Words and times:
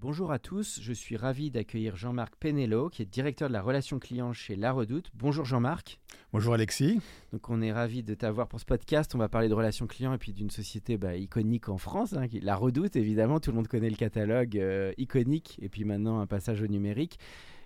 Bonjour 0.00 0.32
à 0.32 0.38
tous, 0.38 0.80
je 0.82 0.92
suis 0.92 1.16
ravi 1.16 1.50
d'accueillir 1.50 1.96
Jean-Marc 1.96 2.34
Penello, 2.36 2.90
qui 2.90 3.00
est 3.02 3.06
directeur 3.06 3.48
de 3.48 3.54
la 3.54 3.62
relation 3.62 3.98
client 3.98 4.32
chez 4.34 4.54
La 4.54 4.72
Redoute. 4.72 5.10
Bonjour 5.14 5.44
Jean-Marc. 5.46 5.98
Bonjour 6.32 6.52
Alexis. 6.52 7.00
Donc 7.32 7.48
on 7.48 7.62
est 7.62 7.72
ravi 7.72 8.02
de 8.02 8.12
t'avoir 8.14 8.48
pour 8.48 8.60
ce 8.60 8.66
podcast. 8.66 9.14
On 9.14 9.18
va 9.18 9.28
parler 9.30 9.48
de 9.48 9.54
relations 9.54 9.86
clients 9.86 10.12
et 10.12 10.18
puis 10.18 10.32
d'une 10.34 10.50
société 10.50 10.98
bah, 10.98 11.16
iconique 11.16 11.68
en 11.70 11.78
France, 11.78 12.12
hein, 12.12 12.28
qui- 12.28 12.40
La 12.40 12.56
Redoute 12.56 12.96
évidemment. 12.96 13.40
Tout 13.40 13.50
le 13.50 13.56
monde 13.56 13.68
connaît 13.68 13.88
le 13.88 13.96
catalogue 13.96 14.58
euh, 14.58 14.92
iconique 14.98 15.58
et 15.62 15.68
puis 15.70 15.84
maintenant 15.84 16.18
un 16.20 16.26
passage 16.26 16.60
au 16.60 16.66
numérique. 16.66 17.18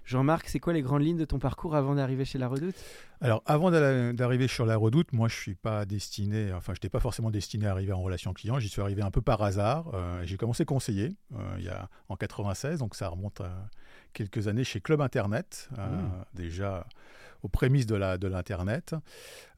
Jean-Marc, 0.08 0.48
c'est 0.48 0.58
quoi 0.58 0.72
les 0.72 0.80
grandes 0.80 1.02
lignes 1.02 1.18
de 1.18 1.26
ton 1.26 1.38
parcours 1.38 1.76
avant 1.76 1.94
d'arriver 1.94 2.24
chez 2.24 2.38
La 2.38 2.48
Redoute? 2.48 2.74
Alors 3.20 3.42
avant 3.44 3.70
d'a- 3.70 4.12
d'arriver 4.14 4.48
sur 4.48 4.64
la 4.64 4.76
redoute, 4.76 5.12
moi 5.12 5.28
je 5.28 5.34
suis 5.34 5.54
pas 5.54 5.84
destiné, 5.84 6.50
enfin 6.54 6.72
je 6.72 6.76
n'étais 6.78 6.88
pas 6.88 7.00
forcément 7.00 7.30
destiné 7.30 7.66
à 7.66 7.72
arriver 7.72 7.92
en 7.92 8.00
relation 8.00 8.32
client, 8.32 8.58
j'y 8.58 8.68
suis 8.70 8.80
arrivé 8.80 9.02
un 9.02 9.10
peu 9.10 9.20
par 9.20 9.42
hasard. 9.42 9.90
Euh, 9.92 10.22
J'ai 10.24 10.36
commencé 10.38 10.64
conseiller 10.64 11.10
euh, 11.34 11.56
il 11.58 11.64
y 11.64 11.68
a, 11.68 11.90
en 12.08 12.16
96, 12.16 12.78
donc 12.78 12.94
ça 12.94 13.08
remonte 13.08 13.40
à 13.42 13.68
quelques 14.14 14.48
années 14.48 14.64
chez 14.64 14.80
Club 14.80 15.00
Internet, 15.02 15.68
euh, 15.78 15.86
Mmh. 15.86 16.24
déjà 16.34 16.86
aux 17.42 17.48
prémices 17.48 17.86
de 17.86 17.94
la- 17.96 18.16
de 18.18 18.28
l'Internet. 18.28 18.94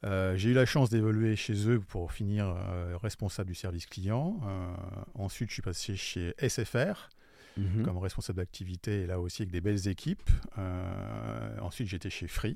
Euh, 0.03 0.35
J'ai 0.35 0.49
eu 0.49 0.53
la 0.53 0.65
chance 0.65 0.89
d'évoluer 0.89 1.35
chez 1.37 1.69
eux 1.69 1.79
pour 1.79 2.11
finir 2.11 2.53
euh, 2.57 2.97
responsable 3.01 3.47
du 3.47 3.55
service 3.55 3.85
client. 3.85 4.39
Euh, 4.43 4.73
ensuite 5.15 5.49
je 5.49 5.53
suis 5.53 5.61
passé 5.61 5.95
chez 5.95 6.33
SFR. 6.39 7.09
Mhm. 7.57 7.83
comme 7.83 7.97
responsable 7.97 8.37
d'activité, 8.37 9.01
et 9.01 9.07
là 9.07 9.19
aussi 9.19 9.41
avec 9.41 9.51
des 9.51 9.61
belles 9.61 9.87
équipes. 9.87 10.29
Euh, 10.57 11.57
ensuite, 11.61 11.87
j'étais 11.87 12.09
chez 12.09 12.27
Free, 12.27 12.55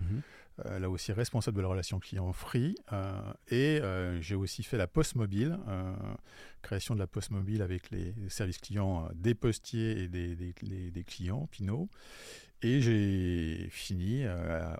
Mhm. 0.00 0.22
euh, 0.66 0.78
là 0.80 0.90
aussi 0.90 1.12
responsable 1.12 1.56
de 1.56 1.62
la 1.62 1.68
relation 1.68 1.98
client 2.00 2.32
Free. 2.32 2.74
euh, 2.92 3.20
et 3.48 3.80
euh, 3.80 4.20
j'ai 4.20 4.34
aussi 4.34 4.62
fait 4.62 4.76
la 4.76 4.86
poste 4.86 5.14
mobile, 5.14 5.58
création 6.62 6.94
de 6.94 6.98
la 7.00 7.06
poste 7.06 7.30
mobile 7.30 7.62
avec 7.62 7.90
les 7.90 8.14
services 8.28 8.58
clients 8.58 9.08
des 9.14 9.34
postiers 9.34 10.02
et 10.02 10.08
des, 10.08 10.34
des- 10.36 10.54
les- 10.62 10.90
des 10.90 11.04
clients, 11.04 11.46
Pinot. 11.50 11.88
Et 12.62 12.80
j'ai 12.80 13.68
fini 13.70 14.24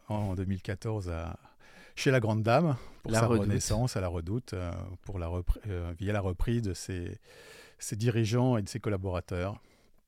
en 0.09 0.35
2014 0.35 1.09
à, 1.09 1.39
chez 1.97 2.11
la 2.13 2.21
Grande 2.21 2.43
Dame 2.43 2.77
pour 3.03 3.11
La 3.13 3.21
sa 3.21 3.27
Redoute. 3.27 3.47
renaissance 3.49 3.97
à 3.97 4.01
la 4.01 4.09
Redoute, 4.09 4.55
pour 5.03 5.19
la 5.19 5.29
via 5.99 6.13
la 6.13 6.21
reprise 6.21 6.63
de 6.63 6.75
ses, 6.75 7.19
ses 7.83 7.97
dirigeants 7.97 8.57
et 8.57 8.63
de 8.63 8.69
ses 8.69 8.81
collaborateurs. 8.81 9.61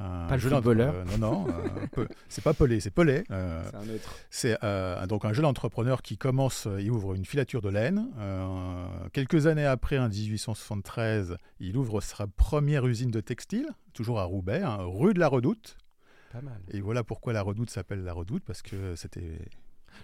un 0.02 0.28
Pas 0.28 0.38
footballeur. 0.40 0.94
euh, 0.96 1.04
non, 1.18 1.46
non, 1.46 1.48
euh, 1.98 2.06
c'est 2.30 2.44
pas 2.44 2.54
Pelé, 2.54 2.80
c'est 2.80 2.92
Pelé. 2.92 3.24
euh, 3.32 3.64
C'est 3.70 3.76
un 3.76 3.96
autre. 3.96 4.16
c'est 4.30 4.58
euh, 4.64 5.06
donc 5.08 5.26
un 5.26 5.34
jeune 5.34 5.46
entrepreneur 5.46 6.02
qui 6.02 6.18
commence, 6.18 6.68
il 6.80 6.90
ouvre 6.92 7.14
une 7.14 7.26
filature 7.26 7.62
de 7.62 7.70
laine. 7.70 8.08
Euh, 8.20 8.86
quelques 9.14 9.48
années 9.48 9.66
après, 9.66 9.98
en 10.00 10.10
1873, 10.10 11.38
il 11.60 11.78
ouvre 11.78 12.02
sa 12.02 12.28
première 12.28 12.86
usine 12.88 13.12
de 13.12 13.20
textile, 13.22 13.68
toujours 13.94 14.20
à 14.20 14.24
Roubaix, 14.24 14.62
hein, 14.64 14.78
rue 14.82 15.14
de 15.14 15.20
la 15.20 15.28
Redoute. 15.28 15.78
Pas 16.32 16.42
mal. 16.42 16.60
Et 16.72 16.80
voilà 16.82 17.04
pourquoi 17.04 17.34
la 17.34 17.42
Redoute 17.42 17.70
s'appelle 17.70 18.04
la 18.04 18.14
Redoute, 18.14 18.44
parce 18.46 18.62
que 18.62 18.96
c'était 18.96 19.40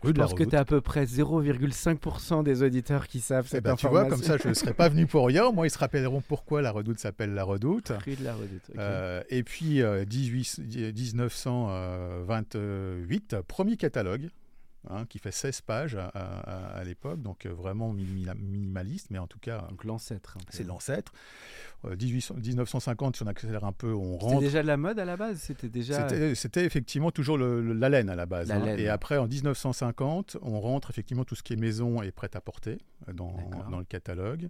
Je 0.04 0.12
pense 0.12 0.34
que 0.34 0.44
tu 0.44 0.56
as 0.56 0.60
à 0.60 0.66
peu 0.66 0.82
près 0.82 1.06
0,5% 1.06 2.44
des 2.44 2.64
auditeurs 2.64 3.08
qui 3.08 3.20
savent 3.20 3.46
Eh 3.48 3.56
cette 3.56 3.64
ben, 3.64 3.76
tu 3.76 3.88
vois, 3.88 4.04
comme 4.06 4.14
information. 4.14 4.38
ça, 4.38 4.44
je 4.44 4.50
ne 4.50 4.54
serais 4.54 4.74
pas 4.74 4.90
venu 4.90 5.06
pour 5.08 5.26
rien. 5.28 5.52
Moi, 5.54 5.68
ils 5.68 5.72
se 5.72 5.78
rappelleront 5.78 6.22
pourquoi 6.22 6.62
la 6.62 6.72
Redoute 6.72 7.00
s'appelle 7.00 7.34
la 7.34 7.44
Redoute. 7.44 7.92
De 7.92 8.24
la 8.24 8.34
Redoute. 8.34 8.72
Euh, 8.78 9.22
et 9.30 9.44
puis, 9.44 9.82
euh, 9.82 10.06
18 10.06 10.60
1928, 10.96 13.36
premier 13.48 13.78
catalogue, 13.78 14.30
hein, 14.90 15.06
qui 15.08 15.20
fait 15.20 15.32
16 15.32 15.62
pages 15.62 15.96
à, 15.96 16.08
à- 16.08 16.78
à 16.80 16.84
l'époque, 16.84 17.22
donc 17.22 17.46
euh, 17.46 17.54
vraiment 17.54 17.94
minima- 17.94 18.36
minimaliste, 18.36 19.08
mais 19.12 19.20
en 19.20 19.28
tout 19.28 19.40
cas, 19.40 19.66
Donc 19.70 19.84
l'ancêtre. 19.84 20.38
c'est 20.50 20.64
l'ancêtre. 20.66 21.12
Euh, 21.86 21.96
1800 21.96 22.36
1950, 22.36 23.18
si 23.18 23.24
on 23.24 23.28
accélère 23.28 23.64
un 23.64 23.72
peu, 23.72 23.94
on 23.94 24.14
C'était 24.14 24.26
rentre. 24.26 24.40
déjà 24.42 24.62
de 24.64 24.68
la 24.68 24.78
mode 24.78 24.98
à 25.00 25.06
la 25.06 25.16
base? 25.18 25.38
C'était 25.40 25.70
déjà. 25.70 26.08
C'était 26.10 26.36
c'était 26.36 26.66
effectivement 26.66 27.12
toujours 27.12 27.38
le- 27.38 27.62
le- 27.62 27.74
la 27.74 27.90
laine 27.90 28.10
à 28.10 28.16
la 28.16 28.26
base. 28.26 28.48
La 28.50 28.56
hein. 28.56 28.66
laine. 28.66 28.80
Et 28.80 28.88
après, 28.90 29.18
en 29.18 29.28
1950, 29.28 30.38
on 30.42 30.60
rentre 30.60 30.90
effectivement 30.90 31.24
tout 31.24 31.36
ce 31.36 31.44
qui 31.44 31.54
est 31.54 31.58
maison 31.58 32.02
et 32.02 32.12
prêt 32.12 32.30
à 32.34 32.42
porter 32.42 32.78
euh, 33.08 33.14
dans 33.14 33.78
le 33.80 33.86
catalogue. 33.86 34.50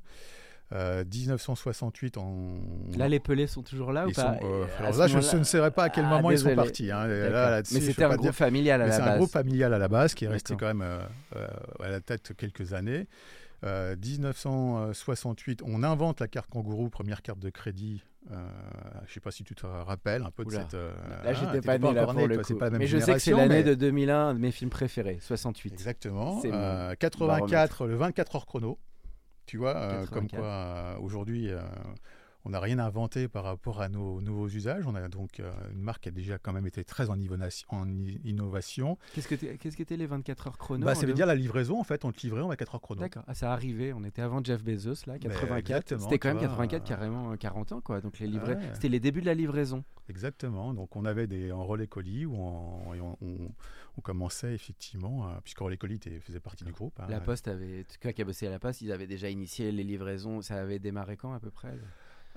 Euh, 0.73 1.05
1968, 1.05 2.17
on... 2.17 2.59
Là, 2.97 3.07
les 3.07 3.21
pelés 3.21 3.47
sont 3.47 3.61
toujours 3.63 3.93
là 3.93 4.05
ou 4.05 4.11
pas 4.11 4.37
sont, 4.37 4.45
euh, 4.45 4.65
alors 4.79 4.97
là, 4.97 5.07
je 5.07 5.37
ne 5.37 5.43
saurais 5.43 5.71
pas 5.71 5.85
à 5.85 5.89
quel 5.89 6.03
Ah, 6.05 6.09
moment 6.17 6.29
ils 6.29 6.39
sont 6.39 6.53
partis. 6.55 6.91
hein. 6.91 7.07
Là, 7.07 7.61
Mais 7.71 7.79
c'était 7.79 8.03
un 8.03 8.09
groupe 8.09 8.21
dire- 8.23 8.35
familial 8.35 8.81
à 8.81 8.85
Mais 8.85 8.89
la 8.89 8.95
c'est 8.97 9.01
un 9.01 9.05
base. 9.05 9.17
groupe 9.17 9.31
familial 9.31 9.73
à 9.73 9.77
la 9.77 9.87
base 9.87 10.13
qui 10.13 10.25
est 10.25 10.27
resté 10.27 10.55
quand 10.57 10.67
même 10.67 10.81
euh, 10.81 10.99
euh, 11.37 11.47
à 11.81 11.89
la 11.89 12.01
tête 12.01 12.33
quelques 12.35 12.73
années. 12.73 13.07
Euh, 13.63 13.95
1968, 13.95 15.61
on 15.65 15.83
invente 15.83 16.19
la 16.19 16.27
carte 16.27 16.49
kangourou, 16.49 16.89
première 16.89 17.21
carte 17.21 17.39
de 17.39 17.49
crédit. 17.49 18.03
Euh, 18.31 18.35
je 19.05 19.09
ne 19.11 19.13
sais 19.13 19.19
pas 19.21 19.31
si 19.31 19.43
tu 19.45 19.55
te 19.55 19.65
rappelles 19.65 20.23
un 20.23 20.31
peu 20.31 20.43
de 20.43 20.51
cette. 20.51 20.73
euh, 20.73 20.91
Là, 21.23 21.29
hein, 21.29 21.33
j'étais 21.33 21.61
pas 21.65 21.77
né 21.77 21.93
là 21.93 22.05
pour 22.05 22.27
le 22.27 22.37
coup. 22.39 22.55
pas 22.55 22.65
la 22.65 22.71
même 22.71 22.79
Mais 22.79 22.87
je 22.87 22.97
sais 22.97 23.13
que 23.13 23.19
c'est 23.19 23.31
l'année 23.31 23.47
mais- 23.47 23.63
de 23.63 23.73
2001, 23.73 24.15
un 24.29 24.33
de 24.33 24.39
mes 24.39 24.51
films 24.51 24.69
préférés, 24.69 25.17
68. 25.21 25.71
Exactement. 25.73 26.41
C'est 26.41 26.49
mon 26.51 26.57
Euh, 26.57 26.93
84, 26.99 27.87
le 27.87 27.95
24 27.95 28.35
heures 28.35 28.45
chrono. 28.45 28.77
Tu 29.47 29.57
vois, 29.57 29.75
euh, 29.77 30.07
comme 30.07 30.27
84. 30.27 30.29
quoi 30.29 30.45
euh, 30.45 30.97
aujourd'hui, 30.99 31.49
euh, 31.49 31.61
on 32.47 32.51
n'a 32.51 32.59
rien 32.61 32.79
inventé 32.79 33.27
par 33.27 33.43
rapport 33.43 33.81
à 33.81 33.89
nos 33.89 34.21
nouveaux 34.21 34.47
usages. 34.47 34.85
On 34.87 34.95
a 34.95 35.07
donc 35.09 35.39
euh, 35.39 35.51
une 35.73 35.81
marque 35.81 36.03
qui 36.03 36.09
a 36.09 36.11
déjà 36.13 36.37
quand 36.37 36.53
même 36.53 36.65
été 36.65 36.83
très 36.85 37.09
en, 37.09 37.19
innovation- 37.19 37.67
en. 38.91 38.97
Qu'est-ce 39.13 39.27
que 39.27 39.35
qu'est-ce 39.35 39.75
qu'étaient 39.75 39.97
les 39.97 40.05
24 40.07 40.47
heures 40.47 40.57
chrono 40.57 40.85
Bah, 40.85 40.93
en 40.93 40.95
ça 40.95 41.05
veut 41.05 41.13
dire 41.13 41.25
la 41.25 41.35
livraison, 41.35 41.79
en 41.79 41.83
fait, 41.83 42.05
on 42.05 42.11
te 42.11 42.21
livrait 42.21 42.41
en 42.41 42.47
24 42.47 42.75
heures 42.75 42.81
chrono. 42.81 43.01
D'accord, 43.01 43.23
ah, 43.27 43.33
ça 43.33 43.51
arrivait, 43.51 43.91
on 43.93 44.03
était 44.03 44.21
avant 44.21 44.43
Jeff 44.43 44.63
Bezos 44.63 45.05
là, 45.07 45.19
84. 45.19 45.57
exactement, 45.59 45.99
C'était 46.01 46.19
quand 46.19 46.29
même 46.29 46.37
vois, 46.37 46.47
84, 46.47 46.83
euh, 46.83 46.87
carrément 46.87 47.31
euh, 47.33 47.35
40 47.35 47.71
ans 47.73 47.81
quoi. 47.81 47.99
Donc 48.01 48.19
les 48.19 48.27
livrets, 48.27 48.55
Ouais. 48.55 48.69
c'était 48.73 48.89
les 48.89 48.99
débuts 48.99 49.21
de 49.21 49.25
la 49.25 49.33
livraison. 49.33 49.83
Exactement. 50.09 50.73
Donc 50.73 50.95
on 50.95 51.03
avait 51.05 51.27
des 51.27 51.51
en 51.51 51.65
relais 51.65 51.87
colis 51.87 52.25
où 52.25 52.33
on, 52.35 52.93
et 52.93 53.01
on, 53.01 53.17
on- 53.21 53.51
on 53.97 54.01
commençait 54.01 54.53
effectivement, 54.53 55.27
euh, 55.27 55.31
puisque 55.43 55.59
relais 55.59 55.75
colis 55.77 55.99
faisait 56.21 56.39
partie 56.39 56.63
du 56.63 56.71
groupe. 56.71 56.97
hein. 56.99 57.07
La 57.09 57.19
Poste 57.19 57.47
avait, 57.47 57.83
toi 57.99 58.13
qui 58.13 58.21
as 58.21 58.25
bossé 58.25 58.45
à 58.47 58.51
la 58.51 58.59
Poste, 58.59 58.81
ils 58.81 58.91
avaient 58.91 59.07
déjà 59.07 59.27
initié 59.29 59.71
les 59.71 59.83
livraisons. 59.83 60.41
Ça 60.43 60.55
avait 60.61 60.77
démarré 60.79 61.17
quand 61.17 61.33
à 61.33 61.39
peu 61.39 61.49
près 61.49 61.73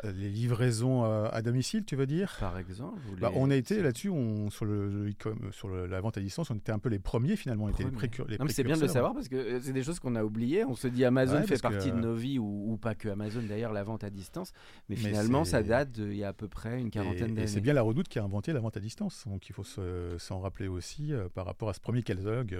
Les 0.05 0.31
livraisons 0.31 1.05
euh, 1.05 1.29
à 1.31 1.43
domicile, 1.43 1.85
tu 1.85 1.95
veux 1.95 2.07
dire? 2.07 2.37
Par 2.41 2.59
exemple 2.59 2.99
bah, 3.21 3.31
On 3.35 3.51
a 3.51 3.57
été 3.57 3.83
là-dessus, 3.83 4.11
sur, 4.49 4.65
le, 4.65 5.11
sur 5.51 5.69
la 5.69 6.01
vente 6.01 6.17
à 6.17 6.21
distance, 6.21 6.51
on 6.51 6.57
était 6.57 6.73
un 6.73 6.79
peu 6.79 6.89
les 6.89 6.99
premiers 6.99 7.37
finalement. 7.37 7.65
On 7.65 7.69
était 7.69 7.85
les, 7.85 7.91
précurseurs. 7.91 8.39
C'est 8.49 8.65
bien 8.65 8.77
de 8.77 8.81
le 8.81 8.89
savoir 8.89 9.13
parce 9.13 9.29
que 9.29 9.37
euh, 9.37 9.61
c'est 9.61 9.73
des 9.73 9.83
choses 9.83 10.01
qu'on 10.01 10.17
a 10.17 10.25
oubliées. 10.25 10.65
On 10.65 10.75
se 10.75 10.89
dit 10.89 11.05
Amazon 11.05 11.43
fait 11.43 11.61
partie 11.61 11.91
de 11.91 11.97
nos 11.97 12.15
vies, 12.15 12.39
ou, 12.39 12.79
pas 12.81 12.95
que 12.95 13.09
Amazon 13.09 13.43
d'ailleurs, 13.43 13.73
la 13.73 13.83
vente 13.83 14.05
à 14.05 14.11
distance. 14.11 14.53
Mais, 14.89 14.97
finalement, 14.97 15.45
ça 15.45 15.63
date 15.63 15.91
d'il 15.91 16.17
y 16.17 16.25
a 16.25 16.29
à 16.29 16.33
peu 16.33 16.49
près 16.49 16.81
une 16.81 16.91
quarantaine 16.91 17.35
d'années. 17.35 17.43
Et 17.43 17.47
c'est 17.47 17.61
bien 17.61 17.75
la 17.75 17.83
Redoute 17.83 18.09
qui 18.09 18.19
a 18.19 18.25
inventé 18.25 18.53
la 18.53 18.61
vente 18.61 18.77
à 18.77 18.81
distance. 18.81 19.25
Donc 19.27 19.49
il 19.49 19.53
faut 19.53 19.65
s'en 19.65 20.41
rappeler 20.41 20.69
aussi 20.69 21.13
euh, 21.13 21.29
par 21.29 21.45
rapport 21.45 21.69
à 21.69 21.75
ce 21.75 21.81
premier 21.81 22.03
catalogue. 22.03 22.59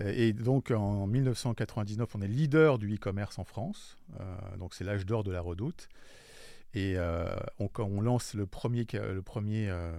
Et 0.00 0.32
donc 0.32 0.72
en 0.72 1.06
1999, 1.06 2.08
on 2.16 2.20
est 2.20 2.28
leader 2.28 2.78
du 2.78 2.92
e-commerce 2.92 3.38
en 3.38 3.44
France. 3.44 3.96
donc 4.58 4.74
c'est 4.74 4.82
l'âge 4.82 5.06
d'or 5.06 5.22
de 5.22 5.30
la 5.30 5.40
Redoute. 5.40 5.88
Et 6.74 6.94
euh, 6.96 7.36
on, 7.58 7.68
on, 7.78 8.00
lance 8.00 8.34
le 8.34 8.46
premier, 8.46 8.84
le 8.92 9.22
premier 9.22 9.70
euh, 9.70 9.92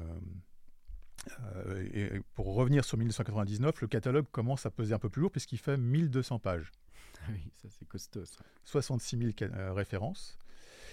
euh, 1.56 1.88
et 1.94 2.22
pour 2.34 2.54
revenir 2.54 2.84
sur 2.84 2.98
1999, 2.98 3.82
le 3.82 3.88
catalogue 3.88 4.26
commence 4.32 4.66
à 4.66 4.72
peser 4.72 4.94
un 4.94 5.00
peu 5.00 5.10
plus 5.10 5.22
lourd 5.22 5.32
puisqu'il 5.32 5.58
fait 5.58 5.78
1200 5.78 6.40
pages. 6.40 6.72
Ah 7.28 7.32
oui, 7.32 7.40
ça 7.56 7.70
c'est 7.72 7.88
costaud. 7.88 8.26
Ça. 8.26 8.44
66 8.66 9.36
000 9.40 9.52
références. 9.74 10.38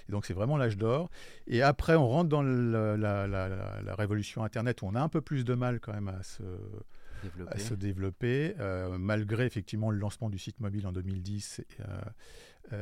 Et 0.09 0.13
donc 0.13 0.25
c'est 0.25 0.33
vraiment 0.33 0.57
l'âge 0.57 0.79
d'or. 0.79 1.11
Et 1.47 1.61
après, 1.61 1.95
on 1.95 2.09
rentre 2.09 2.31
dans 2.31 2.43
la, 2.43 2.97
la, 2.97 3.95
révolution 3.97 4.43
Internet 4.43 4.81
où 4.81 4.87
on 4.87 4.95
a 4.95 5.01
un 5.03 5.11
peu 5.11 5.21
plus 5.21 5.45
de 5.45 5.53
mal 5.53 5.81
quand 5.81 5.93
même 5.93 6.09
à 6.09 6.23
se 6.23 6.43
développer, 7.23 7.53
à 7.53 7.59
se 7.59 7.75
développer 7.75 8.55
malgré 8.99 9.45
effectivement 9.45 9.91
le 9.91 9.99
lancement 9.99 10.31
du 10.31 10.39
site 10.39 10.61
mobile 10.61 10.87
en 10.87 10.93
2010 10.93 11.61
euh, 11.81 12.01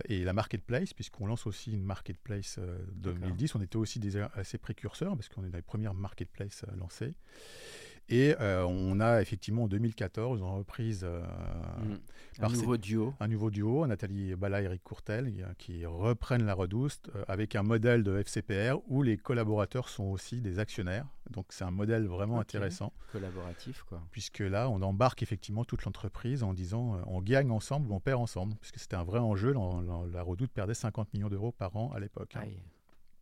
et 0.06 0.24
la 0.24 0.32
marketplace, 0.32 0.92
puisqu'on 0.94 1.26
lance 1.26 1.46
aussi 1.46 1.72
une 1.72 1.82
marketplace 1.84 2.58
2010. 2.92 3.54
Euh, 3.54 3.58
on 3.58 3.62
était 3.62 3.76
aussi 3.76 3.98
des, 3.98 4.16
assez 4.34 4.58
précurseurs, 4.58 5.16
parce 5.16 5.28
qu'on 5.28 5.44
est 5.44 5.50
dans 5.50 5.58
les 5.58 5.62
premières 5.62 5.94
marketplaces 5.94 6.64
euh, 6.68 6.76
lancées. 6.76 7.14
Et 8.08 8.34
on 8.40 8.98
a 9.00 9.20
effectivement 9.20 9.64
en 9.64 9.68
2014 9.68 10.38
une 10.40 10.44
reprise. 10.44 11.04
Mmh. 11.04 11.94
Un 12.42 12.48
nouveau 12.48 12.76
duo. 12.76 13.14
Un 13.20 13.28
nouveau 13.28 13.50
duo, 13.50 13.86
Nathalie 13.86 14.34
Bala 14.34 14.62
et 14.62 14.64
Eric 14.64 14.82
Courtel, 14.82 15.32
qui 15.58 15.84
reprennent 15.84 16.44
la 16.44 16.54
Redoute 16.54 17.10
avec 17.28 17.54
un 17.54 17.62
modèle 17.62 18.02
de 18.02 18.18
FCPR 18.18 18.78
où 18.88 19.02
les 19.02 19.16
collaborateurs 19.16 19.88
sont 19.88 20.04
aussi 20.04 20.40
des 20.40 20.58
actionnaires. 20.58 21.06
Donc 21.30 21.46
c'est 21.50 21.64
un 21.64 21.70
modèle 21.70 22.06
vraiment 22.06 22.40
intéressant. 22.40 22.92
Collaboratif, 23.12 23.82
quoi. 23.84 24.02
Puisque 24.10 24.40
là, 24.40 24.68
on 24.68 24.82
embarque 24.82 25.22
effectivement 25.22 25.64
toute 25.64 25.84
l'entreprise 25.84 26.42
en 26.42 26.54
disant 26.54 27.00
on 27.06 27.20
gagne 27.20 27.50
ensemble 27.50 27.90
ou 27.90 27.94
on 27.94 28.00
perd 28.00 28.20
ensemble. 28.20 28.56
Puisque 28.60 28.78
c'était 28.78 28.96
un 28.96 29.04
vrai 29.04 29.18
enjeu. 29.18 29.54
La, 30.12 30.22
Redoute 30.22 30.52
perdait 30.52 30.74
50 30.74 31.12
millions 31.14 31.28
d'euros 31.28 31.52
par 31.52 31.76
an 31.76 31.92
à 31.92 32.00
l'époque. 32.00 32.36
Hein. 32.36 32.44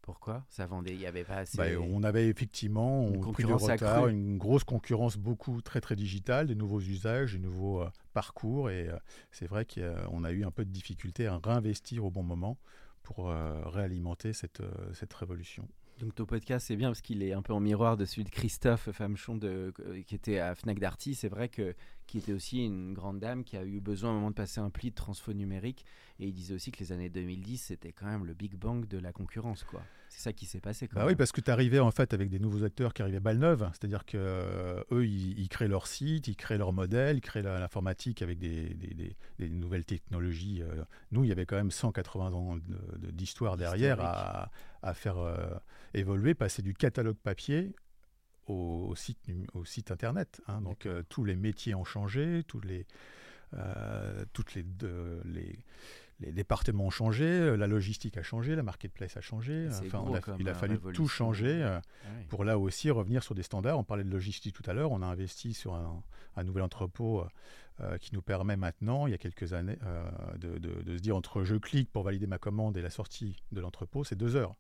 Pourquoi 0.09 0.43
Ça 0.49 0.65
vendait, 0.65 0.95
il 0.95 0.99
n'y 1.01 1.05
avait 1.05 1.23
pas 1.23 1.37
assez. 1.37 1.59
Bah, 1.59 1.67
on 1.79 2.03
avait 2.03 2.29
effectivement 2.29 3.07
une, 3.11 3.23
retard, 3.53 4.09
une 4.09 4.39
grosse 4.39 4.65
concurrence, 4.65 5.19
beaucoup 5.19 5.61
très 5.61 5.83
très 5.83 5.97
digitale, 5.97 6.47
des 6.47 6.55
nouveaux 6.55 6.81
usages, 6.81 7.35
des 7.35 7.39
nouveaux 7.39 7.83
euh, 7.83 7.91
parcours, 8.15 8.71
et 8.71 8.89
euh, 8.89 8.97
c'est 9.33 9.47
vrai 9.47 9.67
qu'on 9.67 10.25
a 10.25 10.33
eu 10.33 10.47
un 10.47 10.51
peu 10.51 10.65
de 10.65 10.71
difficulté 10.71 11.27
à 11.27 11.37
réinvestir 11.37 12.07
au 12.07 12.11
bon 12.11 12.23
moment 12.23 12.57
pour 13.03 13.29
euh, 13.29 13.61
réalimenter 13.67 14.33
cette, 14.33 14.63
cette 14.95 15.13
révolution. 15.13 15.69
Donc 15.99 16.15
ton 16.15 16.25
podcast, 16.25 16.67
c'est 16.67 16.77
bien 16.77 16.89
parce 16.89 17.03
qu'il 17.03 17.23
est 17.23 17.35
un 17.35 17.43
peu 17.43 17.53
en 17.53 17.61
miroir 17.61 17.99
de 17.99 18.07
celui 18.07 18.25
de 18.25 18.31
Christophe 18.31 18.91
Famechon 18.93 19.37
de, 19.37 19.75
qui 20.07 20.15
était 20.15 20.39
à 20.39 20.55
Fnac 20.55 20.79
Darty. 20.79 21.17
C'est 21.17 21.29
vrai 21.29 21.51
que 21.51 21.75
qui 22.09 22.19
était 22.19 22.33
aussi 22.33 22.65
une 22.65 22.95
grande 22.95 23.21
dame 23.21 23.45
qui 23.45 23.57
a 23.57 23.65
eu 23.65 23.81
besoin 23.81 24.11
à 24.11 24.13
un 24.13 24.17
moment 24.17 24.31
de 24.31 24.35
passer 24.35 24.61
un 24.61 24.71
pli 24.71 24.91
de 24.91 24.95
transfo 24.95 25.33
numérique. 25.35 25.85
Et 26.19 26.27
il 26.27 26.33
disait 26.33 26.55
aussi 26.55 26.73
que 26.73 26.81
les 26.81 26.91
années 26.91 27.11
2010, 27.11 27.59
c'était 27.59 27.93
quand 27.93 28.07
même 28.07 28.25
le 28.25 28.35
big 28.35 28.57
bang 28.57 28.89
de 28.89 28.99
la 28.99 29.13
concurrence. 29.13 29.63
quoi. 29.63 29.83
C'est 30.09 30.23
ça 30.23 30.33
qui 30.33 30.47
s'est 30.47 30.61
passé. 30.61 30.89
bah 30.93 31.05
oui, 31.07 31.15
parce 31.15 31.33
que 31.33 31.43
tu 31.43 31.51
arrivais 31.51 31.79
en 31.79 31.91
fait 31.91 32.15
avec 32.15 32.31
des 32.31 32.39
nouveaux 32.39 32.65
acteurs 32.65 32.95
qui 32.95 33.03
arrivaient 33.03 33.21
balle 33.21 33.39
neuve. 33.39 33.71
C'est-à-dire 33.73 34.07
que 34.07 34.17
euh, 34.17 34.83
eux, 34.91 35.07
ils, 35.07 35.49
créent 35.49 35.69
leur 35.69 35.87
site, 35.87 36.29
ils 36.29 36.35
créent 36.35 36.59
leur 36.59 36.73
modèle, 36.73 37.19
ils 37.19 37.21
créent 37.21 37.43
l'informatique 37.43 38.23
avec 38.23 38.39
des, 38.39 38.71
des, 38.75 39.15
des, 39.39 39.51
nouvelles 39.51 39.85
technologies. 39.85 40.63
Euh. 40.63 40.83
nous, 41.13 41.25
il 41.25 41.29
y 41.29 41.33
avait 41.33 41.47
quand 41.47 41.57
même 41.57 41.71
180 41.71 42.33
ans 42.33 42.57
d'histoire 43.13 43.59
derrière 43.59 44.01
à, 44.01 44.51
à, 44.83 44.95
faire 44.95 45.19
euh, 45.19 45.37
évoluer, 45.93 46.35
passer 46.35 46.63
du 46.63 46.73
catalogue 46.73 47.17
papier 47.17 47.75
au, 48.49 48.95
site, 48.97 49.19
au 49.55 49.65
site 49.65 49.91
internet. 49.91 50.41
Hein. 50.49 50.61
Donc 50.63 50.89
tous 51.09 51.25
les 51.25 51.37
métiers 51.37 51.75
ont 51.75 51.85
changé, 51.85 52.45
tous 52.47 52.61
les, 52.61 52.87
toutes 54.33 54.55
les, 54.55 54.65
les 55.25 55.59
les 56.21 56.33
départements 56.33 56.87
ont 56.87 56.91
changé, 56.91 57.25
euh, 57.25 57.57
la 57.57 57.67
logistique 57.67 58.17
a 58.17 58.23
changé, 58.23 58.57
la 58.57 58.63
marketplace 58.63 59.17
a 59.17 59.21
changé. 59.21 59.69
Enfin, 59.69 60.05
il 60.39 60.49
a 60.49 60.55
fallu 60.55 60.79
tout 60.93 61.07
changer 61.07 61.63
euh, 61.63 61.79
ah 61.79 62.09
pour 62.29 62.45
là 62.45 62.59
aussi 62.59 62.91
revenir 62.91 63.23
sur 63.23 63.35
des 63.35 63.43
standards. 63.43 63.79
On 63.79 63.85
parlait 63.85 64.05
de 64.05 64.11
logistique 64.11 64.55
tout 64.55 64.69
à 64.69 64.73
l'heure. 64.73 64.91
On 64.91 65.03
a 65.03 65.07
investi 65.07 65.55
sur 65.55 65.75
un, 65.75 66.03
nouvel 66.45 66.63
entrepôt 66.63 67.25
euh, 67.81 67.99
qui 67.99 68.15
nous 68.15 68.23
permet 68.23 68.57
maintenant, 68.57 69.07
il 69.07 69.11
y 69.11 69.15
a 69.15 69.19
quelques 69.19 69.53
années, 69.53 69.79
de, 70.39 70.97
se 70.97 71.01
dire 71.01 71.17
entre 71.17 71.45
je 71.45 71.57
clique 71.57 71.91
pour 71.91 72.05
valider 72.05 72.27
ma 72.27 72.39
commande 72.39 72.77
et 72.77 72.83
la 72.83 72.91
sortie 72.91 73.37
de 73.53 73.61
l'entrepôt, 73.61 74.05
c'est 74.05 74.17
deux 74.17 74.37
heures. 74.37 74.55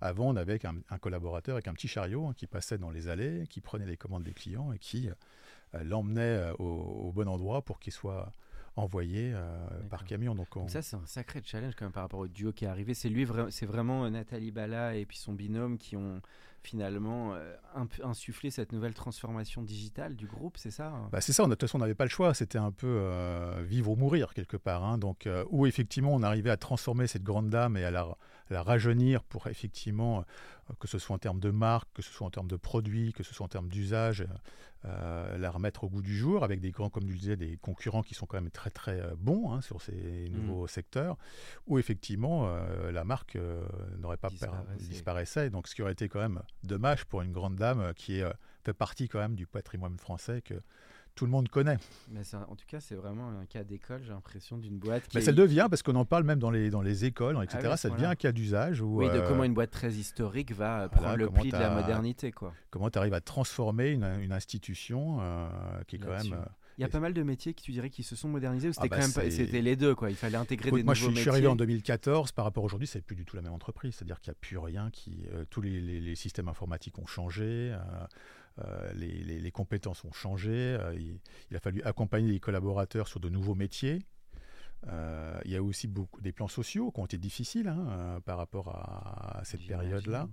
Avant, 0.00 0.28
on 0.28 0.36
avait 0.36 0.60
un, 0.66 0.98
collaborateur 0.98 1.54
avec 1.54 1.68
un 1.68 1.74
petit 1.74 1.88
chariot 1.88 2.26
hein, 2.26 2.34
qui 2.36 2.46
passait 2.46 2.78
dans 2.78 2.90
les 2.90 3.08
allées, 3.08 3.46
qui 3.48 3.60
prenait 3.60 3.86
les 3.86 3.96
commandes 3.96 4.24
des 4.24 4.34
clients 4.34 4.72
et 4.72 4.78
qui 4.78 5.08
l'emmenait 5.82 6.52
au, 6.58 6.64
au, 6.64 7.12
bon 7.12 7.28
endroit 7.28 7.62
pour 7.62 7.80
qu'il 7.80 7.92
soit 7.92 8.32
envoyé 8.76 9.32
euh, 9.34 9.68
par 9.88 10.04
camion. 10.04 10.34
Donc, 10.34 10.48
ça, 10.68 10.82
c'est 10.82 10.96
un 10.96 11.06
sacré 11.06 11.40
challenge 11.44 11.74
quand 11.76 11.84
même 11.84 11.92
par 11.92 12.02
rapport 12.02 12.20
au 12.20 12.28
duo 12.28 12.52
qui 12.52 12.64
est 12.64 12.68
arrivé. 12.68 12.94
C'est 12.94 13.08
lui, 13.08 13.26
c'est 13.50 13.66
vraiment 13.66 14.04
euh, 14.04 14.10
Nathalie 14.10 14.50
Bala 14.50 14.96
et 14.96 15.06
puis 15.06 15.16
son 15.16 15.32
binôme 15.32 15.78
qui 15.78 15.96
ont 15.96 16.20
finalement 16.66 17.34
euh, 17.34 17.54
insufflé 18.02 18.50
cette 18.50 18.72
nouvelle 18.72 18.94
transformation 18.94 19.62
digitale 19.62 20.16
du 20.16 20.26
groupe, 20.26 20.56
c'est 20.56 20.70
ça 20.70 20.88
hein? 20.88 21.08
Bah, 21.12 21.20
C'est 21.20 21.32
ça, 21.32 21.44
de 21.44 21.50
toute 21.50 21.62
façon 21.62 21.78
on 21.78 21.80
n'avait 21.80 21.94
pas 21.94 22.04
le 22.04 22.10
choix, 22.10 22.34
c'était 22.34 22.58
un 22.58 22.72
peu 22.72 23.02
vivre 23.62 23.90
ou 23.90 23.96
mourir 23.96 24.34
quelque 24.34 24.56
part. 24.56 24.84
Hein. 24.84 24.98
donc, 24.98 25.28
où 25.50 25.66
effectivement 25.66 26.14
on 26.14 26.22
arrivait 26.22 26.50
à 26.50 26.56
transformer 26.56 27.06
cette 27.06 27.22
grande 27.22 27.50
dame 27.50 27.76
et 27.76 27.84
à 27.84 27.90
la, 27.90 28.06
la 28.50 28.62
rajeunir 28.62 29.22
pour 29.24 29.46
effectivement, 29.46 30.24
que 30.80 30.88
ce 30.88 30.98
soit 30.98 31.14
en 31.14 31.18
termes 31.18 31.40
de 31.40 31.50
marque, 31.50 31.88
que 31.94 32.02
ce 32.02 32.12
soit 32.12 32.26
en 32.26 32.30
termes 32.30 32.48
de 32.48 32.56
produits, 32.56 33.12
que 33.12 33.22
ce 33.22 33.34
soit 33.34 33.44
en 33.44 33.48
termes 33.48 33.68
d'usage, 33.68 34.26
euh, 34.86 35.38
la 35.38 35.50
remettre 35.50 35.84
au 35.84 35.88
goût 35.88 36.02
du 36.02 36.14
jour 36.14 36.44
avec 36.44 36.60
des 36.60 36.70
grands, 36.70 36.90
comme 36.90 37.04
tu 37.04 37.14
disais, 37.14 37.36
des 37.36 37.56
concurrents 37.56 38.02
qui 38.02 38.12
sont 38.12 38.26
quand 38.26 38.36
même 38.36 38.50
très 38.50 38.68
très 38.68 39.00
euh, 39.00 39.14
bons 39.16 39.50
hein, 39.50 39.62
sur 39.62 39.80
ces 39.80 40.28
mmh. 40.28 40.36
nouveaux 40.36 40.66
secteurs, 40.66 41.16
où 41.66 41.78
effectivement 41.78 42.46
euh, 42.46 42.92
la 42.92 43.04
marque 43.04 43.38
n'aurait 43.98 44.18
pas 44.18 44.28
disparaissait. 44.78 45.48
Donc 45.48 45.68
ce 45.68 45.74
qui 45.74 45.82
aurait 45.82 45.92
été 45.92 46.08
quand 46.08 46.20
même 46.20 46.42
dommage 46.64 47.04
pour 47.04 47.22
une 47.22 47.32
grande 47.32 47.56
dame 47.56 47.92
qui 47.94 48.20
est, 48.20 48.32
fait 48.64 48.72
partie 48.72 49.08
quand 49.08 49.18
même 49.18 49.34
du 49.34 49.46
patrimoine 49.46 49.96
français 49.98 50.42
que 50.42 50.54
tout 51.14 51.26
le 51.26 51.30
monde 51.30 51.48
connaît. 51.48 51.78
Mais 52.10 52.22
en 52.34 52.56
tout 52.56 52.66
cas, 52.66 52.80
c'est 52.80 52.94
vraiment 52.94 53.28
un 53.28 53.46
cas 53.46 53.62
d'école, 53.62 54.02
j'ai 54.02 54.12
l'impression, 54.12 54.58
d'une 54.58 54.78
boîte 54.78 55.06
qui. 55.08 55.16
Mais 55.16 55.22
ça 55.22 55.32
devient, 55.32 55.66
parce 55.70 55.82
qu'on 55.82 55.94
en 55.94 56.04
parle 56.04 56.24
même 56.24 56.38
dans 56.38 56.50
les, 56.50 56.70
dans 56.70 56.82
les 56.82 57.04
écoles, 57.04 57.40
etc., 57.42 57.68
ah 57.72 57.76
ça 57.76 57.90
devient 57.90 58.06
un 58.06 58.16
cas 58.16 58.32
d'usage. 58.32 58.80
Oui, 58.80 59.08
de 59.10 59.20
comment 59.20 59.44
une 59.44 59.54
boîte 59.54 59.70
très 59.70 59.92
historique 59.92 60.52
va 60.52 60.88
prendre 60.88 61.16
le 61.16 61.30
pli 61.30 61.50
de 61.50 61.56
la 61.56 61.70
modernité. 61.70 62.32
Quoi. 62.32 62.52
Comment 62.70 62.90
tu 62.90 62.98
arrives 62.98 63.14
à 63.14 63.20
transformer 63.20 63.90
une, 63.90 64.04
une 64.20 64.32
institution 64.32 65.18
euh, 65.20 65.48
qui 65.86 65.96
est 65.96 65.98
quand 65.98 66.10
même. 66.10 66.32
Euh, 66.32 66.44
il 66.78 66.82
y 66.82 66.84
a 66.84 66.88
pas 66.88 67.00
mal 67.00 67.14
de 67.14 67.22
métiers 67.22 67.54
qui 67.54 67.64
tu 67.64 67.72
dirais 67.72 67.90
qui 67.90 68.02
se 68.02 68.16
sont 68.16 68.28
modernisés 68.28 68.68
ou 68.68 68.72
c'était 68.72 68.86
ah 68.86 68.88
bah 68.88 68.96
quand 69.00 69.16
même 69.16 69.30
c'était 69.30 69.62
les 69.62 69.76
deux 69.76 69.94
quoi 69.94 70.10
il 70.10 70.16
fallait 70.16 70.36
intégrer 70.36 70.70
des 70.70 70.82
moi 70.82 70.94
nouveaux 70.94 71.10
je, 71.10 71.14
je 71.16 71.20
suis 71.20 71.30
arrivé 71.30 71.46
en 71.46 71.56
2014 71.56 72.32
par 72.32 72.44
rapport 72.44 72.64
à 72.64 72.66
aujourd'hui 72.66 72.88
c'est 72.88 73.02
plus 73.02 73.16
du 73.16 73.24
tout 73.24 73.36
la 73.36 73.42
même 73.42 73.52
entreprise 73.52 73.94
c'est 73.96 74.04
à 74.04 74.06
dire 74.06 74.20
qu'il 74.20 74.30
n'y 74.30 74.36
a 74.36 74.38
plus 74.40 74.58
rien 74.58 74.90
qui 74.90 75.26
euh, 75.32 75.44
tous 75.50 75.60
les, 75.60 75.80
les, 75.80 76.14
systèmes 76.14 76.48
informatiques 76.48 76.98
ont 76.98 77.06
changé 77.06 77.74
euh, 78.60 78.92
les, 78.94 79.50
compétences 79.50 80.04
ont 80.04 80.12
changé, 80.12 80.52
euh, 80.52 80.96
il, 81.50 81.56
a 81.56 81.60
fallu 81.60 81.82
accompagner 81.82 82.30
les 82.30 82.40
collaborateurs 82.40 83.08
sur 83.08 83.20
de 83.20 83.28
nouveaux 83.28 83.54
métiers. 83.54 84.00
Euh, 84.86 85.40
il 85.44 85.50
y 85.50 85.56
a 85.56 85.62
aussi 85.62 85.88
beaucoup 85.88 86.20
des 86.20 86.32
plans 86.32 86.48
sociaux 86.48 86.92
qui 86.92 87.00
ont 87.00 87.06
été 87.06 87.18
difficiles 87.18 87.68
hein, 87.68 88.20
par 88.24 88.38
rapport 88.38 88.68
à 88.68 89.40
cette 89.44 89.66
période-là. 89.66 90.28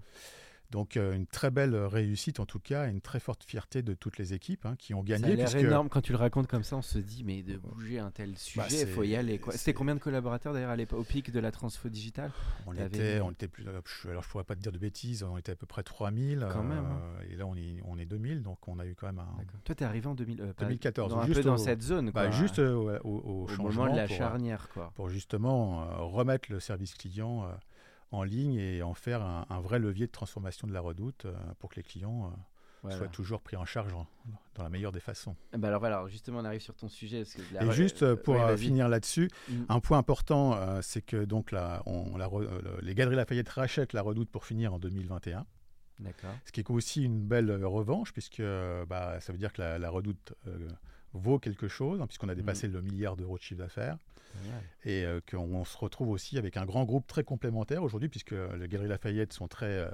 Donc 0.71 0.95
euh, 0.95 1.13
une 1.13 1.27
très 1.27 1.51
belle 1.51 1.75
réussite 1.75 2.39
en 2.39 2.45
tout 2.45 2.59
cas, 2.59 2.87
une 2.87 3.01
très 3.01 3.19
forte 3.19 3.43
fierté 3.43 3.81
de 3.81 3.93
toutes 3.93 4.17
les 4.17 4.33
équipes 4.33 4.65
hein, 4.65 4.75
qui 4.79 4.93
ont 4.93 5.03
gagné. 5.03 5.45
C'est 5.45 5.61
énorme 5.61 5.89
quand 5.89 6.01
tu 6.01 6.13
le 6.13 6.17
racontes 6.17 6.47
comme 6.47 6.63
ça, 6.63 6.77
on 6.77 6.81
se 6.81 6.97
dit 6.97 7.23
mais 7.25 7.43
de 7.43 7.57
bouger 7.57 7.99
un 7.99 8.09
tel 8.09 8.31
bah, 8.31 8.37
sujet, 8.69 8.81
il 8.81 8.87
faut 8.87 9.03
y 9.03 9.15
aller. 9.17 9.39
C'était 9.51 9.73
combien 9.73 9.95
de 9.95 9.99
collaborateurs 9.99 10.53
d'ailleurs 10.53 10.69
à 10.69 10.77
l'époque 10.77 10.99
au 10.99 11.03
pic 11.03 11.29
de 11.29 11.39
la 11.39 11.51
transfo 11.51 11.89
digitale 11.89 12.31
on 12.65 12.73
était, 12.73 13.19
on 13.19 13.31
était 13.31 13.49
plus, 13.49 13.67
alors 13.67 14.23
je 14.23 14.29
pourrais 14.29 14.45
pas 14.45 14.55
te 14.55 14.61
dire 14.61 14.71
de 14.71 14.77
bêtises, 14.77 15.23
on 15.23 15.37
était 15.37 15.51
à 15.51 15.55
peu 15.55 15.65
près 15.65 15.83
3000. 15.83 16.47
Quand 16.51 16.63
même. 16.63 16.85
Hein. 16.85 17.01
Euh, 17.19 17.33
et 17.33 17.35
là 17.35 17.45
on 17.45 17.55
est, 17.55 17.81
on 17.85 17.97
est 17.97 18.05
2000, 18.05 18.41
donc 18.41 18.65
on 18.67 18.79
a 18.79 18.85
eu 18.85 18.95
quand 18.95 19.07
même 19.07 19.19
un. 19.19 19.43
Toi 19.65 19.75
tu 19.75 19.83
es 19.83 19.85
arrivé 19.85 20.07
en 20.07 20.15
2000, 20.15 20.53
2014, 20.57 21.13
euh, 21.13 21.17
un 21.17 21.27
peu 21.27 21.43
dans 21.43 21.57
cette 21.57 21.81
zone. 21.81 22.11
Bah, 22.11 22.31
juste 22.31 22.59
au, 22.59 23.47
moment 23.59 23.91
de 23.91 23.97
la 23.97 24.07
charnière 24.07 24.69
quoi. 24.69 24.93
Pour 24.95 25.09
justement 25.09 25.85
remettre 26.07 26.49
le 26.49 26.61
service 26.61 26.93
client 26.93 27.45
en 28.11 28.23
ligne 28.23 28.55
et 28.55 28.83
en 28.83 28.93
faire 28.93 29.21
un, 29.21 29.61
vrai 29.61 29.79
levier 29.79 30.05
de 30.05 30.11
transformation 30.11 30.67
de 30.67 30.73
la 30.73 30.81
redoute 30.81 31.25
euh, 31.25 31.33
pour 31.59 31.69
que 31.69 31.77
les 31.77 31.83
clients 31.83 32.33
soit 32.89 33.07
toujours 33.07 33.41
pris 33.41 33.55
en 33.55 33.65
charge 33.65 33.93
dans 34.55 34.63
la 34.63 34.69
meilleure 34.69 34.91
des 34.91 34.99
façons. 34.99 35.35
Eh 35.53 35.57
ben 35.57 35.67
alors 35.67 35.79
voilà, 35.79 36.03
justement, 36.07 36.39
on 36.39 36.45
arrive 36.45 36.61
sur 36.61 36.75
ton 36.75 36.89
sujet. 36.89 37.23
Et 37.61 37.71
juste 37.71 38.01
euh, 38.01 38.15
pour 38.15 38.35
finir 38.57 38.89
là-dessus, 38.89 39.29
mm. 39.47 39.63
un 39.69 39.79
point 39.79 39.99
important, 39.99 40.81
c'est 40.81 41.01
que 41.01 41.23
donc 41.23 41.51
la, 41.51 41.83
on, 41.85 42.17
la, 42.17 42.29
les 42.81 42.95
Galeries 42.95 43.15
Lafayette 43.15 43.49
rachètent 43.49 43.93
la 43.93 44.01
Redoute 44.01 44.29
pour 44.29 44.45
finir 44.45 44.73
en 44.73 44.79
2021. 44.79 45.45
Ce 46.45 46.51
qui 46.51 46.61
est 46.61 46.69
aussi 46.71 47.03
une 47.03 47.21
belle 47.21 47.63
revanche, 47.63 48.11
puisque 48.11 48.41
bah, 48.87 49.19
ça 49.21 49.31
veut 49.31 49.37
dire 49.37 49.53
que 49.53 49.61
la, 49.61 49.89
Redoute 49.89 50.33
vaut 51.13 51.37
quelque 51.37 51.67
chose, 51.67 52.01
hein, 52.01 52.07
puisqu'on 52.07 52.29
a 52.29 52.35
dépassé 52.35 52.67
mm. 52.67 52.73
le 52.73 52.81
milliard 52.81 53.15
d'euros 53.15 53.37
de 53.37 53.43
chiffre 53.43 53.61
d'affaires. 53.61 53.97
Et 54.83 55.05
euh, 55.05 55.19
qu'on 55.29 55.63
se 55.65 55.77
retrouve 55.77 56.09
aussi 56.09 56.37
avec 56.37 56.57
un 56.57 56.65
grand 56.65 56.85
groupe 56.85 57.07
très 57.07 57.23
complémentaire 57.23 57.83
aujourd'hui, 57.83 58.09
puisque 58.09 58.31
les 58.31 58.67
Galeries 58.67 58.89
Lafayette 58.89 59.33
sont 59.33 59.47
très 59.47 59.65
euh, 59.65 59.89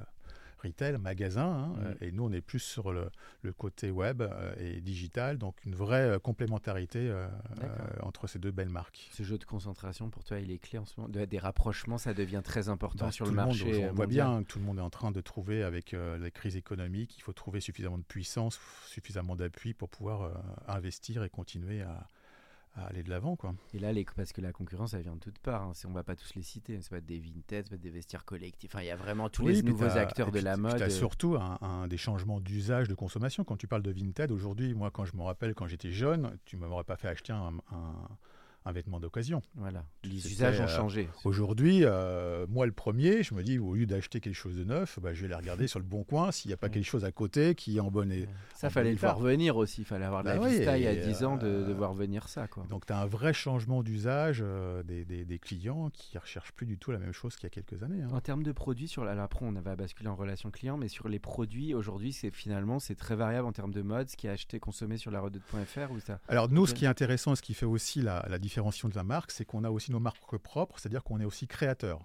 retail, 0.64 0.98
magasin, 0.98 1.74
hein, 1.76 1.94
et 2.02 2.12
nous 2.12 2.24
on 2.24 2.32
est 2.32 2.42
plus 2.42 2.60
sur 2.60 2.92
le, 2.92 3.12
côté 3.58 3.92
web 3.92 4.22
euh, 4.22 4.54
et 4.60 4.82
digital, 4.82 5.38
donc 5.38 5.56
une 5.66 5.76
vraie 5.76 6.20
complémentarité 6.22 7.14
entre 8.02 8.28
ces 8.28 8.40
deux 8.40 8.52
belles 8.52 8.70
marques. 8.70 9.10
Ce 9.12 9.24
jeu 9.24 9.38
de 9.38 9.44
concentration 9.44 10.10
pour 10.10 10.24
toi, 10.24 10.40
il 10.40 10.52
est 10.52 10.58
clé 10.58 10.80
en 10.80 10.86
ce 10.86 11.00
moment? 11.00 11.10
des 11.10 11.40
rapprochements, 11.40 11.98
ça 11.98 12.14
devient 12.14 12.42
très 12.44 12.70
important 12.70 13.06
bah, 13.06 13.12
sur 13.12 13.26
le 13.26 13.32
marché. 13.32 13.88
on 13.90 13.94
voit 13.94 14.08
bien 14.08 14.44
que 14.44 14.48
tout 14.48 14.60
le 14.60 14.66
monde 14.66 14.80
est 14.80 14.82
en 14.82 14.90
train 14.90 15.12
de 15.12 15.22
trouver 15.22 15.64
avec 15.64 15.92
la 15.92 16.32
crise 16.32 16.56
économique, 16.56 17.18
il 17.18 17.22
faut 17.22 17.34
trouver 17.34 17.60
suffisamment 17.60 17.98
de 17.98 18.04
puissance, 18.04 18.60
suffisamment 18.88 19.36
d'appui 19.36 19.74
pour 19.74 19.90
pouvoir 19.90 20.32
investir 20.68 21.24
et 21.24 21.30
continuer 21.30 21.82
à 21.82 22.08
aller 22.86 23.04
de 23.04 23.10
l'avant. 23.10 23.36
quoi. 23.36 23.56
Et 23.74 23.80
là, 23.80 23.92
les, 23.92 24.06
parce 24.06 24.34
que 24.34 24.42
la 24.42 24.52
concurrence, 24.52 24.94
elle 24.94 25.02
vient 25.02 25.16
de 25.16 25.20
toutes 25.20 25.40
parts. 25.40 25.64
Hein. 25.64 25.72
On 25.86 25.92
va 25.92 26.04
pas 26.04 26.16
tous 26.16 26.36
les 26.36 26.42
citer. 26.42 26.80
Ça 26.82 26.90
va 26.92 26.98
être 26.98 27.06
des 27.06 27.22
ça 27.50 27.56
va 27.56 27.76
être 27.76 27.82
des 27.82 27.90
vestiaires 27.90 28.26
collectifs. 28.26 28.74
Enfin, 28.74 28.84
il 28.84 28.88
y 28.88 28.92
a 28.92 28.96
vraiment 28.96 29.30
tous 29.30 29.48
les 29.48 29.62
nouveaux 29.62 29.86
acteurs 29.86 30.32
de 30.32 30.40
la 30.40 30.58
mode. 30.58 30.78
Tu 30.78 30.84
as 30.84 30.90
surtout 30.90 31.36
un, 31.36 31.88
des 31.88 31.98
changements 31.98 32.40
d'usage, 32.40 32.88
de 32.88 32.96
consommation. 32.96 33.44
Quand 33.44 33.58
tu 33.58 33.68
parles 33.68 33.84
de 33.84 33.92
vintage, 33.92 34.32
aujourd'hui, 34.32 34.74
moi, 34.74 34.92
quand 34.92 35.06
je 35.06 35.16
me 35.16 35.22
rappelle, 35.24 35.56
quand 35.56 35.68
j'étais 35.68 35.92
jeune, 35.92 36.38
tu 36.46 36.58
ne 36.58 36.66
m'aurais 36.66 36.84
pas 36.84 36.98
fait 36.98 37.08
acheter 37.08 37.34
un 37.34 37.54
un 37.72 37.94
vêtement 38.72 39.00
d'occasion. 39.00 39.42
Voilà, 39.56 39.86
les 40.04 40.32
usages 40.32 40.60
ont 40.60 40.64
euh, 40.64 40.68
changé. 40.68 41.10
Aujourd'hui, 41.24 41.82
euh, 41.84 42.46
moi 42.50 42.66
le 42.66 42.72
premier, 42.72 43.24
je 43.24 43.34
me 43.34 43.44
dis, 43.44 43.60
au 43.60 43.76
lieu 43.76 43.86
d'acheter 43.86 44.20
quelque 44.20 44.36
chose 44.36 44.56
de 44.56 44.64
neuf, 44.64 45.00
bah, 45.02 45.14
je 45.14 45.22
vais 45.22 45.26
aller 45.28 45.36
regarder 45.36 45.68
sur 45.68 45.80
le 45.80 45.86
bon 45.86 46.04
coin 46.04 46.32
s'il 46.32 46.50
n'y 46.50 46.54
a 46.54 46.58
pas 46.58 46.70
quelque 46.70 46.86
chose 46.86 47.06
à 47.06 47.12
côté 47.12 47.56
qui 47.56 47.78
est 47.78 47.80
en 47.80 47.92
bonne 47.92 48.14
Ça, 48.56 48.70
fallait 48.70 48.92
le 48.92 48.98
voir 48.98 49.20
venir 49.20 49.58
aussi, 49.58 49.82
il 49.82 49.86
fallait 49.86 50.06
avoir 50.06 50.24
de 50.24 50.30
la 50.30 50.38
bah 50.38 50.48
vista 50.48 50.78
il 50.78 50.84
y 50.84 50.88
a 50.88 50.96
10 50.96 51.24
ans 51.24 51.38
de, 51.38 51.48
euh, 51.48 51.74
voir 51.74 51.94
venir 51.94 52.28
ça. 52.28 52.48
Quoi. 52.48 52.66
Donc 52.70 52.86
tu 52.86 52.94
as 52.94 53.00
un 53.00 53.06
vrai 53.06 53.34
changement 53.34 53.84
d'usage 53.84 54.44
des, 54.86 55.06
des, 55.06 55.40
clients 55.40 55.90
qui 55.92 56.16
ne 56.16 56.22
recherchent 56.22 56.52
plus 56.52 56.66
du 56.66 56.78
tout 56.78 56.92
la 56.92 57.00
même 57.00 57.14
chose 57.14 57.36
qu'il 57.36 57.44
y 57.44 57.48
a 57.48 57.50
quelques 57.50 57.84
années. 57.84 58.02
Hein. 58.02 58.10
En 58.12 58.22
termes 58.22 58.44
de 58.44 58.52
produits, 58.52 58.88
sur 58.88 59.06
la, 59.06 59.22
après 59.22 59.46
on 59.46 59.52
va 59.52 59.76
basculer 59.76 60.10
en 60.10 60.16
relation 60.16 60.52
client, 60.52 60.78
mais 60.78 60.88
sur 60.88 61.08
les 61.08 61.20
produits, 61.20 61.74
aujourd'hui, 61.74 62.14
c'est 62.14 62.32
finalement 62.32 62.80
c'est 62.80 62.96
très 62.96 63.16
variable 63.16 63.48
en 63.48 63.52
termes 63.52 63.74
de 63.74 63.82
mode, 63.82 64.10
ce 64.10 64.18
qui 64.18 64.28
est 64.28 64.32
acheté, 64.32 64.60
consommé 64.60 64.98
sur 64.98 65.12
la 65.12 65.20
redoute.fr 65.20 65.92
ou 65.92 66.00
ça? 66.00 66.20
Alors 66.28 66.50
nous, 66.50 66.66
ce 66.66 66.74
qui 66.74 66.86
est 66.86 66.88
intéressant, 66.88 67.36
ce 67.36 67.42
qui 67.42 67.54
fait 67.54 67.66
aussi 67.66 68.02
la, 68.02 68.26
la 68.30 68.40
différence 68.40 68.57
de 68.58 68.96
la 68.96 69.04
marque, 69.04 69.32
c'est 69.32 69.46
qu'on 69.46 69.64
a 69.64 69.70
aussi 69.70 69.92
nos 69.92 70.00
marques 70.00 70.38
propres, 70.38 70.80
c'est-à-dire 70.80 71.04
qu'on 71.04 71.20
est 71.20 71.26
aussi 71.26 71.48
créateur. 71.48 72.02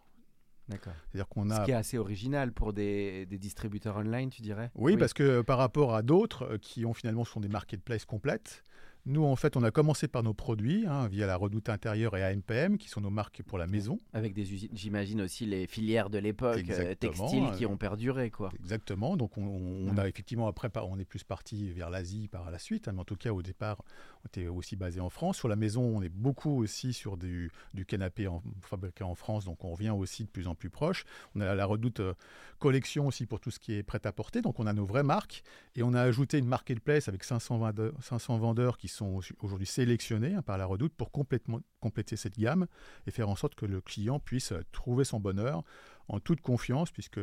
D'accord. 0.68 0.92
C'est-à-dire 1.10 1.28
qu'on 1.28 1.50
a. 1.50 1.60
Ce 1.60 1.64
qui 1.64 1.70
est 1.72 1.74
assez 1.74 1.98
original 1.98 2.52
pour 2.52 2.72
des, 2.72 3.26
des 3.26 3.38
distributeurs 3.38 3.96
online, 3.96 4.30
tu 4.30 4.42
dirais? 4.42 4.70
Oui, 4.74 4.96
parce 4.96 5.12
que 5.12 5.42
par 5.42 5.58
rapport 5.58 5.94
à 5.94 6.02
d'autres 6.02 6.44
euh, 6.44 6.58
qui 6.58 6.84
ont 6.86 6.94
finalement 6.94 7.24
sont 7.24 7.40
des 7.40 7.48
marketplaces 7.48 8.04
complètes, 8.04 8.62
nous, 9.04 9.24
en 9.24 9.34
fait, 9.34 9.56
on 9.56 9.64
a 9.64 9.72
commencé 9.72 10.06
par 10.06 10.22
nos 10.22 10.32
produits, 10.32 10.86
hein, 10.86 11.08
via 11.08 11.26
la 11.26 11.34
Redoute 11.34 11.68
Intérieure 11.68 12.16
et 12.16 12.22
AMPM, 12.22 12.78
qui 12.78 12.88
sont 12.88 13.00
nos 13.00 13.10
marques 13.10 13.42
pour 13.42 13.58
la 13.58 13.66
maison. 13.66 13.98
Avec 14.12 14.32
des 14.32 14.52
usines, 14.52 14.70
j'imagine 14.72 15.22
aussi 15.22 15.44
les 15.44 15.66
filières 15.66 16.08
de 16.08 16.18
l'époque, 16.18 16.62
euh, 16.70 16.94
textiles, 16.94 17.50
qui 17.56 17.66
ont 17.66 17.76
perduré. 17.76 18.30
Quoi. 18.30 18.50
Exactement. 18.54 19.16
Donc, 19.16 19.36
on, 19.36 19.96
a 19.96 20.06
effectivement, 20.06 20.46
après, 20.46 20.70
on 20.76 21.00
est 21.00 21.04
plus 21.04 21.24
parti 21.24 21.72
vers 21.72 21.90
l'Asie 21.90 22.28
par 22.28 22.48
la 22.52 22.60
suite. 22.60 22.86
Hein, 22.86 22.92
mais 22.92 23.00
en 23.00 23.04
tout 23.04 23.16
cas, 23.16 23.32
au 23.32 23.42
départ, 23.42 23.82
était 24.26 24.46
aussi 24.46 24.76
basé 24.76 25.00
en 25.00 25.10
France. 25.10 25.36
Sur 25.36 25.48
la 25.48 25.56
maison, 25.56 25.82
on 25.82 26.02
est 26.02 26.08
beaucoup 26.08 26.62
aussi 26.62 26.92
sur 26.92 27.16
du, 27.16 27.50
canapé 27.86 28.28
fabriqué 28.60 29.04
en 29.04 29.14
France. 29.14 29.44
Donc, 29.44 29.64
on 29.64 29.72
revient 29.72 29.90
aussi 29.90 30.24
de 30.24 30.30
plus 30.30 30.48
en 30.48 30.54
plus 30.54 30.70
proche. 30.70 31.04
On 31.34 31.40
a 31.40 31.54
la 31.54 31.64
Redoute 31.64 32.00
euh, 32.00 32.14
Collection 32.58 33.06
aussi 33.06 33.26
pour 33.26 33.40
tout 33.40 33.50
ce 33.50 33.58
qui 33.58 33.74
est 33.74 33.82
prêt 33.82 34.00
à 34.04 34.12
porter. 34.12 34.42
Donc, 34.42 34.60
on 34.60 34.66
a 34.66 34.72
nos 34.72 34.86
vraies 34.86 35.02
marques. 35.02 35.42
Et 35.74 35.82
on 35.82 35.94
a 35.94 36.00
ajouté 36.02 36.38
une 36.38 36.46
marketplace 36.46 37.08
avec 37.08 37.24
500 37.24 37.58
vendeurs, 37.58 37.92
500 38.00 38.38
vendeurs 38.38 38.78
qui 38.78 38.88
sont 38.88 39.20
aujourd'hui 39.40 39.66
sélectionnés 39.66 40.34
hein, 40.34 40.42
par 40.42 40.58
la 40.58 40.66
redoute 40.66 40.94
pour 40.94 41.10
complètement, 41.10 41.60
compléter 41.80 42.16
cette 42.16 42.38
gamme 42.38 42.66
et 43.06 43.10
faire 43.10 43.28
en 43.28 43.36
sorte 43.36 43.54
que 43.54 43.66
le 43.66 43.80
client 43.80 44.18
puisse 44.20 44.52
trouver 44.72 45.04
son 45.04 45.20
bonheur 45.20 45.64
en 46.08 46.20
toute 46.20 46.40
confiance, 46.40 46.90
puisque 46.90 47.20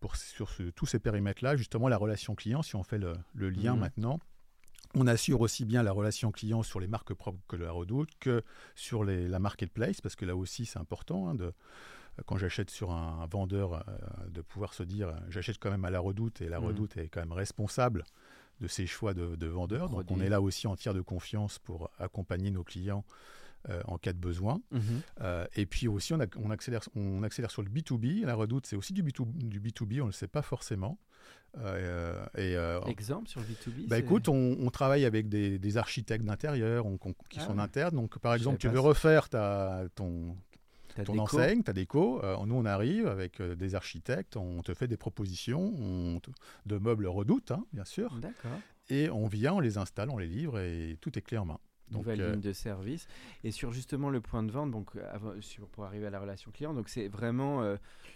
pour, 0.00 0.16
sur 0.16 0.50
tous 0.74 0.86
ces 0.86 0.98
périmètres-là, 0.98 1.56
justement, 1.56 1.88
la 1.88 1.96
relation 1.96 2.34
client, 2.34 2.62
si 2.62 2.76
on 2.76 2.82
fait 2.82 2.98
le, 2.98 3.14
lien 3.34 3.74
mmh. 3.74 3.80
maintenant, 3.80 4.20
on 4.94 5.06
assure 5.06 5.40
aussi 5.40 5.64
bien 5.64 5.82
la 5.82 5.92
relation 5.92 6.32
client 6.32 6.62
sur 6.62 6.80
les 6.80 6.86
marques 6.86 7.14
propres 7.14 7.40
que 7.48 7.56
la 7.56 7.70
redoute 7.70 8.10
que 8.20 8.42
sur 8.74 9.04
les, 9.04 9.28
la 9.28 9.38
marketplace, 9.38 10.00
parce 10.00 10.16
que 10.16 10.24
là 10.24 10.36
aussi 10.36 10.66
c'est 10.66 10.78
important 10.78 11.28
hein, 11.28 11.34
de, 11.34 11.52
quand 12.26 12.36
j'achète 12.36 12.70
sur 12.70 12.90
un, 12.90 13.26
vendeur 13.30 13.74
euh, 13.74 14.28
de 14.28 14.40
pouvoir 14.40 14.74
se 14.74 14.82
dire 14.82 15.14
j'achète 15.28 15.58
quand 15.58 15.70
même 15.70 15.84
à 15.84 15.90
la 15.90 16.00
redoute 16.00 16.40
et 16.40 16.48
la 16.48 16.60
mmh. 16.60 16.64
redoute 16.64 16.96
est 16.96 17.08
quand 17.08 17.20
même 17.20 17.32
responsable 17.32 18.04
de 18.60 18.68
ces 18.68 18.86
choix 18.86 19.14
de, 19.14 19.46
vendeurs. 19.46 19.88
Donc 19.90 20.10
on 20.10 20.20
est 20.20 20.28
là 20.28 20.40
aussi 20.40 20.66
en 20.66 20.76
tiers 20.76 20.94
de 20.94 21.00
confiance 21.00 21.58
pour 21.58 21.90
accompagner 21.98 22.50
nos 22.50 22.64
clients 22.64 23.04
euh, 23.70 23.82
en 23.86 23.98
cas 23.98 24.12
de 24.12 24.18
besoin. 24.18 24.60
Mhm. 24.70 24.82
Euh, 25.20 25.46
et 25.56 25.66
puis 25.66 25.88
aussi, 25.88 26.14
on, 26.14 26.20
on, 26.36 26.50
accélère, 26.50 26.88
on 26.94 27.22
accélère 27.22 27.50
sur 27.50 27.62
le 27.62 27.68
B2B. 27.68 28.24
La 28.24 28.34
redoute, 28.34 28.66
c'est 28.66 28.76
aussi 28.76 28.92
du, 28.92 29.02
B2, 29.02 29.26
du 29.34 29.60
B2B, 29.60 30.00
on 30.00 30.04
ne 30.04 30.06
le 30.06 30.12
sait 30.12 30.28
pas 30.28 30.42
forcément. 30.42 30.98
Euh, 31.56 32.24
et, 32.36 32.54
Exemple 32.90 33.28
sur 33.28 33.40
le 33.40 33.46
B2B 33.46 33.88
bah, 33.88 33.98
Écoute, 33.98 34.28
on, 34.28 34.70
travaille 34.70 35.04
avec 35.04 35.28
des, 35.28 35.76
architectes 35.76 36.24
d'intérieur 36.24 36.86
qui 37.28 37.40
ah 37.40 37.46
sont 37.46 37.58
internes. 37.58 37.96
Donc, 37.96 38.18
par 38.18 38.34
exemple, 38.34 38.58
tu 38.58 38.68
veux 38.68 38.80
refaire 38.80 39.28
ta, 39.28 39.84
ton, 39.96 40.36
ton 41.04 41.18
enseigne, 41.18 41.62
ta 41.62 41.72
déco. 41.72 42.22
Euh, 42.22 42.36
nous, 42.46 42.54
on 42.54 42.64
arrive 42.64 43.06
avec 43.06 43.40
euh, 43.40 43.54
des 43.54 43.74
architectes, 43.74 44.36
on 44.36 44.62
te 44.62 44.74
fait 44.74 44.88
des 44.88 44.96
propositions 44.96 46.20
de 46.66 46.78
meubles 46.78 47.06
redoute, 47.06 47.50
hein, 47.50 47.64
bien 47.72 47.84
sûr. 47.84 48.14
Et 48.90 49.10
on 49.10 49.26
vient, 49.26 49.54
on 49.54 49.60
les 49.60 49.76
installe, 49.76 50.10
on 50.10 50.18
les 50.18 50.26
livre 50.26 50.58
et 50.58 50.96
tout 51.00 51.16
est 51.18 51.22
clé 51.22 51.36
en 51.38 51.44
main. 51.44 51.58
Nouvelle 51.90 52.20
euh, 52.20 52.32
ligne 52.32 52.40
de 52.40 52.52
service. 52.52 53.06
Et 53.44 53.50
sur 53.50 53.72
justement 53.72 54.10
le 54.10 54.20
point 54.20 54.42
de 54.42 54.50
vente, 54.50 54.70
donc, 54.70 54.90
pour 55.72 55.84
arriver 55.84 56.06
à 56.06 56.10
la 56.10 56.20
relation 56.20 56.50
client, 56.50 56.74
donc 56.74 56.88
c'est 56.88 57.08
vraiment. 57.08 57.62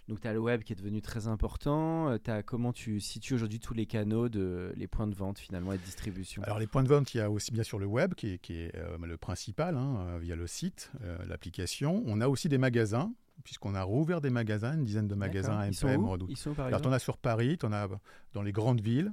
donc 0.09 0.21
tu 0.21 0.29
as 0.29 0.33
le 0.33 0.39
web 0.39 0.63
qui 0.63 0.73
est 0.73 0.77
devenu 0.77 1.03
très 1.03 1.27
important. 1.27 2.17
as, 2.27 2.43
comment 2.43 2.73
tu 2.73 3.01
situes 3.01 3.35
aujourd'hui 3.35 3.61
tous 3.61 3.75
les 3.75 3.87
canaux, 3.87 4.29
de, 4.29 4.73
les 4.77 4.87
points 4.87 5.07
de 5.07 5.15
vente 5.15 5.39
finalement 5.39 5.73
et 5.73 5.79
de 5.79 5.83
distribution? 5.83 6.43
Alors 6.43 6.59
les 6.59 6.67
points 6.67 6.83
de 6.83 6.89
vente, 6.89 7.15
il 7.15 7.19
y 7.19 7.21
a 7.21 7.31
aussi 7.31 7.53
bien 7.53 7.63
sur 7.63 7.79
le 7.79 7.87
web 7.87 8.15
qui 8.15 8.29
est, 8.29 8.73
le 9.03 9.17
principal, 9.17 9.77
hein, 9.77 10.19
via 10.19 10.37
le 10.37 10.47
site, 10.47 10.93
l'application. 11.27 12.03
On 12.07 12.21
a 12.21 12.29
aussi 12.29 12.49
des 12.49 12.59
magasins 12.59 13.13
puisqu'on 13.43 13.75
a 13.75 13.83
rouvert 13.83 14.21
des 14.21 14.31
magasins, 14.31 14.75
une 14.75 14.85
dizaine 14.85 15.09
de 15.09 15.15
magasins 15.15 15.59
à 15.59 15.67
MPM. 15.67 16.07
Ils 16.29 16.37
sont, 16.37 16.59
Alors, 16.59 16.81
tu 16.81 16.89
en 16.89 16.93
as 16.93 16.99
sur 16.99 17.17
Paris, 17.19 17.59
tu 17.59 17.67
en 17.67 17.73
as 17.73 17.89
dans 18.33 18.43
les 18.43 18.53
grandes 18.53 18.81
villes. 18.81 19.13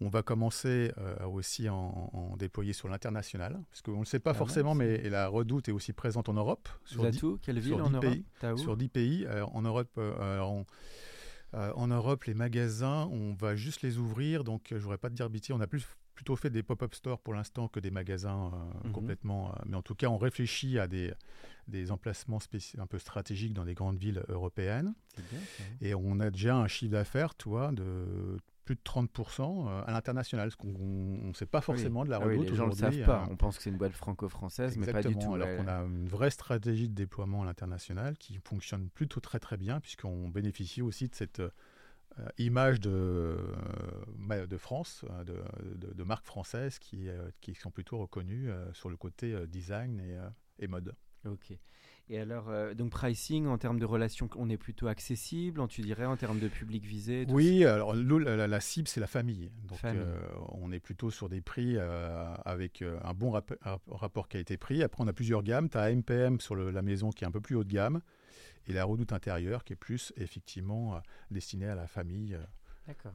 On 0.00 0.08
va 0.08 0.22
commencer 0.22 0.92
euh, 0.98 1.24
aussi 1.26 1.68
en, 1.68 2.10
en, 2.12 2.36
déployer 2.36 2.72
sur 2.72 2.88
l'international, 2.88 3.60
parce 3.70 3.82
qu'on 3.82 3.92
ne 3.92 3.98
le 4.00 4.04
sait 4.04 4.18
pas 4.18 4.32
ah 4.32 4.34
forcément, 4.34 4.74
mais 4.74 5.08
la 5.08 5.28
Redoute 5.28 5.68
est 5.68 5.72
aussi 5.72 5.92
présente 5.92 6.28
en 6.28 6.34
Europe. 6.34 6.68
Sur 6.84 7.08
10, 7.08 7.22
Quelle 7.42 7.58
ville 7.58 7.80
en 7.80 7.90
Europe? 7.90 8.02
Pays, 8.02 8.24
Sur 8.56 8.76
10 8.76 8.88
pays. 8.88 9.26
Euh, 9.26 9.44
en 9.46 9.62
Europe, 9.62 9.90
euh, 9.96 10.40
en 11.52 11.86
Europe, 11.88 12.24
les 12.24 12.34
magasins, 12.34 13.08
on 13.10 13.34
va 13.34 13.56
juste 13.56 13.82
les 13.82 13.96
ouvrir, 13.96 14.44
donc 14.44 14.66
je 14.70 14.74
ne 14.74 14.80
voudrais 14.80 14.98
pas 14.98 15.08
te 15.08 15.14
dire 15.14 15.30
bêtise, 15.30 15.54
on 15.54 15.60
a 15.60 15.66
plus 15.66 15.86
plutôt 16.14 16.34
fait 16.34 16.48
des 16.48 16.62
pop-up 16.62 16.94
stores 16.94 17.20
pour 17.20 17.34
l'instant 17.34 17.68
que 17.68 17.78
des 17.78 17.90
magasins 17.90 18.50
mhm. 18.84 18.92
complètement. 18.92 19.54
mais 19.66 19.76
en 19.76 19.82
tout 19.82 19.94
cas, 19.94 20.06
on 20.06 20.16
réfléchit 20.16 20.78
à 20.78 20.86
des, 20.86 21.12
des 21.68 21.90
emplacements 21.90 22.38
un 22.78 22.86
peu 22.86 22.98
stratégiques 22.98 23.52
dans 23.52 23.66
des 23.66 23.74
grandes 23.74 23.98
villes 23.98 24.24
européennes. 24.28 24.94
et 25.80 25.94
on 25.94 26.18
a 26.20 26.30
déjà 26.30 26.56
un 26.56 26.68
chiffre 26.68 26.92
d'affaires, 26.92 27.34
toi, 27.34 27.70
de 27.70 28.38
plus 28.66 28.74
de 28.74 28.80
30% 28.84 29.68
euh, 29.68 29.82
à 29.86 29.92
l'international, 29.92 30.50
ce 30.50 30.56
qu'on 30.56 30.66
ne 30.68 31.32
sait 31.32 31.46
pas 31.46 31.60
forcément 31.60 32.04
de 32.04 32.10
la 32.10 32.16
ah 32.16 32.24
redoute 32.24 32.50
Les 32.50 32.56
gens 32.56 32.66
ne 32.66 32.72
le 32.72 32.76
savent 32.76 33.04
pas. 33.04 33.22
Hein. 33.22 33.28
On 33.30 33.36
pense 33.36 33.56
que 33.56 33.62
c'est 33.62 33.70
une 33.70 33.78
boîte 33.78 33.92
franco-française, 33.92 34.76
mais 34.76 34.92
pas 34.92 35.02
du 35.02 35.16
tout. 35.16 35.34
Alors 35.34 35.48
qu'on 35.56 35.68
a 35.68 35.78
une 35.84 36.08
vraie 36.08 36.30
stratégie 36.30 36.88
de 36.88 36.94
déploiement 36.94 37.42
à 37.42 37.46
l'international 37.46 38.18
qui 38.18 38.38
fonctionne 38.44 38.90
plutôt 38.90 39.20
très 39.20 39.38
très 39.38 39.56
bien, 39.56 39.80
puisqu'on 39.80 40.28
bénéficie 40.28 40.82
aussi 40.82 41.08
de 41.08 41.14
cette 41.14 41.38
euh, 41.38 41.48
image 42.38 42.80
de, 42.80 42.90
euh, 42.90 44.46
de 44.46 44.56
France, 44.58 45.04
de, 45.24 45.94
de, 45.94 46.02
marques 46.02 46.26
françaises 46.26 46.80
qui, 46.80 47.08
qui 47.40 47.54
sont 47.54 47.70
plutôt 47.70 47.98
reconnues 47.98 48.50
sur 48.72 48.90
le 48.90 48.96
côté 48.96 49.46
design 49.46 50.00
et, 50.00 50.18
et 50.64 50.66
mode. 50.66 50.94
Ok. 51.24 51.56
Et 52.08 52.20
alors, 52.20 52.48
euh, 52.50 52.72
donc 52.74 52.90
pricing 52.90 53.46
en 53.46 53.58
termes 53.58 53.80
de 53.80 53.84
relations, 53.84 54.28
on 54.36 54.48
est 54.48 54.56
plutôt 54.56 54.86
accessible, 54.86 55.66
tu 55.66 55.80
dirais, 55.80 56.04
en 56.04 56.16
termes 56.16 56.38
de 56.38 56.46
public 56.46 56.84
visé 56.84 57.26
Oui, 57.28 57.64
alors 57.64 57.94
la, 57.94 58.46
la, 58.46 58.60
cible, 58.60 58.86
c'est 58.86 59.00
la 59.00 59.08
famille. 59.08 59.50
Donc, 59.66 59.84
euh, 59.84 60.16
on 60.52 60.70
est 60.70 60.78
plutôt 60.78 61.10
sur 61.10 61.28
des 61.28 61.40
prix 61.40 61.74
euh, 61.76 62.32
avec 62.44 62.82
un 62.82 63.12
bon 63.12 63.32
rapport 63.88 64.28
qualité-prix. 64.28 64.84
Après, 64.84 65.02
on 65.02 65.08
a 65.08 65.12
plusieurs 65.12 65.42
gammes. 65.42 65.68
Tu 65.68 65.78
as 65.78 65.92
MPM 65.92 66.38
sur 66.40 66.54
la 66.54 66.82
maison 66.82 67.10
qui 67.10 67.24
est 67.24 67.26
un 67.26 67.32
peu 67.32 67.40
plus 67.40 67.56
haut 67.56 67.64
de 67.64 67.72
gamme 67.72 68.00
et 68.68 68.72
la 68.72 68.84
redoute 68.84 69.12
intérieure 69.12 69.64
qui 69.64 69.72
est 69.72 69.76
plus, 69.76 70.12
effectivement, 70.16 71.00
destinée 71.32 71.66
à 71.66 71.74
la 71.74 71.88
famille. 71.88 72.38
D'accord. 72.86 73.14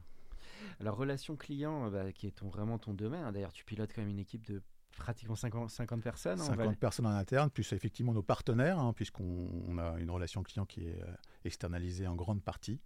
Alors, 0.80 0.96
relation 0.96 1.34
client, 1.36 1.90
bah, 1.90 2.12
qui 2.12 2.26
est 2.26 2.32
ton, 2.32 2.48
vraiment 2.48 2.78
ton 2.78 2.92
domaine. 2.92 3.30
D'ailleurs, 3.32 3.52
tu 3.52 3.64
pilotes 3.64 3.92
quand 3.94 4.02
même 4.02 4.10
une 4.10 4.18
équipe 4.18 4.46
de 4.46 4.60
pratiquement 4.96 5.36
50, 5.36 5.70
50 5.70 6.02
personnes. 6.02 6.40
hein, 6.40 6.44
on 6.46 6.50
va 6.54 6.64
50 6.64 6.76
personnes 6.78 7.06
en 7.06 7.10
interne, 7.16 7.50
plus 7.50 7.72
effectivement 7.72 8.12
nos 8.12 8.22
partenaires, 8.22 8.78
hein, 8.78 8.92
puisqu'on 8.92 9.48
on 9.68 9.78
a 9.78 9.98
une 9.98 10.10
relation 10.10 10.42
client 10.42 10.64
qui 10.66 10.86
est 10.86 11.02
euh, 11.02 11.06
externalisée 11.44 12.06
en 12.06 12.14
grande 12.14 12.42
partie. 12.42 12.80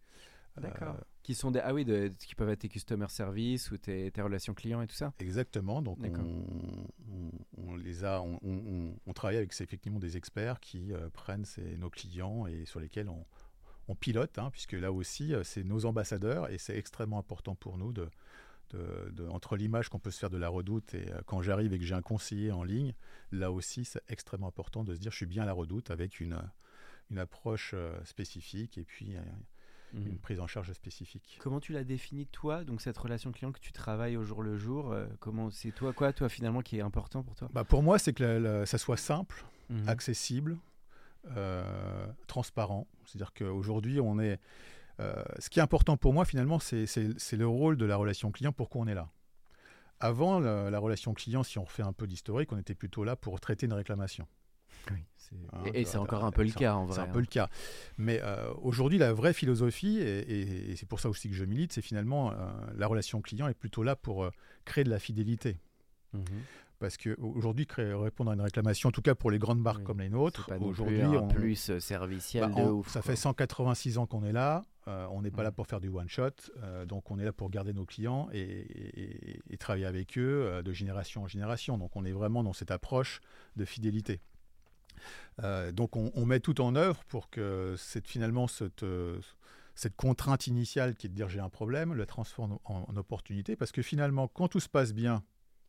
D'accord. 0.58 0.94
Euh, 0.94 1.00
Qui 1.22 1.34
sont 1.34 1.50
des 1.50 1.60
ah 1.60 1.74
oui 1.74 1.84
de, 1.84 2.08
qui 2.18 2.34
peuvent 2.34 2.48
être 2.48 2.60
tes 2.60 2.68
customer 2.70 3.08
service 3.10 3.70
ou 3.70 3.76
tes, 3.76 4.10
tes 4.10 4.22
relations 4.22 4.54
clients 4.54 4.80
et 4.80 4.86
tout 4.86 4.94
ça. 4.94 5.12
Exactement. 5.18 5.82
Donc 5.82 6.00
D'accord. 6.00 6.24
on, 6.24 6.86
on- 7.12 7.30
on 7.72 7.76
les 7.76 8.04
a, 8.04 8.22
on, 8.22 8.38
on- 8.42 8.62
on- 8.66 8.96
on 9.06 9.12
travaille 9.12 9.36
avec 9.36 9.52
c'est 9.52 9.64
effectivement 9.64 9.98
des 9.98 10.16
experts 10.16 10.60
qui 10.60 10.92
euh, 10.94 11.10
prennent 11.10 11.44
ces- 11.44 11.76
nos 11.76 11.90
clients 11.90 12.46
et 12.46 12.64
sur 12.64 12.80
lesquels 12.80 13.10
on, 13.10 13.26
on 13.88 13.94
pilote, 13.94 14.38
hein, 14.38 14.48
puisque 14.50 14.72
là 14.72 14.92
aussi 14.92 15.34
c'est 15.44 15.62
nos 15.62 15.84
ambassadeurs 15.84 16.50
et 16.50 16.56
c'est 16.56 16.76
extrêmement 16.78 17.18
important 17.18 17.54
pour 17.54 17.76
nous 17.76 17.92
de, 17.92 18.08
de- 18.70 19.10
de- 19.12 19.26
entre 19.28 19.56
l'image 19.56 19.88
qu'on 19.88 19.98
peut 19.98 20.10
se 20.10 20.18
faire 20.18 20.30
de 20.30 20.38
la 20.38 20.48
redoute 20.48 20.94
et 20.94 21.10
euh, 21.12 21.20
quand 21.26 21.42
j'arrive 21.42 21.72
et 21.72 21.78
que 21.78 21.84
j'ai 21.84 21.94
un 21.94 22.02
conseiller 22.02 22.50
en 22.52 22.64
ligne, 22.64 22.94
là 23.32 23.50
aussi 23.52 23.84
c'est 23.84 24.02
extrêmement 24.08 24.48
important 24.48 24.84
de 24.84 24.94
se 24.94 25.00
dire 25.00 25.12
je 25.12 25.16
suis 25.16 25.26
bien 25.26 25.42
à 25.44 25.46
la 25.46 25.52
redoute 25.52 25.90
avec 25.90 26.20
une 26.20 26.38
une 27.10 27.18
approche 27.18 27.72
euh, 27.74 27.96
spécifique 28.04 28.78
et 28.78 28.84
puis 28.84 29.16
euh, 29.16 29.20
Mhm. 29.92 30.06
une 30.08 30.18
prise 30.18 30.40
en 30.40 30.48
charge 30.48 30.72
spécifique. 30.72 31.38
Comment 31.40 31.60
tu 31.60 31.72
l'as 31.72 31.84
définie 31.84 32.26
toi 32.26 32.64
donc 32.64 32.80
cette 32.80 32.98
relation 32.98 33.30
client 33.30 33.52
que 33.52 33.60
tu 33.60 33.70
travailles 33.70 34.16
au 34.16 34.24
jour 34.24 34.42
le 34.42 34.56
jour 34.58 34.90
euh, 34.92 35.06
Comment 35.20 35.48
c'est 35.50 35.70
toi 35.70 35.92
quoi 35.92 36.12
toi 36.12 36.28
finalement 36.28 36.60
qui 36.60 36.78
est 36.78 36.80
important 36.80 37.22
pour 37.22 37.36
toi? 37.36 37.48
Bah, 37.52 37.62
pour 37.62 37.84
moi, 37.84 37.98
c'est 38.00 38.12
que 38.12 38.24
la- 38.24 38.40
la- 38.40 38.66
ça 38.66 38.78
soit 38.78 38.96
simple, 38.96 39.44
Mhm. 39.70 39.88
accessible, 39.88 40.58
euh, 41.36 42.06
transparent. 42.26 42.86
C'est-à-dire 43.04 43.32
qu'aujourd'hui, 43.32 44.00
on 44.00 44.18
est. 44.18 44.40
euh, 45.00 45.22
ce 45.38 45.50
qui 45.50 45.58
est 45.58 45.62
important 45.62 45.96
pour 45.96 46.12
moi, 46.12 46.24
finalement, 46.24 46.58
c'est 46.58 46.86
le 47.32 47.46
rôle 47.46 47.76
de 47.76 47.84
la 47.84 47.96
relation 47.96 48.30
client. 48.32 48.52
Pourquoi 48.52 48.82
on 48.82 48.86
est 48.86 48.94
là 48.94 49.10
Avant 50.00 50.38
la, 50.40 50.70
la 50.70 50.78
relation 50.78 51.12
client, 51.14 51.42
si 51.42 51.58
on 51.58 51.64
refait 51.64 51.82
un 51.82 51.92
peu 51.92 52.06
d'historique, 52.06 52.52
on 52.52 52.58
était 52.58 52.74
plutôt 52.74 53.04
là 53.04 53.16
pour 53.16 53.38
traiter 53.40 53.66
une 53.66 53.72
réclamation. 53.74 54.26
Oui, 54.90 54.98
Hein, 55.52 55.64
et, 55.74 55.84
c'est 55.84 55.98
encore 55.98 56.24
un 56.24 56.30
peu 56.30 56.44
le 56.44 56.52
cas 56.52 56.74
en 56.74 56.84
vrai. 56.84 56.94
C'est 56.94 57.00
un 57.00 57.04
hein. 57.04 57.08
peu 57.12 57.18
le 57.18 57.26
cas. 57.26 57.48
Mais 57.98 58.20
euh, 58.22 58.52
aujourd'hui, 58.62 58.96
la 58.96 59.12
vraie 59.12 59.32
philosophie, 59.32 59.98
et, 59.98 60.18
et- 60.20 60.70
et 60.70 60.76
c'est 60.76 60.86
pour 60.86 61.00
ça 61.00 61.08
aussi 61.08 61.28
que 61.28 61.34
je 61.34 61.44
milite, 61.44 61.72
c'est 61.72 61.82
finalement 61.82 62.30
euh, 62.30 62.34
la 62.76 62.86
relation 62.86 63.20
client 63.20 63.48
est 63.48 63.54
plutôt 63.54 63.82
là 63.82 63.96
pour 63.96 64.22
euh, 64.22 64.30
créer 64.64 64.84
de 64.84 64.88
la 64.90 65.00
fidélité. 65.00 65.58
Mhm. 66.12 66.22
Parce 66.78 66.96
qu'aujourd'hui, 66.96 67.66
répondre 67.76 68.30
à 68.30 68.34
une 68.34 68.40
réclamation, 68.40 68.90
en 68.90 68.92
tout 68.92 69.02
cas 69.02 69.16
pour 69.16 69.32
les 69.32 69.40
grandes 69.40 69.60
marques 69.60 69.78
Oui, 69.80 69.84
comme 69.84 70.00
les 70.00 70.10
nôtres, 70.10 70.48
aujourd'hui, 70.60 71.00
plus 71.00 71.16
on- 71.18 71.26
plus 71.28 71.78
serviciel 71.80 72.42
bah, 72.44 72.54
de 72.54 72.60
on- 72.68 72.70
ouf. 72.74 72.86
ça 72.88 73.00
quoi. 73.00 73.10
fait 73.10 73.16
186 73.16 73.98
ans 73.98 74.06
qu'on 74.06 74.22
est 74.24 74.32
là. 74.32 74.64
Euh, 74.88 75.06
on 75.10 75.22
n'est 75.22 75.30
pas 75.30 75.42
Mm. 75.42 75.44
là 75.44 75.52
pour 75.52 75.66
faire 75.66 75.80
du 75.80 75.88
one 75.88 76.08
shot. 76.08 76.30
euh, 76.62 76.84
donc 76.86 77.10
on 77.10 77.18
est 77.18 77.24
là 77.24 77.32
pour 77.32 77.50
garder 77.50 77.72
nos 77.72 77.84
clients 77.84 78.28
et, 78.32 78.40
et- 78.40 79.40
et 79.50 79.56
travailler 79.56 79.86
avec 79.86 80.16
eux 80.18 80.44
euh, 80.46 80.62
de 80.62 80.72
génération 80.72 81.22
en 81.24 81.28
génération. 81.28 81.76
Donc 81.78 81.96
on 81.96 82.04
est 82.04 82.12
vraiment 82.12 82.42
dans 82.44 82.52
cette 82.52 82.70
approche 82.70 83.20
de 83.56 83.64
fidélité. 83.64 84.20
Donc 85.74 85.96
on, 85.96 86.10
on 86.14 86.24
met 86.24 86.40
tout 86.40 86.60
en 86.62 86.74
œuvre 86.76 87.04
pour 87.04 87.28
que 87.28 87.74
cette, 87.76 88.08
finalement 88.08 88.46
cette, 88.48 88.84
cette 89.74 89.94
contrainte 89.96 90.46
initiale 90.46 90.94
qui 90.96 91.06
est 91.06 91.10
de 91.10 91.14
dire 91.14 91.28
j'ai 91.28 91.40
un 91.40 91.50
problème, 91.50 91.92
le 91.92 92.06
transforme 92.06 92.58
en, 92.64 92.86
en 92.88 92.96
opportunité. 92.96 93.56
Parce 93.56 93.72
que 93.72 93.82
finalement, 93.82 94.28
quand 94.28 94.48
tout 94.48 94.60
se 94.60 94.68
passe 94.68 94.94
bien, 94.94 95.22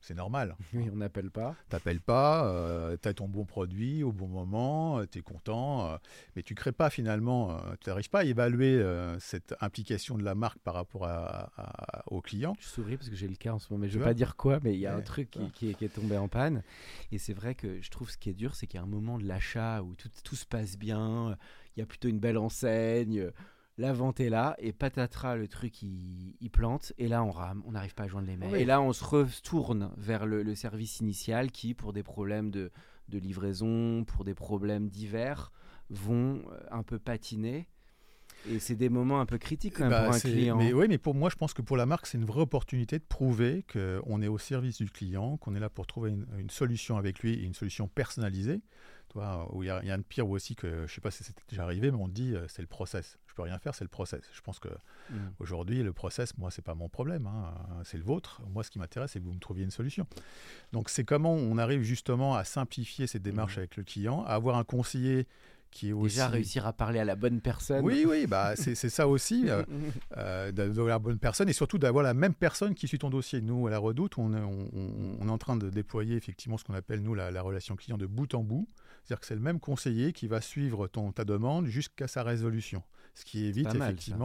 c'est 0.08 0.14
normal. 0.16 0.56
Oui, 0.74 0.90
on 0.92 0.98
n'appelle 0.98 1.32
pas. 1.32 1.56
T'appelles 1.70 2.02
pas, 2.02 2.96
tu 3.02 3.08
as 3.08 3.14
ton 3.14 3.28
bon 3.28 3.46
produit 3.46 4.04
au 4.04 4.12
bon 4.12 4.28
moment, 4.28 5.06
tu 5.06 5.20
es 5.20 5.22
content, 5.22 5.88
euh, 5.92 5.98
mais 6.36 6.44
tu 6.44 6.56
crées 6.56 6.72
pas 6.72 6.90
finalement, 6.90 7.52
euh, 7.52 7.76
tu 7.82 7.90
n'arrives 7.90 8.10
pas 8.10 8.20
à 8.20 8.24
évaluer 8.24 8.76
euh, 8.76 9.18
cette 9.20 9.56
implication 9.62 10.18
de 10.18 10.24
la 10.24 10.36
marque 10.36 10.60
par 10.60 10.74
rapport 10.76 11.06
à, 11.06 11.52
à- 11.58 12.04
au 12.12 12.22
client. 12.22 12.56
Je 12.60 12.68
souris 12.68 12.98
parce 12.98 13.10
que 13.10 13.16
j'ai 13.16 13.28
le 13.28 13.36
cas 13.36 13.54
en 13.54 13.60
ce 13.60 13.72
moment, 13.72 13.82
mais 13.84 13.88
je 13.88 13.94
Tu 13.94 14.00
veux 14.00 14.06
pas 14.06 14.14
dire 14.14 14.36
quoi, 14.36 14.60
mais 14.64 14.74
il 14.74 14.80
y 14.80 14.86
a 14.88 14.96
un 14.96 15.02
truc 15.02 15.38
qui, 15.54 15.70
est, 15.70 15.74
qui 15.74 15.86
est 15.86 15.90
tombé 15.90 16.18
en 16.18 16.28
panne. 16.28 16.64
Et 17.12 17.18
c'est 17.18 17.34
vrai 17.34 17.56
que 17.56 17.82
je 17.82 17.90
trouve 17.90 18.10
ce 18.10 18.18
qui 18.18 18.30
est 18.30 18.34
dur, 18.34 18.56
c'est 18.56 18.68
qu'il 18.68 18.78
y 18.80 18.82
a 18.82 18.84
un 18.84 18.88
moment 18.90 19.18
de 19.18 19.26
l'achat 19.26 19.82
où 19.84 19.96
tout, 19.96 20.10
tout 20.24 20.36
se 20.36 20.46
passe 20.46 20.78
bien, 20.78 21.38
il 21.76 21.80
y 21.80 21.84
a 21.84 21.86
plutôt 21.86 22.08
une 22.10 22.20
belle 22.20 22.38
enseigne, 22.38 23.30
la 23.78 23.94
vente 23.94 24.20
est 24.20 24.30
là, 24.30 24.56
et 24.60 24.74
patatras, 24.74 25.36
le 25.36 25.48
truc 25.48 25.82
il, 25.82 26.36
il 26.42 26.50
plante, 26.50 26.94
et 26.98 27.08
là 27.08 27.24
on 27.24 27.32
rame, 27.32 27.64
on 27.66 27.72
n'arrive 27.72 27.94
pas 27.94 28.04
à 28.04 28.08
joindre 28.08 28.28
les 28.28 28.38
mails. 28.38 28.56
Et 28.56 28.66
là 28.66 28.82
on 28.82 28.94
se 28.94 29.04
retourne 29.04 29.92
vers 29.98 30.26
le, 30.26 30.44
le 30.44 30.56
service 30.56 31.00
initial 31.00 31.52
qui, 31.52 31.74
pour 31.74 31.94
des 31.94 32.04
problèmes 32.04 32.50
de, 32.50 32.72
de 33.10 33.20
livraison, 33.20 34.04
pour 34.04 34.24
des 34.24 34.34
problèmes 34.34 34.90
divers, 34.90 35.52
vont 35.90 36.42
euh, 36.52 36.60
un 36.72 36.84
peu 36.84 37.00
patiner. 37.00 37.68
Et 38.50 38.60
c'est 38.60 38.76
des 38.76 38.90
moments 38.90 39.20
un 39.20 39.26
peu 39.26 39.38
critiques 39.38 39.76
quand 39.76 39.84
même 39.84 39.90
Bah, 39.90 40.06
pour 40.06 40.14
un 40.16 40.20
client. 40.20 40.58
Mais 40.58 40.74
oui, 40.74 40.86
mais 40.88 40.98
pour 40.98 41.16
moi, 41.16 41.30
je 41.30 41.36
pense 41.36 41.54
que 41.54 41.62
pour 41.62 41.78
la 41.78 41.86
marque, 41.86 42.06
c'est 42.08 42.18
une 42.18 42.26
vraie 42.26 42.42
opportunité 42.42 42.98
de 43.00 43.04
prouver 43.04 43.66
qu'on 43.72 44.22
est 44.22 44.28
au 44.28 44.38
service 44.38 44.78
du 44.78 44.90
client, 44.90 45.38
qu'on 45.38 45.56
est 45.56 45.60
là 45.60 45.70
pour 45.70 45.86
trouver 45.88 46.12
une, 46.12 46.26
une 46.38 46.50
solution 46.50 46.98
avec 46.98 47.20
lui 47.20 47.34
et 47.34 47.44
une 47.44 47.54
solution 47.54 47.88
personnalisée. 47.88 48.62
Toi, 49.10 49.48
où 49.54 49.64
il 49.64 49.68
y, 49.68 49.70
a 49.70 49.98
de 49.98 50.04
pire 50.04 50.28
aussi 50.30 50.54
que, 50.56 50.86
je 50.86 50.94
sais 50.94 51.00
pas 51.00 51.12
si 51.12 51.24
c'est 51.24 51.34
déjà 51.48 51.64
arrivé, 51.64 51.92
mais 51.92 51.98
on 51.98 52.10
dit 52.10 52.36
euh, 52.36 52.46
c'est 52.50 52.62
le 52.62 52.68
process. 52.68 53.18
Je 53.28 53.34
peux 53.34 53.42
rien 53.42 53.58
faire, 53.58 53.74
c'est 53.74 53.86
le 53.86 53.90
process. 53.90 54.22
Je 54.34 54.42
pense 54.42 54.60
que 54.60 54.68
Mhm. 55.10 55.32
Aujourd'hui, 55.40 55.84
le 55.84 55.94
process, 55.94 56.38
moi, 56.38 56.52
c'est 56.52 56.62
pas 56.62 56.76
mon 56.76 56.90
problème, 56.90 57.28
hein, 57.28 57.54
c'est 57.86 57.98
le 57.98 58.04
vôtre. 58.04 58.42
Moi, 58.50 58.64
ce 58.64 58.70
qui 58.72 58.80
m'intéresse, 58.80 59.12
c'est 59.12 59.20
que 59.22 59.26
vous 59.26 59.32
me 59.34 59.40
trouviez 59.40 59.64
une 59.64 59.72
solution. 59.72 60.06
Donc, 60.74 60.90
c'est 60.90 61.06
comment 61.06 61.32
on 61.34 61.58
arrive 61.58 61.82
justement 61.84 62.36
à 62.36 62.44
simplifier 62.44 63.08
cette 63.08 63.22
démarche 63.24 63.54
Mhm. 63.56 63.60
avec 63.60 63.78
le 63.78 63.84
client, 63.84 64.24
à 64.26 64.32
avoir 64.34 64.58
un 64.58 64.66
conseiller 64.66 65.26
qui 65.72 65.90
est 65.90 65.94
aussi. 65.94 66.16
Déjà 66.16 66.28
réussir 66.28 66.66
à 66.66 66.74
parler 66.74 67.00
à 67.00 67.06
la 67.06 67.16
bonne 67.16 67.42
personne. 67.42 67.84
Oui, 67.86 68.06
oui, 68.08 68.26
bah, 68.28 68.56
c'est 68.56 68.76
ça 68.76 69.08
aussi, 69.08 69.50
euh, 69.50 69.64
euh, 70.18 70.52
d'avoir 70.52 70.88
la 70.88 71.00
bonne 71.00 71.20
personne 71.20 71.50
et 71.50 71.54
surtout 71.54 71.78
d'avoir 71.78 72.04
la 72.04 72.14
même 72.14 72.34
personne 72.34 72.74
qui 72.76 72.88
suit 72.88 73.00
ton 73.00 73.10
dossier. 73.10 73.42
Nous, 73.42 73.68
à 73.68 73.70
la 73.72 73.78
Redoute, 73.80 74.18
on 74.18 74.34
est, 74.34 74.40
on- 74.42 74.70
on- 75.22 75.28
est 75.28 75.32
en 75.32 75.38
train 75.38 75.56
de 75.58 75.70
déployer 75.70 76.16
effectivement 76.16 76.58
ce 76.58 76.64
qu'on 76.64 76.74
appelle, 76.74 77.02
nous, 77.02 77.14
la, 77.14 77.32
la 77.32 77.42
relation 77.42 77.76
client 77.76 77.98
de 77.98 78.06
bout 78.06 78.34
en 78.34 78.44
bout. 78.44 78.68
C'est-à-dire 79.04 79.20
que 79.22 79.26
c'est 79.28 79.36
le 79.36 79.42
même 79.42 79.60
conseiller 79.60 80.14
qui 80.14 80.28
va 80.28 80.42
suivre 80.42 80.88
ton, 80.88 81.12
ta 81.12 81.24
demande 81.26 81.68
jusqu'à 81.68 82.08
sa 82.08 82.24
résolution. 82.24 82.84
Ce 83.14 83.26
qui 83.26 83.46
évite 83.46 83.68
ça. 84.12 84.18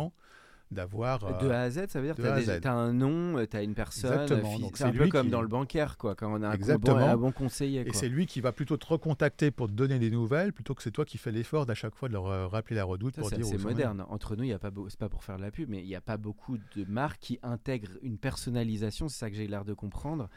D'avoir. 0.72 1.20
De 1.40 1.46
euh, 1.46 1.52
A 1.52 1.60
à 1.62 1.70
Z, 1.70 1.86
ça 1.88 2.00
veut 2.00 2.06
dire 2.06 2.16
que 2.16 2.22
tu 2.60 2.68
as, 2.68 2.72
un 2.72 2.92
nom, 2.92 3.44
tu 3.46 3.56
as 3.56 3.62
une 3.62 3.74
personne. 3.74 4.12
Euh, 4.12 4.26
C'est 4.28 4.76
c'est 4.76 4.84
un 4.84 4.92
peu 4.92 5.08
comme 5.08 5.26
qui- 5.26 5.30
dans 5.32 5.42
le 5.42 5.48
bancaire, 5.48 5.96
quoi, 5.98 6.14
quand 6.14 6.30
on 6.32 6.42
a 6.42 6.46
un, 6.48 6.50
bon, 6.50 6.54
Exactement. 6.56 6.96
un 6.98 7.16
bon 7.16 7.32
conseiller. 7.32 7.80
Et 7.82 7.84
quoi. 7.86 7.94
c'est 7.94 8.08
lui 8.08 8.26
qui 8.26 8.40
va 8.40 8.52
plutôt 8.52 8.76
te 8.76 8.86
recontacter 8.86 9.50
pour 9.50 9.66
te 9.68 9.72
donner 9.72 9.98
des 9.98 10.10
nouvelles 10.10 10.52
plutôt 10.52 10.74
que 10.74 10.82
c'est 10.82 10.90
toi 10.90 11.04
qui 11.04 11.18
fais 11.18 11.30
l'effort 11.32 11.66
d'à 11.66 11.74
chaque 11.74 11.94
fois 11.94 12.08
de 12.08 12.14
leur 12.14 12.26
euh, 12.26 12.46
rappeler 12.46 12.76
la 12.76 12.84
redoute 12.84 13.14
Ça, 13.14 13.20
pour 13.20 13.30
c'est 13.30 13.36
dire 13.36 13.46
les- 13.56 13.58
moderne. 13.62 14.04
Entre 14.08 14.36
nous, 14.36 14.44
il 14.44 14.50
y 14.50 14.52
a 14.52 14.58
pas 14.58 14.70
c'est 14.88 14.98
pas 14.98 15.08
pour 15.08 15.24
faire 15.24 15.36
de 15.36 15.42
la 15.42 15.50
pub, 15.50 15.68
mais 15.68 15.80
il 15.80 15.86
n'y 15.86 15.94
a 15.96 16.00
pas 16.00 16.16
beaucoup 16.16 16.56
de 16.76 16.84
marques 16.88 17.20
qui 17.20 17.38
intègrent 17.42 17.98
une 18.02 18.18
personnalisation, 18.18 19.08
c'est 19.08 19.18
ça 19.18 19.30
que 19.30 19.36
j'ai 19.36 19.46
l'air 19.46 19.64
de 19.64 19.74
comprendre, 19.74 20.28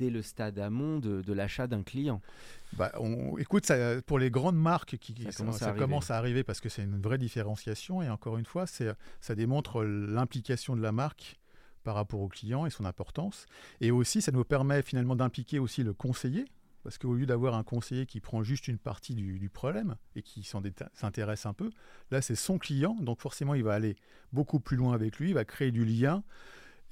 dès 0.00 0.08
le 0.10 0.22
stade 0.22 0.58
amont 0.58 0.98
de, 0.98 1.20
de 1.20 1.32
l'achat 1.34 1.66
d'un 1.66 1.82
client. 1.82 2.22
Bah, 2.72 2.90
on, 2.98 3.36
écoute, 3.36 3.66
ça, 3.66 4.00
pour 4.02 4.18
les 4.18 4.30
grandes 4.30 4.56
marques, 4.56 4.96
qui, 4.96 5.14
Ça 5.24 5.32
ça, 5.32 5.38
commence 5.38 5.56
à 5.56 5.58
ça 5.58 5.66
arriver. 5.66 5.80
commence 5.80 6.10
à 6.10 6.16
arriver 6.16 6.42
parce 6.42 6.60
que 6.60 6.70
c'est 6.70 6.82
une 6.84 7.00
vraie 7.00 7.18
différenciation. 7.18 8.00
Et 8.02 8.08
encore 8.08 8.38
une 8.38 8.46
fois, 8.46 8.64
ça 8.66 9.34
démontre 9.34 9.84
l'implication 9.84 10.74
de 10.74 10.80
la 10.80 10.92
marque 10.92 11.38
par 11.84 11.94
rapport 11.94 12.20
au 12.20 12.28
client 12.28 12.64
et 12.64 12.70
son 12.70 12.86
importance. 12.86 13.44
Et 13.82 13.90
aussi, 13.90 14.22
ça 14.22 14.32
nous 14.32 14.44
permet 14.44 14.80
finalement 14.82 15.16
d'impliquer 15.16 15.58
aussi 15.58 15.82
le 15.82 15.92
conseiller. 15.92 16.46
Parce 16.82 16.96
qu'au 16.96 17.12
lieu 17.12 17.26
d'avoir 17.26 17.56
un 17.56 17.62
conseiller 17.62 18.06
qui 18.06 18.20
prend 18.20 18.42
juste 18.42 18.66
une 18.66 18.78
partie 18.78 19.14
du, 19.14 19.38
du 19.38 19.50
problème 19.50 19.96
et 20.16 20.22
qui 20.22 20.42
s'intéresse 20.94 21.44
un 21.44 21.52
peu, 21.52 21.68
là 22.10 22.22
c'est 22.22 22.34
son 22.34 22.56
client, 22.56 22.96
donc 23.02 23.20
forcément 23.20 23.54
il 23.54 23.62
va 23.62 23.74
aller 23.74 23.96
beaucoup 24.32 24.60
plus 24.60 24.78
loin 24.78 24.94
avec 24.94 25.18
lui, 25.18 25.28
il 25.28 25.34
va 25.34 25.44
créer 25.44 25.72
du 25.72 25.84
lien 25.84 26.22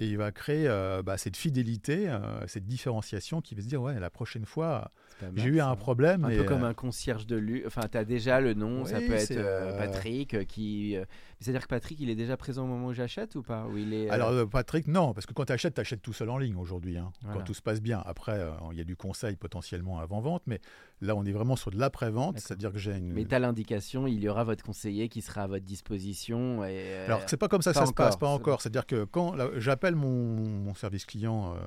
et 0.01 0.07
il 0.07 0.17
va 0.17 0.33
créer 0.33 0.67
euh, 0.69 1.03
bah, 1.03 1.19
cette 1.19 1.37
fidélité, 1.37 2.09
euh, 2.09 2.47
cette 2.47 2.67
différenciation 2.67 3.41
qui 3.41 3.55
va 3.55 3.63
se 3.63 3.67
dire 3.67 3.83
ouais 3.83 3.99
la 3.99 4.11
prochaine 4.11 4.45
fois 4.45 4.93
j'ai 5.37 5.49
eu 5.49 5.61
un 5.61 5.75
problème. 5.77 6.25
Un 6.25 6.31
et, 6.31 6.37
peu 6.39 6.45
comme 6.45 6.65
euh, 6.65 6.69
un 6.69 6.75
concierge 6.75 7.27
de 7.27 7.37
luxe. 7.37 7.67
Enfin, 7.67 7.83
tu 7.91 7.99
as 7.99 8.05
déjà 8.05 8.41
le 8.41 8.55
nom, 8.55 8.85
ça 8.85 9.01
peut 9.01 9.13
être 9.13 9.33
euh, 9.33 9.77
Patrick 9.79 10.47
qui. 10.47 10.97
C'est-à-dire 11.41 11.63
que 11.63 11.69
Patrick, 11.69 12.01
il 12.01 12.11
est 12.11 12.15
déjà 12.17 12.37
présent 12.37 12.65
au 12.65 12.67
moment 12.67 12.89
où 12.89 12.93
j'achète 12.93 13.35
ou 13.37 13.43
pas? 13.43 13.67
Ou 13.67 13.79
il 13.79 13.95
est, 13.95 14.11
Alors 14.11 14.49
Patrick, 14.49 14.87
non, 14.87 15.13
parce 15.13 15.27
que 15.27 15.33
quand 15.35 15.45
tu 15.45 15.53
achètes, 15.53 15.75
tu 15.75 15.81
achètes 15.81 16.03
tout 16.03 16.13
seul 16.13 16.31
en 16.31 16.39
ligne 16.39 16.57
aujourd'hui, 16.57 16.99
hein, 16.99 17.13
Voilà. 17.23 17.39
quand 17.39 17.45
tout 17.45 17.55
se 17.55 17.63
passe 17.63 17.81
bien. 17.81 18.03
Après, 18.07 18.41
il 18.73 18.79
y 18.79 18.81
a 18.81 18.85
du 18.85 18.97
conseil 18.97 19.37
potentiellement 19.37 19.99
avant-vente, 19.99 20.43
mais 20.47 20.61
là 21.01 21.15
on 21.17 21.25
est 21.25 21.33
vraiment 21.33 21.57
sur 21.57 21.71
de 21.71 21.79
l'après-vente, 21.79 22.39
c'est-à-dire 22.39 22.73
que 22.73 22.79
j'ai 22.79 22.97
une... 22.97 23.13
Mais 23.13 23.33
as 23.35 23.39
l'indication, 23.39 24.07
il 24.07 24.21
y 24.21 24.29
aura 24.29 24.45
votre 24.45 24.65
conseiller 24.65 25.09
qui 25.09 25.23
sera 25.23 25.43
à 25.43 25.47
votre 25.47 25.65
disposition. 25.65 26.65
Et, 26.65 26.77
euh, 26.77 27.07
Alors 27.07 27.23
c'est 27.27 27.37
pas 27.37 27.49
comme 27.49 27.63
ça 27.63 27.73
que 27.73 27.79
ça 27.79 27.87
se 27.87 27.93
passe, 27.93 28.15
encore, 28.15 28.19
pas 28.19 28.29
encore. 28.29 28.63
C'est-à-dire 28.63 28.87
que 28.87 29.05
quand 29.05 29.35
j'appelle 29.57 29.97
mon, 29.97 30.37
mon 30.37 30.75
service 30.75 31.05
client 31.05 31.55
euh, 31.55 31.59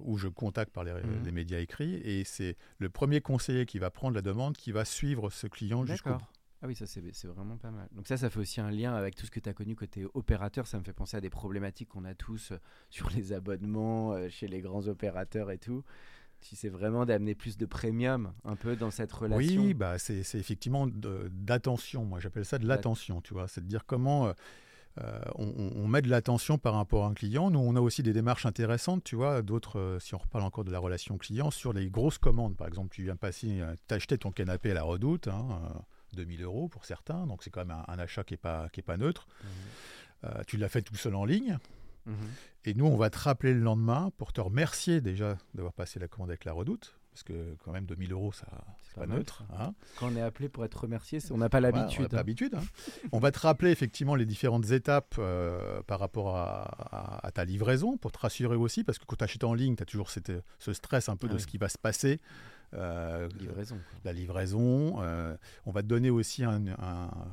ou 0.00 0.16
je 0.18 0.28
contacte 0.28 0.72
par 0.72 0.84
les, 0.84 0.92
Mhm. 0.92 1.24
les 1.24 1.32
médias 1.32 1.58
écrits, 1.58 1.94
et 2.04 2.24
c'est 2.24 2.56
le 2.78 2.88
premier 2.88 3.20
conseiller 3.20 3.66
qui 3.66 3.78
va 3.78 3.90
prendre 3.90 4.14
la 4.14 4.22
demande 4.22 4.56
qui 4.56 4.72
va 4.72 4.84
suivre 4.84 5.30
ce 5.30 5.46
client 5.46 5.84
jusqu'au 5.84 6.10
bout. 6.10 6.16
D'accord. 6.16 6.30
Ah 6.62 6.66
oui, 6.66 6.74
ça 6.74 6.86
c'est 6.86 7.02
c'est 7.12 7.26
vraiment 7.28 7.58
pas 7.58 7.70
mal. 7.70 7.88
Donc 7.92 8.08
ça, 8.08 8.16
ça 8.16 8.30
fait 8.30 8.40
aussi 8.40 8.58
un 8.58 8.70
lien 8.70 8.94
avec 8.94 9.16
tout 9.16 9.26
ce 9.26 9.30
que 9.30 9.38
tu 9.38 9.50
as 9.50 9.52
connu 9.52 9.76
côté 9.76 10.06
opérateur. 10.14 10.66
Ça 10.66 10.78
me 10.78 10.82
fait 10.84 10.94
penser 10.94 11.14
à 11.14 11.20
des 11.20 11.28
problématiques 11.28 11.88
qu'on 11.90 12.06
a 12.06 12.14
tous 12.14 12.52
euh, 12.52 12.58
sur 12.88 13.10
les 13.10 13.34
abonnements, 13.34 14.12
euh, 14.14 14.30
chez 14.30 14.48
les 14.48 14.62
grands 14.62 14.86
opérateurs 14.88 15.50
et 15.50 15.58
tout. 15.58 15.84
Si 16.44 16.56
c'est 16.56 16.68
vraiment 16.68 17.06
d'amener 17.06 17.34
plus 17.34 17.56
de 17.56 17.64
premium 17.64 18.34
un 18.44 18.54
peu 18.54 18.76
dans 18.76 18.90
cette 18.90 19.10
relation? 19.10 19.62
Oui, 19.62 19.72
bah, 19.72 19.98
c'est 19.98 20.22
c'est 20.22 20.38
effectivement 20.38 20.86
d'attention. 20.86 22.04
Moi, 22.04 22.20
j'appelle 22.20 22.44
ça 22.44 22.58
de 22.58 22.66
l'attention, 22.66 23.22
tu 23.22 23.32
vois. 23.32 23.48
C'est 23.48 23.62
de 23.62 23.66
dire 23.66 23.86
comment. 23.86 24.26
euh, 24.26 24.32
euh, 25.02 25.18
on, 25.36 25.88
met 25.88 26.02
de 26.02 26.08
l'attention 26.08 26.56
par 26.56 26.74
rapport 26.74 27.04
à 27.04 27.08
un 27.08 27.14
client. 27.14 27.50
Nous, 27.50 27.58
on 27.58 27.74
a 27.74 27.80
aussi 27.80 28.04
des 28.04 28.12
démarches 28.12 28.46
intéressantes, 28.46 29.02
tu 29.02 29.16
vois, 29.16 29.42
d'autres, 29.42 29.80
euh, 29.80 29.98
si 29.98 30.14
on 30.14 30.18
reparle 30.18 30.44
encore 30.44 30.62
de 30.62 30.70
la 30.70 30.78
relation 30.78 31.18
client, 31.18 31.50
sur 31.50 31.72
les 31.72 31.90
grosses 31.90 32.18
commandes. 32.18 32.56
Par 32.56 32.68
exemple, 32.68 32.94
tu 32.94 33.02
viens 33.02 33.16
passer, 33.16 33.60
t'acheter 33.88 34.18
ton 34.18 34.30
canapé 34.30 34.70
à 34.70 34.74
la 34.74 34.84
redoute, 34.84 35.26
hein, 35.26 35.48
2000 36.12 36.44
euros 36.44 36.68
pour 36.68 36.84
certains, 36.84 37.26
donc 37.26 37.42
c'est 37.42 37.50
quand 37.50 37.64
même 37.64 37.76
un, 37.88 37.98
achat 37.98 38.22
qui 38.22 38.34
n'est 38.34 38.38
pas, 38.38 38.68
qui 38.68 38.80
est 38.80 38.84
pas 38.84 38.96
neutre. 38.96 39.26
Mmh. 39.42 40.28
tu 40.46 40.58
l'as 40.58 40.68
fait 40.68 40.82
tout 40.82 40.94
seul 40.94 41.16
en 41.16 41.24
ligne. 41.24 41.58
Mmh. 42.06 42.12
Et 42.66 42.74
nous, 42.74 42.86
on 42.86 42.96
va 42.96 43.10
te 43.10 43.18
rappeler 43.18 43.54
le 43.54 43.60
lendemain 43.60 44.10
pour 44.16 44.32
te 44.32 44.40
remercier 44.40 45.00
déjà 45.00 45.36
d'avoir 45.54 45.72
passé 45.72 45.98
la 45.98 46.08
commande 46.08 46.30
avec 46.30 46.44
la 46.44 46.52
redoute 46.52 46.98
parce 47.14 47.22
que 47.22 47.54
quand 47.64 47.70
même 47.70 47.86
2000 47.86 48.12
euros, 48.12 48.32
ça 48.32 48.48
c'est 48.82 48.96
pas, 48.96 49.06
neutre. 49.06 49.44
Hein. 49.56 49.72
Quand 50.00 50.08
on 50.08 50.16
est 50.16 50.20
appelé 50.20 50.48
pour 50.48 50.64
être 50.64 50.80
remercié, 50.80 51.20
on 51.30 51.38
n'a 51.38 51.48
pas 51.48 51.60
l'habitude. 51.60 52.08
on 52.10 52.16
l'habitude. 52.16 52.56
Hein. 52.56 52.64
on 53.12 53.20
va 53.20 53.30
te 53.30 53.38
rappeler 53.38 53.70
effectivement 53.70 54.16
les 54.16 54.26
différentes 54.26 54.72
étapes 54.72 55.14
euh, 55.18 55.80
par 55.86 56.00
rapport 56.00 56.36
à, 56.36 57.30
ta 57.32 57.44
livraison 57.44 57.96
pour 57.96 58.10
te 58.10 58.18
rassurer 58.18 58.56
aussi, 58.56 58.82
parce 58.82 58.98
que 58.98 59.04
quand 59.04 59.14
tu 59.14 59.22
achètes 59.22 59.44
en 59.44 59.54
ligne, 59.54 59.76
tu 59.76 59.84
as 59.84 59.86
toujours 59.86 60.10
ce 60.10 60.72
stress 60.72 61.08
un 61.08 61.14
peu 61.14 61.28
de 61.28 61.36
ah 61.36 61.38
ce 61.38 61.46
qui 61.46 61.56
va 61.56 61.68
se 61.68 61.78
passer. 61.78 62.20
Euh, 62.74 63.28
livraison. 63.38 63.78
La 64.04 64.12
livraison. 64.12 65.02
Euh, 65.02 65.36
on 65.66 65.72
va 65.72 65.82
te 65.82 65.86
donner 65.86 66.10
aussi 66.10 66.44
un, 66.44 66.62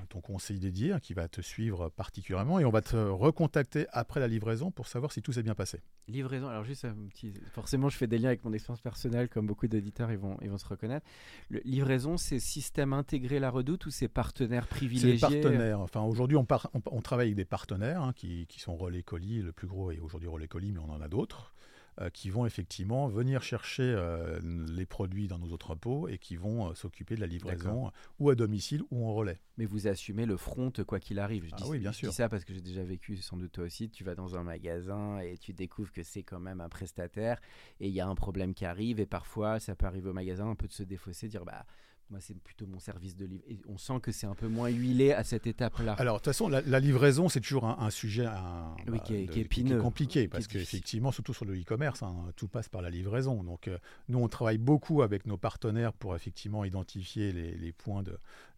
ton 0.09 0.21
conseil 0.21 0.59
dédié 0.59 0.93
hein, 0.93 0.99
qui 0.99 1.13
va 1.13 1.27
te 1.27 1.41
suivre 1.41 1.89
particulièrement 1.89 2.59
et 2.59 2.65
on 2.65 2.69
va 2.69 2.81
te 2.81 2.95
recontacter 2.95 3.87
après 3.91 4.19
la 4.19 4.27
livraison 4.27 4.71
pour 4.71 4.87
savoir 4.87 5.11
si 5.11 5.21
tout 5.21 5.31
s'est 5.31 5.43
bien 5.43 5.55
passé. 5.55 5.79
Livraison, 6.07 6.47
alors 6.47 6.63
juste 6.63 6.85
un 6.85 6.95
petit. 7.09 7.33
Forcément, 7.53 7.89
je 7.89 7.97
fais 7.97 8.07
des 8.07 8.17
liens 8.17 8.29
avec 8.29 8.43
mon 8.43 8.53
expérience 8.53 8.81
personnelle, 8.81 9.29
comme 9.29 9.47
beaucoup 9.47 9.67
d'éditeurs, 9.67 10.11
ils 10.11 10.17
vont, 10.17 10.37
ils 10.41 10.49
vont 10.49 10.57
se 10.57 10.67
reconnaître. 10.67 11.05
Le, 11.49 11.61
livraison, 11.63 12.17
c'est 12.17 12.39
système 12.39 12.93
intégré 12.93 13.39
la 13.39 13.49
redoute 13.49 13.85
ou 13.85 13.91
c'est 13.91 14.07
partenaires 14.07 14.67
privilégiés 14.67 15.17
C'est 15.17 15.41
partenaires. 15.41 15.79
Enfin, 15.79 16.01
aujourd'hui, 16.01 16.37
on, 16.37 16.45
on, 16.73 17.01
travaille 17.01 17.27
avec 17.27 17.35
des 17.35 17.45
partenaires 17.45 18.01
hein, 18.01 18.13
qui, 18.13 18.45
qui, 18.47 18.59
sont 18.59 18.75
Relais 18.75 19.03
Colis, 19.03 19.41
le 19.41 19.51
plus 19.51 19.67
gros 19.67 19.91
est 19.91 19.99
aujourd'hui 19.99 20.27
Relais 20.27 20.47
Colis, 20.47 20.71
mais 20.71 20.79
on 20.79 20.91
en 20.91 21.01
a 21.01 21.07
d'autres. 21.07 21.53
Euh, 21.99 22.09
qui 22.09 22.29
vont 22.29 22.45
effectivement 22.45 23.09
venir 23.09 23.43
chercher 23.43 23.83
euh, 23.83 24.39
les 24.69 24.85
produits 24.85 25.27
dans 25.27 25.37
nos 25.37 25.51
entrepôts 25.51 26.07
et 26.07 26.17
qui 26.19 26.37
vont 26.37 26.69
euh, 26.69 26.73
s'occuper 26.73 27.15
de 27.15 27.19
la 27.19 27.27
livraison 27.27 27.91
ou 28.17 28.29
à 28.29 28.35
domicile 28.35 28.81
ou 28.91 29.05
en 29.05 29.13
relais. 29.13 29.41
Mais 29.57 29.65
vous 29.65 29.89
assumez 29.89 30.25
le 30.25 30.37
front 30.37 30.71
quoi 30.87 31.01
qu'il 31.01 31.19
arrive. 31.19 31.43
Je 31.47 31.51
ah 31.53 31.67
oui, 31.67 31.79
bien 31.79 31.91
je 31.91 31.97
sûr. 31.97 32.09
dis 32.09 32.15
ça 32.15 32.29
parce 32.29 32.45
que 32.45 32.53
j'ai 32.53 32.61
déjà 32.61 32.81
vécu, 32.81 33.17
sans 33.17 33.35
doute 33.35 33.51
toi 33.51 33.65
aussi, 33.65 33.89
tu 33.89 34.05
vas 34.05 34.15
dans 34.15 34.37
un 34.37 34.43
magasin 34.43 35.19
et 35.19 35.37
tu 35.37 35.51
découvres 35.51 35.91
que 35.91 36.01
c'est 36.01 36.23
quand 36.23 36.39
même 36.39 36.61
un 36.61 36.69
prestataire 36.69 37.41
et 37.81 37.89
il 37.89 37.93
y 37.93 37.99
a 37.99 38.07
un 38.07 38.15
problème 38.15 38.53
qui 38.53 38.63
arrive 38.63 39.01
et 39.01 39.05
parfois 39.05 39.59
ça 39.59 39.75
peut 39.75 39.85
arriver 39.85 40.09
au 40.09 40.13
magasin 40.13 40.49
un 40.49 40.55
peu 40.55 40.67
de 40.67 40.73
se 40.73 40.83
défausser, 40.83 41.27
dire 41.27 41.43
bah 41.43 41.65
moi, 42.11 42.19
c'est 42.19 42.37
plutôt 42.37 42.67
mon 42.67 42.79
service 42.79 43.15
de 43.15 43.25
livre. 43.25 43.43
Et 43.49 43.59
on 43.67 43.77
sent 43.77 43.99
que 44.01 44.11
c'est 44.11 44.27
un 44.27 44.35
peu 44.35 44.47
moins 44.47 44.67
huilé 44.69 45.13
à 45.13 45.23
cette 45.23 45.47
étape-là. 45.47 45.93
Alors, 45.93 46.15
de 46.15 46.19
toute 46.19 46.25
façon, 46.25 46.49
la, 46.49 46.79
livraison, 46.79 47.29
c'est 47.29 47.39
toujours 47.39 47.65
un, 47.65 47.89
sujet 47.89 48.25
bah, 48.25 48.99
qui, 49.03 49.15
est, 49.15 49.37
épineux. 49.37 49.81
compliqué, 49.81 50.27
parce 50.27 50.47
qu'effectivement, 50.47 51.11
surtout 51.11 51.33
sur 51.33 51.45
le 51.45 51.59
e-commerce, 51.59 52.03
hein, 52.03 52.15
tout 52.35 52.47
passe 52.47 52.67
par 52.69 52.81
la 52.81 52.89
livraison. 52.89 53.43
Donc, 53.43 53.67
euh, 53.67 53.77
nous, 54.09 54.19
on 54.19 54.27
travaille 54.27 54.57
beaucoup 54.57 55.01
avec 55.01 55.25
nos 55.25 55.37
partenaires 55.37 55.93
pour 55.93 56.15
effectivement 56.15 56.65
identifier 56.65 57.31
les, 57.31 57.55
les 57.55 57.71
points 57.71 58.03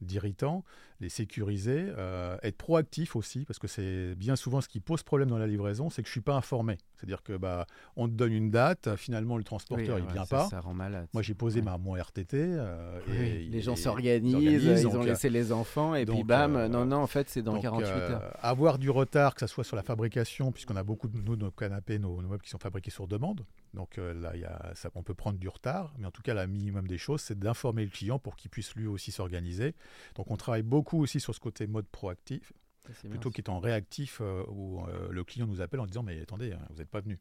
d'irritants, 0.01 0.65
les 1.03 1.09
sécuriser, 1.09 1.85
euh, 1.97 2.37
être 2.41 2.57
proactif 2.57 3.15
aussi, 3.15 3.45
parce 3.45 3.59
que 3.59 3.67
c'est 3.67 4.15
bien 4.15 4.35
souvent 4.35 4.61
ce 4.61 4.67
qui 4.67 4.79
pose 4.79 5.03
problème 5.03 5.29
dans 5.29 5.37
la 5.37 5.47
livraison, 5.47 5.89
c'est 5.89 6.01
que 6.01 6.07
je 6.07 6.13
suis 6.13 6.21
pas 6.21 6.35
informé. 6.35 6.77
C'est-à-dire 6.95 7.21
que 7.21 7.35
bah, 7.35 7.67
on 7.95 8.07
te 8.07 8.13
donne 8.13 8.31
une 8.31 8.49
date, 8.49 8.95
finalement 8.95 9.37
le 9.37 9.43
transporteur 9.43 9.99
il 9.99 10.05
vient 10.05 10.25
pas. 10.25 10.47
Ça 10.47 10.61
rend 10.61 10.73
malade. 10.73 11.07
Moi 11.13 11.21
j'ai 11.21 11.33
posé 11.33 11.61
ma, 11.61 11.77
mon 11.77 11.95
RTT. 11.95 12.37
Euh, 12.37 12.99
et, 13.13 13.43
les 13.43 13.61
gens 13.61 13.75
s'organisent, 13.75 14.63
ils, 14.63 14.87
ont 14.87 15.03
laissé 15.03 15.29
les 15.29 15.51
enfants 15.51 15.93
et 15.95 16.05
puis 16.05 16.23
bam, 16.23 16.55
euh, 16.55 16.67
non 16.69 16.85
non 16.85 16.97
en 16.97 17.07
fait 17.07 17.29
c'est 17.29 17.41
dans 17.41 17.59
48 17.59 17.85
heures. 17.89 18.37
Avoir 18.41 18.79
du 18.79 18.89
retard, 18.89 19.35
que 19.35 19.41
ce 19.41 19.47
soit 19.47 19.65
sur 19.65 19.75
la 19.75 19.83
fabrication, 19.83 20.51
puisqu'on 20.51 20.77
a 20.77 20.83
beaucoup 20.83 21.09
de 21.09 21.17
nous, 21.17 21.35
nos 21.35 21.51
canapés, 21.51 21.99
nos, 21.99 22.21
nos, 22.21 22.29
meubles 22.29 22.43
qui 22.43 22.49
sont 22.49 22.57
fabriqués 22.57 22.91
sur 22.91 23.07
demande. 23.07 23.45
Donc 23.73 23.97
là, 23.97 24.35
y 24.35 24.45
a, 24.45 24.71
ça, 24.75 24.89
on 24.95 25.03
peut 25.03 25.15
prendre 25.15 25.39
du 25.39 25.49
retard, 25.49 25.93
mais 25.97 26.05
en 26.05 26.11
tout 26.11 26.21
cas, 26.21 26.33
le 26.33 26.47
minimum 26.47 26.87
des 26.87 26.97
choses, 26.97 27.21
c'est 27.21 27.37
d'informer 27.37 27.83
le 27.83 27.89
client 27.89 28.19
pour 28.19 28.35
qu'il 28.35 28.49
puisse 28.51 28.75
lui 28.75 28.87
aussi 28.87 29.11
s'organiser. 29.11 29.73
Donc 30.15 30.31
on 30.31 30.37
travaille 30.37 30.63
beaucoup 30.63 30.92
aussi 30.99 31.19
sur 31.19 31.33
ce 31.33 31.39
côté 31.39 31.67
mode 31.67 31.87
proactif, 31.87 32.53
plutôt 33.09 33.31
qu'étant 33.31 33.59
réactif 33.59 34.19
euh, 34.21 34.43
où 34.49 34.81
euh, 34.81 35.09
le 35.09 35.23
client 35.23 35.47
nous 35.47 35.61
appelle 35.61 35.79
en 35.79 35.85
disant 35.85 36.03
mais 36.03 36.21
attendez, 36.21 36.53
hein, 36.53 36.59
vous 36.69 36.77
n'êtes 36.77 36.89
pas 36.89 37.01
venu. 37.01 37.19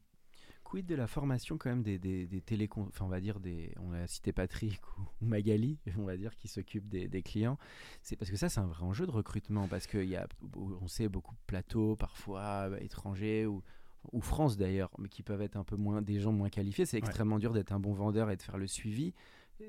Quid 0.64 0.86
de 0.86 0.94
la 0.94 1.06
formation 1.06 1.58
quand 1.58 1.68
même 1.68 1.82
des, 1.82 1.98
des, 1.98 2.26
des 2.26 2.40
télécom... 2.40 2.86
Enfin, 2.88 3.04
on 3.04 3.08
va 3.08 3.20
dire 3.20 3.40
des... 3.40 3.74
On 3.78 3.92
a 3.92 4.06
cité 4.06 4.32
Patrick 4.32 4.80
ou, 4.98 5.02
Magali, 5.20 5.78
on 5.98 6.04
va 6.04 6.16
dire, 6.16 6.34
qui 6.36 6.48
s'occupent 6.48 6.88
des, 6.88 7.08
des, 7.08 7.22
clients. 7.22 7.58
C'est 8.00 8.16
parce 8.16 8.30
que 8.30 8.36
ça, 8.36 8.48
c'est 8.48 8.60
un 8.60 8.66
vrai 8.66 8.82
enjeu 8.82 9.04
de 9.04 9.10
recrutement 9.10 9.68
parce 9.68 9.86
qu'il 9.86 10.08
y 10.08 10.16
a, 10.16 10.26
on 10.56 10.88
sait, 10.88 11.08
beaucoup 11.08 11.34
de 11.34 11.40
plateaux, 11.46 11.94
parfois 11.96 12.70
étrangers 12.80 13.44
ou, 13.44 13.62
ou 14.12 14.20
France 14.20 14.56
d'ailleurs, 14.56 14.90
mais 14.98 15.08
qui 15.08 15.22
peuvent 15.22 15.42
être 15.42 15.56
un 15.56 15.64
peu 15.64 15.76
moins 15.76 16.00
des 16.00 16.20
gens 16.20 16.32
moins 16.32 16.48
qualifiés. 16.48 16.86
C'est 16.86 16.98
extrêmement 16.98 17.38
dur 17.38 17.52
d'être 17.52 17.72
un 17.72 17.80
bon 17.80 17.92
vendeur 17.92 18.30
et 18.30 18.36
de 18.36 18.42
faire 18.42 18.56
le 18.56 18.66
suivi 18.66 19.12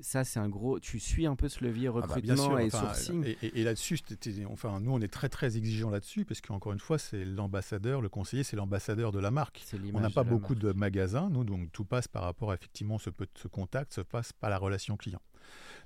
ça, 0.01 0.23
c'est 0.23 0.39
un 0.39 0.49
gros. 0.49 0.79
Tu 0.79 0.99
suis 0.99 1.25
un 1.25 1.36
peu 1.36 1.49
ce 1.49 1.63
levier 1.63 1.88
ah 1.88 1.91
bah, 1.91 2.01
recrutement 2.01 2.58
et 2.58 2.69
sourcing. 2.69 3.36
Et, 3.41 3.63
là-dessus, 3.63 3.99
enfin, 4.47 4.79
nous, 4.79 4.91
on 4.91 5.01
est 5.01 5.12
très 5.12 5.29
très 5.29 5.58
exigeants 5.58 5.89
là-dessus 5.89 6.25
parce 6.25 6.41
qu'encore 6.41 6.73
une 6.73 6.79
fois, 6.79 6.97
c'est 6.97 7.25
l'ambassadeur, 7.25 8.01
le 8.01 8.10
conseiller, 8.10 8.43
c'est 8.43 8.56
l'ambassadeur 8.56 9.12
de 9.12 9.19
la 9.19 9.32
marque. 9.32 9.63
On 9.93 9.99
n'a 9.99 10.10
pas 10.10 10.23
beaucoup 10.23 10.56
de 10.56 10.71
magasins, 10.73 11.29
nous, 11.29 11.43
donc 11.43 11.71
tout 11.71 11.86
passe 11.86 12.08
par 12.08 12.23
rapport 12.23 12.51
à 12.51 12.56
effectivement 12.56 12.97
ce, 12.97 13.10
ce 13.36 13.47
contact, 13.47 13.93
se 13.93 14.01
passe 14.01 14.34
par 14.34 14.49
la 14.49 14.58
relation 14.58 14.97
client. 14.97 15.21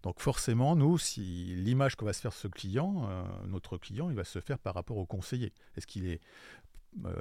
Donc 0.04 0.20
forcément, 0.20 0.76
nous, 0.76 0.98
si 0.98 1.22
l'image 1.22 1.96
qu'on 1.96 2.06
va 2.06 2.14
se 2.14 2.22
faire 2.22 2.34
ce 2.34 2.48
client, 2.48 3.08
euh, 3.10 3.24
notre 3.48 3.78
client, 3.78 4.10
il 4.10 4.16
va 4.16 4.24
se 4.24 4.40
faire 4.40 4.60
par 4.60 4.74
rapport 4.76 4.98
au 4.98 5.06
conseiller. 5.06 5.54
Est-ce 5.76 5.88
qu'il 5.88 6.08
est 6.08 6.22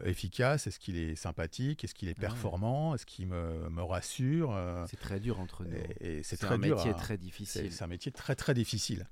efficace 0.04 0.66
Est-ce 0.66 0.78
qu'il 0.78 0.96
est 0.96 1.16
sympathique 1.16 1.84
Est-ce 1.84 1.94
qu'il 1.94 2.08
est 2.08 2.18
performant 2.18 2.94
Est-ce 2.94 3.06
qu'il 3.06 3.26
me, 3.26 3.68
me, 3.68 3.82
rassure 3.82 4.54
euh, 4.54 4.84
C'est 4.88 4.98
très 4.98 5.20
dur 5.20 5.40
entre 5.40 5.64
nous. 5.64 5.76
Et, 6.00 6.22
c'est 6.22 6.44
un 6.44 6.56
métier 6.56 6.92
très 6.94 7.18
difficile. 7.18 7.70
C'est 7.70 7.84
un 7.84 7.88
métier 7.88 8.12
très 8.12 8.34
très 8.34 8.54
difficile. 8.54 9.06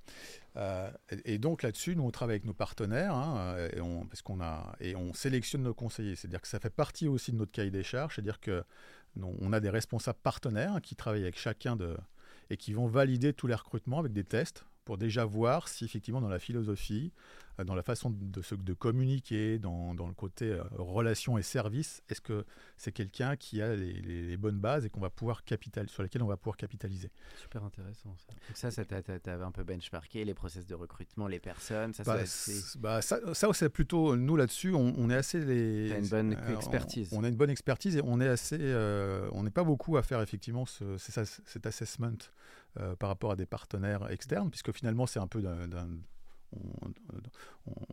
Euh, 0.57 0.91
et, 1.25 1.39
donc 1.39 1.63
là-dessus, 1.63 1.97
nous 1.97 2.05
on 2.05 2.11
travaille 2.11 2.35
avec 2.35 2.45
nos 2.45 2.55
partenaires, 2.55 3.15
hein, 3.15 3.57
et 3.75 3.81
on, 3.81 4.07
parce 4.07 4.23
qu'on 4.23 4.41
a 4.41 4.75
et 4.81 4.97
on 4.97 5.13
sélectionne 5.13 5.63
nos 5.63 5.75
conseillers. 5.75 6.17
C'est-à-dire 6.17 6.41
que 6.41 6.49
ça 6.49 6.61
fait 6.61 6.71
partie 6.71 7.09
aussi 7.09 7.33
de 7.33 7.37
notre 7.37 7.53
cahier 7.53 7.71
des 7.71 7.83
charges. 7.83 8.15
C'est-à-dire 8.15 8.41
que 8.41 8.65
on 9.21 9.53
a 9.53 9.61
des 9.61 9.71
responsables 9.71 10.19
partenaires 10.23 10.81
qui 10.83 10.97
travaillent 10.97 11.23
avec 11.23 11.39
chacun 11.39 11.77
de 11.77 11.97
et 12.51 12.57
qui 12.57 12.73
vont 12.73 12.87
valider 12.87 13.33
tous 13.33 13.47
les 13.47 13.55
recrutements 13.55 13.99
avec 13.99 14.13
des 14.13 14.25
tests 14.25 14.65
pour 14.85 14.99
déjà 14.99 15.25
voir 15.25 15.69
si 15.69 15.85
effectivement 15.85 16.21
dans 16.21 16.29
la 16.29 16.39
philosophie, 16.39 17.13
euh, 17.13 17.44
dans 17.63 17.77
la 17.77 17.83
façon 17.83 18.11
de, 18.11 18.43
de 18.57 18.75
communiquer, 18.75 19.61
dans, 19.61 19.95
dans, 19.95 20.09
le 20.09 20.15
côté 20.15 20.51
euh, 20.51 20.65
relation 20.77 21.39
et 21.39 21.43
service, 21.43 22.03
est-ce 22.09 22.21
que 22.21 22.45
c'est 22.77 22.91
quelqu'un 22.91 23.37
qui 23.37 23.63
a 23.63 23.77
les, 23.77 24.37
bonnes 24.37 24.59
bases 24.59 24.85
et 24.85 24.91
qu'on 24.91 25.01
va 25.01 25.11
pouvoir 25.11 25.45
capital, 25.45 25.89
sur 25.89 26.03
lesquelles 26.03 26.23
on 26.23 26.27
va 26.27 26.37
pouvoir 26.37 26.57
capitaliser? 26.57 27.13
Super 27.37 27.63
intéressant. 27.63 28.17
Ça. 28.17 28.33
Donc 28.33 28.57
ça, 28.57 28.71
ça 28.73 28.85
t'avait 28.85 29.45
un 29.45 29.53
peu 29.53 29.63
benchmarké 29.63 30.25
les 30.25 30.35
process 30.35 30.67
de 30.67 30.75
recrutement, 30.75 31.29
les 31.29 31.39
personnes. 31.39 31.95
Ça, 31.95 32.03
bah, 32.03 32.19
bah, 32.79 33.03
ça, 33.03 33.35
ça, 33.35 33.53
c'est 33.53 33.69
plutôt 33.69 34.17
nous 34.17 34.37
là-dessus, 34.37 34.75
on, 34.75 35.11
est 35.11 35.17
assez 35.17 35.39
les. 35.39 35.93
As 35.93 35.99
une 35.99 36.09
bonne 36.09 36.35
euh, 36.35 36.57
expertise. 36.57 37.11
On, 37.13 37.23
a 37.23 37.29
une 37.29 37.37
bonne 37.37 37.51
expertise 37.51 37.97
et 37.97 38.01
on 38.03 38.21
est 38.21 38.29
assez, 38.29 38.59
on 39.33 39.45
n'est 39.45 39.51
pas 39.51 39.65
beaucoup 39.65 39.97
à 39.97 40.03
faire 40.03 40.21
effectivement 40.21 40.67
ce, 40.67 40.97
cet 40.99 41.67
assessment 41.67 42.19
par 42.99 43.09
rapport 43.09 43.31
à 43.31 43.37
des 43.37 43.47
partenaires 43.47 44.11
externes, 44.11 44.51
puisque 44.51 44.73
finalement 44.73 45.07
c'est 45.07 45.21
un 45.21 45.29
peu 45.29 45.41
d'un 45.41 45.69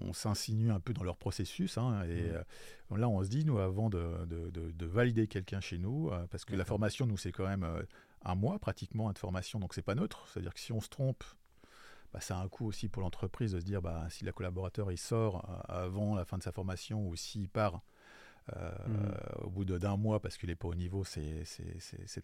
on, 0.02 0.13
s'insinue 0.13 0.71
un 0.71 0.80
peu 0.80 0.93
dans 0.93 1.04
leur 1.04 1.17
processus. 1.17 1.78
Hein, 1.78 2.04
et 2.04 2.24
mmh. 2.24 2.43
euh, 2.91 2.97
là, 2.97 3.10
on 3.10 3.24
se 3.24 3.30
dit, 3.30 3.45
nous, 3.45 3.60
avant 3.60 3.89
de, 3.89 4.86
valider 4.86 5.28
quelqu'un 5.28 5.62
chez 5.62 5.78
nous, 5.78 6.10
euh, 6.10 6.26
parce 6.30 6.45
que 6.45 6.56
la 6.56 6.65
formation, 6.65 7.06
nous, 7.06 7.17
c'est 7.17 7.32
quand 7.32 7.47
même 7.47 7.63
euh, 7.63 7.82
un 8.24 8.36
mois 8.36 8.60
pratiquement 8.60 9.12
de 9.12 9.17
formation, 9.17 9.60
donc 9.60 9.74
c'est 9.74 9.82
pas 9.82 9.95
neutre. 9.95 10.28
C'est-à-dire 10.28 10.54
que 10.54 10.60
si 10.60 10.71
on 10.71 10.82
se 10.82 10.89
trompe, 10.89 11.24
bah, 12.13 12.19
ça 12.19 12.38
a 12.38 12.41
un 12.41 12.47
coût 12.50 12.67
aussi 12.67 12.89
pour 12.89 13.02
l'entreprise 13.02 13.54
de 13.54 13.60
se 13.60 13.65
dire, 13.65 13.82
bah, 13.82 14.06
si 14.10 14.26
le 14.26 14.32
collaborateur 14.32 14.91
il 14.91 14.97
sort 14.97 15.63
avant 15.69 16.15
la 16.15 16.26
fin 16.26 16.38
de 16.38 16.43
sa 16.43 16.52
formation 16.52 17.08
ou 17.08 17.15
s'il 17.15 17.47
part 17.47 17.82
mmh. 18.54 19.43
au 19.43 19.50
bout 19.50 19.63
d'un 19.63 19.95
mois 19.95 20.19
parce 20.19 20.38
qu'il 20.38 20.50
n'est 20.50 20.56
pas 20.56 20.67
au 20.67 20.76
niveau, 20.76 21.06
c'est 21.06 21.45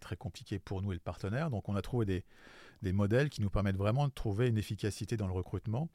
très 0.02 0.18
compliqué 0.18 0.60
pour 0.60 0.82
nous 0.82 0.92
et 0.92 0.96
le 0.96 1.00
partenaire. 1.00 1.50
Donc 1.50 1.70
on 1.70 1.76
a 1.76 1.82
trouvé 1.82 2.06
des, 2.06 2.26
des 2.82 2.94
modèles 2.94 3.30
qui 3.30 3.42
nous 3.42 3.50
permettent 3.50 3.78
vraiment 3.78 4.08
de 4.08 4.14
trouver 4.14 4.48
une 4.48 4.58
efficacité 4.58 5.18
dans 5.18 5.28
le 5.28 5.34
recrutement. 5.34 5.90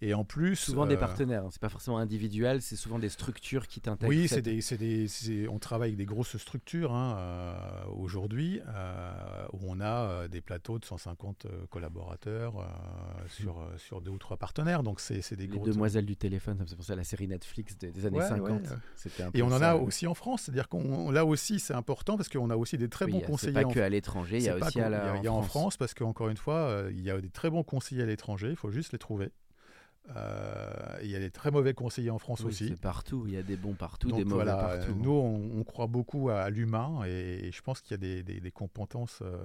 Et 0.00 0.14
en 0.14 0.24
plus. 0.24 0.56
Souvent 0.56 0.86
des 0.86 0.94
euh, 0.94 0.98
partenaires, 0.98 1.44
hein. 1.44 1.48
c'est 1.50 1.60
pas 1.60 1.68
forcément 1.68 1.98
individuel, 1.98 2.62
c'est 2.62 2.76
souvent 2.76 2.98
des 2.98 3.08
structures 3.08 3.66
qui 3.66 3.80
t'intègrent. 3.80 4.08
Oui, 4.08 4.28
c'est 4.28 4.42
des, 4.42 4.60
des, 4.78 5.48
on 5.48 5.58
travaille 5.58 5.88
avec 5.88 5.98
des 5.98 6.04
grosses 6.04 6.36
structures 6.36 6.92
hein, 6.92 7.16
euh, 7.18 7.84
aujourd'hui 7.96 8.60
euh, 8.68 9.46
où 9.52 9.58
on 9.66 9.80
a 9.80 10.28
des 10.28 10.40
plateaux 10.40 10.78
de 10.78 10.84
150 10.84 11.46
collaborateurs 11.70 12.54
sur, 13.28 13.66
sur 13.78 14.00
deux 14.00 14.12
ou 14.12 14.18
trois 14.18 14.36
partenaires. 14.36 14.82
Donc 14.82 15.00
c'est 15.00 15.34
des 15.34 15.48
Les 15.48 15.58
demoiselles 15.58 16.06
du 16.06 16.16
téléphone, 16.16 16.62
c'est 16.66 16.76
pour 16.76 16.84
ça 16.84 16.94
la 16.94 17.04
série 17.04 17.26
Netflix 17.26 17.76
des, 17.76 18.06
années 18.06 18.20
50. 18.20 18.62
Et 19.34 19.42
on 19.42 19.48
en 19.48 19.62
a 19.62 19.74
aussi 19.74 20.06
en 20.06 20.14
France, 20.14 20.42
c'est-à-dire 20.42 20.68
qu'on 20.68 21.10
là 21.10 21.24
aussi 21.24 21.58
c'est 21.58 21.74
important 21.74 22.16
parce 22.16 22.28
qu'on 22.28 22.50
a 22.50 22.56
aussi 22.56 22.78
des 22.78 22.88
très 22.88 23.06
bons 23.06 23.20
conseillers. 23.20 23.52
Pas 23.52 23.64
que 23.64 23.80
à 23.80 23.88
l'étranger, 23.88 24.36
il 24.36 24.44
y 24.44 24.48
a 24.48 24.56
aussi 24.56 24.80
à 24.80 24.88
la, 24.88 25.16
il 25.16 25.24
y 25.24 25.28
a 25.28 25.32
en 25.32 25.42
France 25.42 25.76
parce 25.76 25.94
que 25.94 26.04
encore 26.18 26.30
une 26.30 26.36
fois, 26.36 26.56
euh, 26.68 26.90
il 26.92 27.00
y 27.00 27.10
a 27.10 27.20
des 27.20 27.30
très 27.30 27.48
bons 27.48 27.62
conseillers 27.62 28.02
à 28.02 28.06
l'étranger, 28.06 28.50
il 28.50 28.56
faut 28.56 28.70
juste 28.72 28.92
les 28.92 28.98
trouver. 28.98 29.30
Euh, 30.16 30.98
il 31.02 31.10
y 31.10 31.16
a 31.16 31.18
des 31.18 31.30
très 31.30 31.50
mauvais 31.50 31.74
conseillers 31.74 32.10
en 32.10 32.18
France 32.18 32.40
Oui, 32.40 32.46
aussi. 32.46 32.68
C'est 32.68 32.80
partout, 32.80 33.24
il 33.26 33.34
y 33.34 33.36
a 33.36 33.42
des 33.42 33.56
bons 33.56 33.74
partout, 33.74 34.08
Donc 34.08 34.18
des 34.18 34.24
mauvais 34.24 34.44
voilà, 34.44 34.56
partout. 34.56 34.94
nous 34.94 35.10
on, 35.12 35.58
on 35.60 35.64
croit 35.64 35.86
beaucoup 35.86 36.30
à, 36.30 36.48
l'humain 36.50 37.04
et, 37.06 37.50
je 37.52 37.62
pense 37.62 37.80
qu'il 37.82 37.92
y 37.92 37.94
a 37.94 37.98
des, 37.98 38.22
des- 38.22 38.40
des 38.40 38.50
compétences. 38.50 39.20
euh, 39.22 39.36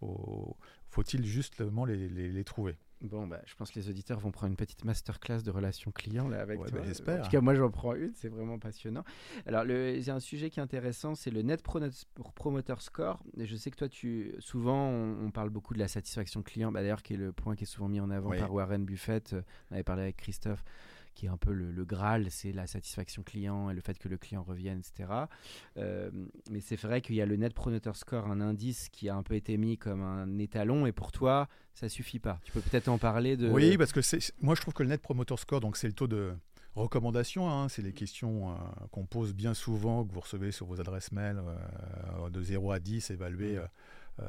au- 0.00 0.56
Faut-il 0.88 1.24
justement 1.24 1.84
les, 1.84 2.08
les- 2.08 2.28
les 2.30 2.44
trouver 2.44 2.76
Bon, 3.02 3.26
bah, 3.26 3.40
je 3.46 3.54
pense 3.56 3.70
que 3.72 3.80
les 3.80 3.88
auditeurs 3.90 4.20
vont 4.20 4.30
prendre 4.30 4.50
une 4.52 4.56
petite 4.56 4.84
masterclass 4.84 5.42
de 5.42 5.50
relations 5.50 5.90
clients 5.90 6.28
là 6.28 6.40
avec 6.40 6.60
Ouais, 6.60 6.68
toi. 6.68 6.78
bah, 6.78 6.84
j'espère. 6.86 7.20
En 7.20 7.24
tout 7.24 7.30
cas, 7.30 7.40
moi, 7.40 7.54
j'en 7.54 7.68
prends 7.70 7.94
une, 7.96 8.12
c'est 8.14 8.28
vraiment 8.28 8.58
passionnant. 8.60 9.02
Alors, 9.44 9.64
il 9.64 10.00
y 10.00 10.10
a 10.10 10.14
un 10.14 10.20
sujet 10.20 10.50
qui 10.50 10.60
est 10.60 10.62
intéressant, 10.62 11.14
c'est 11.16 11.30
le 11.32 11.42
Net 11.42 11.62
Pro- 11.62 11.80
Promoter 12.36 12.74
Score. 12.78 13.22
Et 13.36 13.46
je 13.46 13.56
sais 13.56 13.70
que 13.72 13.76
toi, 13.76 13.88
tu 13.88 14.34
souvent, 14.38 14.88
on, 14.88 15.26
on 15.26 15.30
parle 15.32 15.50
beaucoup 15.50 15.74
de 15.74 15.80
la 15.80 15.88
satisfaction 15.88 16.42
client, 16.42 16.70
bah, 16.70 16.80
d'ailleurs, 16.80 17.02
qui 17.02 17.14
est 17.14 17.18
le 17.18 17.32
point 17.32 17.56
qui 17.56 17.64
est 17.64 17.66
souvent 17.66 17.88
mis 17.88 17.98
en 18.00 18.10
avant 18.10 18.30
Oui. 18.30 18.38
par 18.38 18.52
Warren 18.54 18.84
Buffett. 18.84 19.32
Euh, 19.32 19.42
On 19.70 19.74
avait 19.74 19.82
parlé 19.84 20.02
avec 20.02 20.16
Christophe 20.18 20.62
qui 21.14 21.26
est 21.26 21.28
un 21.28 21.36
peu 21.36 21.52
le, 21.52 21.70
le 21.70 21.84
Graal, 21.84 22.30
c'est 22.30 22.52
la 22.52 22.66
satisfaction 22.66 23.22
client 23.22 23.70
et 23.70 23.74
le 23.74 23.80
fait 23.80 23.98
que 23.98 24.08
le 24.08 24.16
client 24.16 24.42
revienne, 24.42 24.80
etc. 24.80 25.10
Euh, 25.76 26.10
mais 26.50 26.60
c'est 26.60 26.76
vrai 26.76 27.00
qu'il 27.00 27.16
y 27.16 27.22
a 27.22 27.26
le 27.26 27.36
Net 27.36 27.54
Promoter 27.54 27.92
Score, 27.94 28.26
un 28.26 28.40
indice 28.40 28.88
qui 28.88 29.08
a 29.08 29.16
un 29.16 29.22
peu 29.22 29.34
été 29.34 29.56
mis 29.56 29.78
comme 29.78 30.02
un 30.02 30.38
étalon, 30.38 30.86
et 30.86 30.92
pour 30.92 31.12
toi, 31.12 31.48
ça 31.74 31.88
suffit 31.88 32.18
pas. 32.18 32.40
Tu 32.44 32.52
peux 32.52 32.60
peut-être 32.60 32.88
en 32.88 32.98
parler 32.98 33.36
de. 33.36 33.48
Oui, 33.48 33.76
parce 33.76 33.92
que 33.92 34.00
moi 34.40 34.54
je 34.54 34.60
trouve 34.60 34.74
que 34.74 34.82
le 34.82 34.88
Net 34.88 35.02
Promoter 35.02 35.36
Score, 35.36 35.60
donc 35.60 35.76
c'est 35.76 35.86
le 35.86 35.94
taux 35.94 36.08
de 36.08 36.34
recommandation, 36.74 37.50
hein, 37.50 37.68
c'est 37.68 37.82
les 37.82 37.92
questions 37.92 38.50
euh, 38.50 38.54
qu'on 38.90 39.04
pose 39.04 39.34
bien 39.34 39.54
souvent, 39.54 40.04
que 40.04 40.12
vous 40.12 40.20
recevez 40.20 40.52
sur 40.52 40.66
vos 40.66 40.80
adresses 40.80 41.12
mail, 41.12 41.38
euh, 41.38 42.30
de 42.30 42.42
0 42.42 42.72
à 42.72 42.78
10, 42.78 43.10
évaluer, 43.10 43.58
euh, 43.58 43.66
euh, 44.20 44.24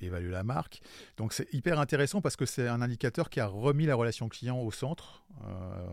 évaluer 0.00 0.30
la 0.30 0.44
marque. 0.44 0.80
Donc 1.16 1.32
c'est 1.32 1.52
hyper 1.54 1.78
intéressant 1.80 2.20
parce 2.20 2.36
que 2.36 2.46
c'est 2.46 2.68
un 2.68 2.80
indicateur 2.82 3.30
qui 3.30 3.40
a 3.40 3.46
remis 3.46 3.86
la 3.86 3.94
relation 3.94 4.28
client 4.28 4.58
au 4.60 4.70
centre 4.70 5.24
euh, 5.44 5.86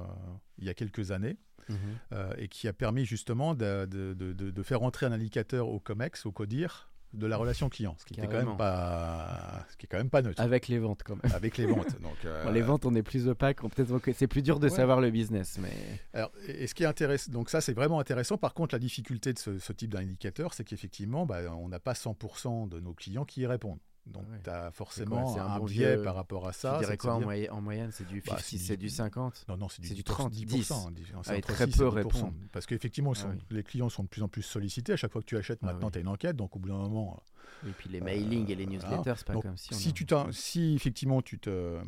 il 0.58 0.66
y 0.66 0.70
a 0.70 0.74
quelques 0.74 1.12
années. 1.12 1.38
Mhm. 1.70 1.78
euh, 2.14 2.34
et 2.38 2.48
qui 2.50 2.68
a 2.68 2.74
permis 2.74 3.06
justement 3.06 3.54
de, 3.54 3.86
de- 3.86 4.14
de- 4.14 4.34
de- 4.34 4.50
de 4.50 4.64
faire 4.64 4.82
entrer 4.82 5.06
un 5.06 5.12
indicateur 5.12 5.70
au 5.70 5.80
COMEX, 5.80 6.26
au 6.26 6.32
CODIR, 6.32 6.90
de 7.14 7.28
la 7.28 7.36
relation 7.38 7.68
client, 7.70 7.96
ce 8.00 8.06
qui 8.06 8.14
était 8.14 8.22
quand 8.24 8.32
Carrément. 8.32 8.52
même 8.52 8.58
pas, 8.58 9.66
ce 9.70 9.78
qui 9.78 9.86
est 9.86 9.90
quand 9.90 9.98
même 9.98 10.10
pas 10.10 10.22
neutre 10.22 10.42
Avec 10.42 10.68
les 10.68 10.80
ventes, 10.80 11.02
quand 11.04 11.16
même. 11.22 11.32
avec 11.34 11.58
les 11.58 11.66
ventes. 11.66 12.02
Donc, 12.02 12.16
euh, 12.26 12.44
Bon, 12.46 12.52
les 12.52 12.62
ventes, 12.62 12.86
on 12.86 12.96
est 12.96 13.04
plus 13.04 13.28
opaque. 13.28 13.62
peut-être 13.62 14.00
c'est 14.16 14.28
plus 14.28 14.42
dur 14.42 14.60
de 14.60 14.70
Ouais. 14.70 14.76
savoir 14.76 15.02
le 15.02 15.10
business, 15.12 15.58
mais 15.62 15.72
Alors, 16.14 16.32
et 16.48 16.64
et 16.64 16.68
ce 16.68 16.74
qui 16.74 16.84
est 16.84 16.88
intéressant, 16.88 17.32
donc 17.32 17.50
ça 17.50 17.60
c'est 17.62 17.74
vraiment 17.74 18.00
intéressant. 18.00 18.38
Par 18.38 18.54
contre, 18.54 18.76
la 18.76 18.80
difficulté 18.80 19.34
de 19.34 19.40
ce, 19.40 19.60
ce 19.60 19.74
type 19.74 19.92
d'indicateur, 19.94 20.54
c'est 20.54 20.64
qu'effectivement, 20.64 21.26
bah, 21.26 21.40
on 21.58 21.68
n'a 21.68 21.80
pas 21.80 21.94
100% 21.94 22.70
de 22.70 22.80
nos 22.80 22.94
clients 22.94 23.26
qui 23.26 23.42
y 23.42 23.46
répondent. 23.48 23.80
Donc, 24.08 24.24
Ouais. 24.32 24.40
tu 24.44 24.50
as 24.50 24.72
forcément 24.72 25.34
c'est 25.34 25.40
un 25.40 25.46
un, 25.46 25.60
bon 25.60 25.66
biais 25.66 25.98
par 25.98 26.16
rapport 26.16 26.48
à 26.48 26.52
tu 26.52 26.60
ça. 26.60 26.72
dirais 26.80 26.86
c'est 26.92 26.98
de 26.98 27.02
quoi 27.02 27.16
en, 27.16 27.22
moyenne, 27.22 27.52
en 27.52 27.62
moyenne 27.62 27.92
C'est 27.92 28.06
du 28.08 28.20
Bah, 28.22 28.32
50, 28.38 28.40
c'est 28.44 28.58
c'est 28.58 28.78
du- 28.78 28.86
du 28.88 28.90
50 28.90 29.46
Non, 29.48 29.58
non, 29.58 29.70
c'est 29.70 29.82
du, 29.82 29.90
du 29.94 30.02
10%, 30.02 30.04
30, 30.04 30.34
10%, 30.34 30.88
hein, 30.88 31.22
c'est 31.24 31.32
Ah, 31.32 31.36
et 31.36 31.38
entre 31.38 31.54
très 31.54 31.66
6 31.68 31.78
peu 31.78 31.86
10%. 31.90 31.92
répondent. 31.94 32.34
Parce 32.52 32.66
qu'effectivement, 32.66 33.14
Ah 33.16 33.28
oui. 33.32 33.38
les 33.52 33.64
clients 33.64 33.90
sont 33.90 34.04
de 34.04 34.08
plus 34.08 34.24
en 34.24 34.28
plus 34.28 34.42
sollicités. 34.42 34.94
À 34.94 34.98
chaque 34.98 35.12
fois 35.12 35.22
que 35.22 35.28
tu 35.28 35.38
achètes, 35.38 35.60
Ah 35.62 35.68
maintenant, 35.68 35.88
oui. 35.88 35.92
tu 35.94 35.98
as 36.00 36.02
une 36.02 36.08
enquête. 36.08 36.36
Donc, 36.36 36.56
au 36.56 36.60
bout 36.60 36.70
d'un 36.70 36.78
moment, 36.78 37.22
Et 37.68 37.72
puis 37.74 37.90
les 37.90 38.02
mailings 38.02 38.50
et 38.50 38.56
les 38.56 38.66
newsletters, 38.66 39.14
c'est 39.18 39.28
pas 39.28 39.34
Donc, 39.34 39.44
comme 39.44 39.58
si 39.58 39.72
on 39.74 39.78
si, 39.78 39.94
tu 39.94 40.76
effectivement 40.76 41.22
tu 41.22 41.38
te, 41.38 41.80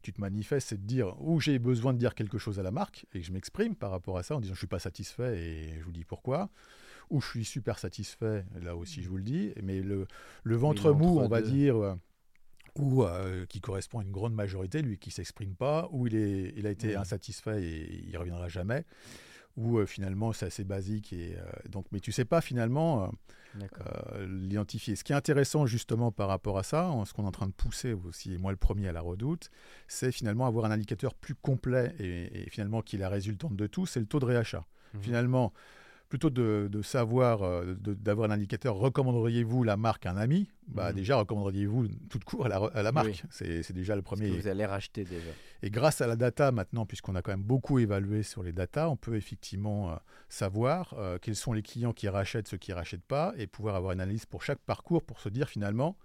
tu 0.00 0.12
te 0.14 0.20
manifestes, 0.20 0.68
c'est 0.68 0.80
de 0.80 0.86
dire 0.86 1.14
où 1.20 1.40
j'ai 1.40 1.58
besoin 1.58 1.92
de 1.92 1.98
dire 1.98 2.14
quelque 2.14 2.38
chose 2.38 2.58
à 2.58 2.62
la 2.62 2.70
marque 2.70 3.04
et 3.12 3.20
que 3.20 3.26
je 3.26 3.32
m'exprime 3.32 3.74
par 3.74 3.90
rapport 3.90 4.16
à 4.16 4.22
ça 4.22 4.34
en 4.36 4.40
disant 4.40 4.54
je 4.54 4.58
suis 4.58 4.66
pas 4.66 4.78
satisfait 4.78 5.38
et 5.38 5.78
je 5.78 5.84
vous 5.84 5.92
dis 5.92 6.04
pourquoi, 6.04 6.48
ou 7.10 7.20
je 7.20 7.28
suis 7.28 7.44
super 7.44 7.78
satisfait, 7.78 8.44
là 8.60 8.76
aussi 8.76 9.02
je 9.02 9.08
vous 9.08 9.16
le 9.16 9.22
dis, 9.22 9.52
mais 9.62 9.80
le, 9.80 10.06
le 10.42 10.56
ventre 10.56 10.92
mou, 10.92 11.18
on 11.20 11.28
va 11.28 11.40
deux. 11.40 11.50
dire, 11.50 11.76
euh, 11.76 11.94
ou 12.76 13.04
euh, 13.04 13.46
qui 13.46 13.60
correspond 13.60 14.00
à 14.00 14.02
une 14.02 14.10
grande 14.10 14.34
majorité, 14.34 14.82
lui 14.82 14.98
qui 14.98 15.10
s'exprime 15.10 15.54
pas, 15.54 15.88
ou 15.92 16.06
il, 16.06 16.16
est, 16.16 16.52
il 16.56 16.66
a 16.66 16.70
été 16.70 16.88
Oui. 16.88 16.94
insatisfait 16.96 17.62
et 17.62 18.04
il 18.08 18.16
reviendra 18.18 18.48
jamais, 18.48 18.84
ou 19.56 19.78
euh, 19.78 19.86
finalement 19.86 20.32
c'est 20.32 20.46
assez 20.46 20.64
basique 20.64 21.12
et 21.12 21.36
euh, 21.38 21.42
donc 21.68 21.86
mais 21.92 22.00
tu 22.00 22.10
sais 22.12 22.24
pas 22.24 22.40
finalement. 22.40 23.12
l'identifier. 24.26 24.96
Ce 24.96 25.04
qui 25.04 25.12
est 25.12 25.16
intéressant 25.16 25.66
justement 25.66 26.10
par 26.12 26.28
rapport 26.28 26.58
à 26.58 26.62
ça, 26.62 26.90
ce 27.06 27.12
qu'on 27.12 27.24
est 27.24 27.26
en 27.28 27.32
train 27.32 27.46
de 27.46 27.52
pousser 27.52 27.92
aussi, 27.92 28.34
et 28.34 28.38
moi 28.38 28.50
le 28.50 28.56
premier 28.56 28.88
à 28.88 28.92
la 28.92 29.00
redoute, 29.00 29.50
c'est 29.86 30.12
finalement 30.12 30.46
avoir 30.46 30.64
un 30.64 30.70
indicateur 30.70 31.14
plus 31.14 31.34
complet 31.34 31.94
et, 31.98 32.42
et 32.46 32.50
finalement 32.50 32.82
qui 32.82 32.96
est 32.96 32.98
la 32.98 33.08
résultante 33.08 33.56
de 33.56 33.66
tout, 33.66 33.86
c'est 33.86 34.00
le 34.00 34.06
taux 34.06 34.18
de 34.20 34.24
réachat. 34.24 34.66
Mhm. 34.94 35.02
Finalement, 35.02 35.52
plutôt 36.14 36.30
de, 36.30 36.68
de 36.70 36.80
savoir, 36.80 37.42
euh, 37.42 37.74
de- 37.74 37.92
d'avoir 37.92 38.30
un 38.30 38.34
indicateur, 38.34 38.76
recommanderiez-vous 38.76 39.64
la 39.64 39.76
marque 39.76 40.06
à 40.06 40.12
un 40.12 40.16
ami? 40.16 40.48
Bah, 40.68 40.90
Mhm. 40.90 40.94
Déjà, 40.94 41.16
recommanderiez-vous 41.16 41.88
toute 42.08 42.22
court 42.22 42.46
à 42.46 42.48
la, 42.48 42.58
à 42.72 42.82
la 42.84 42.92
marque 42.92 43.08
Oui. 43.08 43.22
C'est 43.30 43.72
déjà 43.72 43.96
le 43.96 44.02
premier. 44.02 44.30
que 44.30 44.34
vous 44.40 44.46
allez 44.46 44.64
racheter 44.64 45.02
déjà. 45.04 45.32
Et 45.64 45.70
grâce 45.70 46.00
à 46.02 46.06
la 46.06 46.14
data 46.14 46.52
maintenant, 46.52 46.86
puisqu'on 46.86 47.16
a 47.16 47.22
quand 47.22 47.32
même 47.32 47.42
beaucoup 47.42 47.80
évalué 47.80 48.22
sur 48.22 48.44
les 48.44 48.52
data, 48.52 48.88
on 48.88 48.96
peut 48.96 49.16
effectivement 49.16 49.90
euh, 49.90 49.96
savoir 50.28 50.94
euh, 50.98 51.18
quels 51.20 51.34
sont 51.34 51.52
les 51.52 51.62
clients 51.62 51.92
qui 51.92 52.08
rachètent, 52.08 52.46
ceux 52.46 52.58
qui 52.58 52.70
ne 52.70 52.76
rachètent 52.76 53.02
pas, 53.04 53.34
et 53.36 53.48
pouvoir 53.48 53.74
avoir 53.74 53.90
une 53.92 54.00
analyse 54.00 54.24
pour 54.24 54.44
chaque 54.44 54.60
parcours 54.60 55.02
pour 55.02 55.18
se 55.18 55.28
dire 55.28 55.48
finalement 55.48 55.96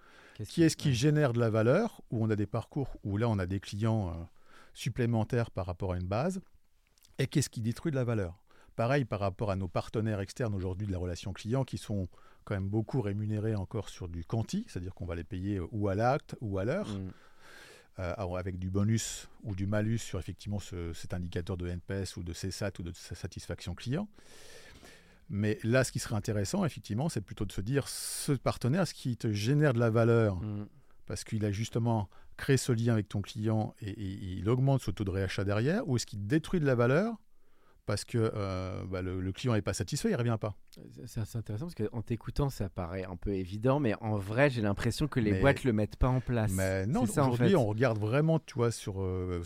qui 0.45 0.63
est-ce 0.63 0.75
qui 0.75 0.95
génère 0.95 1.33
de 1.33 1.39
la 1.39 1.51
valeur, 1.51 2.01
où 2.09 2.23
on 2.25 2.31
a 2.31 2.35
des 2.35 2.47
parcours 2.47 2.97
où 3.03 3.17
là 3.17 3.29
on 3.29 3.37
a 3.37 3.45
des 3.45 3.59
clients 3.59 4.09
euh, 4.09 4.13
supplémentaires 4.73 5.51
par 5.51 5.67
rapport 5.67 5.93
à 5.93 5.97
une 5.97 6.07
base, 6.07 6.41
et 7.19 7.27
qu'est-ce 7.27 7.49
qui 7.51 7.61
détruit 7.61 7.91
de 7.91 7.95
la 7.97 8.03
valeur. 8.05 8.38
Pareil 8.79 9.03
par 9.03 9.19
rapport 9.19 9.51
à 9.51 9.57
nos 9.57 9.67
partenaires 9.67 10.21
externes 10.21 10.55
aujourd'hui 10.55 10.87
de 10.87 10.93
la 10.93 10.97
relation 10.99 11.33
client 11.33 11.65
qui 11.65 11.77
sont 11.77 12.07
quand 12.45 12.53
même 12.53 12.69
beaucoup 12.69 13.01
rémunérés 13.01 13.53
encore 13.53 13.89
sur 13.89 14.07
du 14.07 14.23
quanti, 14.23 14.63
c'est-à-dire 14.69 14.93
qu'on 14.95 15.05
va 15.05 15.15
les 15.15 15.25
payer 15.25 15.57
euh, 15.57 15.67
ou 15.73 15.89
à 15.89 15.95
l'acte 15.95 16.37
ou 16.39 16.59
à 16.59 16.63
l'heure 16.63 16.87
Mhm. 16.87 17.11
euh, 17.99 18.13
avec 18.37 18.57
du 18.57 18.69
bonus 18.69 19.27
ou 19.43 19.53
du 19.53 19.67
malus 19.67 19.97
sur 19.97 20.17
effectivement 20.17 20.59
ce- 20.59 20.93
cet 20.93 21.13
indicateur 21.13 21.57
de 21.57 21.67
NPS 21.67 22.15
ou 22.15 22.23
de 22.23 22.31
CSAT 22.31 22.71
ou 22.79 22.83
de 22.83 22.93
sa- 22.93 23.15
satisfaction 23.15 23.75
client. 23.75 24.07
Mais 25.29 25.59
là, 25.65 25.83
ce 25.83 25.91
qui 25.91 25.99
serait 25.99 26.15
intéressant, 26.15 26.63
effectivement, 26.63 27.09
c'est 27.09 27.19
plutôt 27.19 27.43
de 27.43 27.51
se 27.51 27.59
dire, 27.59 27.85
ce 27.89 28.31
partenaire, 28.31 28.87
ce 28.87 28.93
qui 28.93 29.17
te 29.17 29.33
génère 29.33 29.73
de 29.73 29.79
la 29.79 29.89
valeur, 29.89 30.37
Mhm. 30.37 30.67
parce 31.05 31.25
qu'il 31.25 31.43
a 31.43 31.51
justement 31.51 32.07
créé 32.37 32.55
ce 32.55 32.71
lien 32.71 32.93
avec 32.93 33.09
ton 33.09 33.21
client 33.21 33.75
et, 33.81 33.89
et 33.89 34.37
il 34.37 34.47
augmente 34.47 34.81
ce 34.81 34.89
taux 34.91 35.03
de 35.03 35.11
réachat 35.11 35.43
derrière, 35.43 35.85
ou 35.85 35.97
est-ce 35.97 36.05
qu'il 36.05 36.25
détruit 36.27 36.61
de 36.61 36.65
la 36.65 36.75
valeur 36.75 37.17
parce 37.89 38.05
que 38.05 38.31
euh, 38.35 38.83
bah, 38.85 39.01
le, 39.01 39.19
le 39.19 39.31
client 39.31 39.53
n'est 39.55 39.63
pas 39.63 39.73
satisfait, 39.73 40.09
il 40.09 40.11
ne 40.11 40.17
revient 40.17 40.37
pas. 40.39 40.53
C'est 41.07 41.35
intéressant 41.35 41.65
parce 41.65 41.73
qu'en 41.73 42.03
t'écoutant, 42.03 42.51
ça 42.51 42.69
paraît 42.69 43.03
un 43.03 43.15
peu 43.15 43.33
évident, 43.33 43.79
mais 43.79 43.95
en 43.99 44.15
vrai, 44.15 44.51
j'ai 44.51 44.61
l'impression 44.61 45.07
que 45.07 45.19
les 45.19 45.31
Mais- 45.31 45.39
boîtes 45.41 45.63
le 45.63 45.73
mettent 45.73 45.95
pas 45.95 46.07
en 46.09 46.21
place. 46.21 46.51
Mais 46.51 46.85
non, 46.85 46.99
en 46.99 47.03
aujourd'hui, 47.05 47.49
fait. 47.49 47.55
on 47.55 47.65
regarde 47.65 47.97
vraiment, 47.97 48.37
tu 48.37 48.53
vois, 48.53 48.69
sur, 48.69 49.01
euh, 49.01 49.41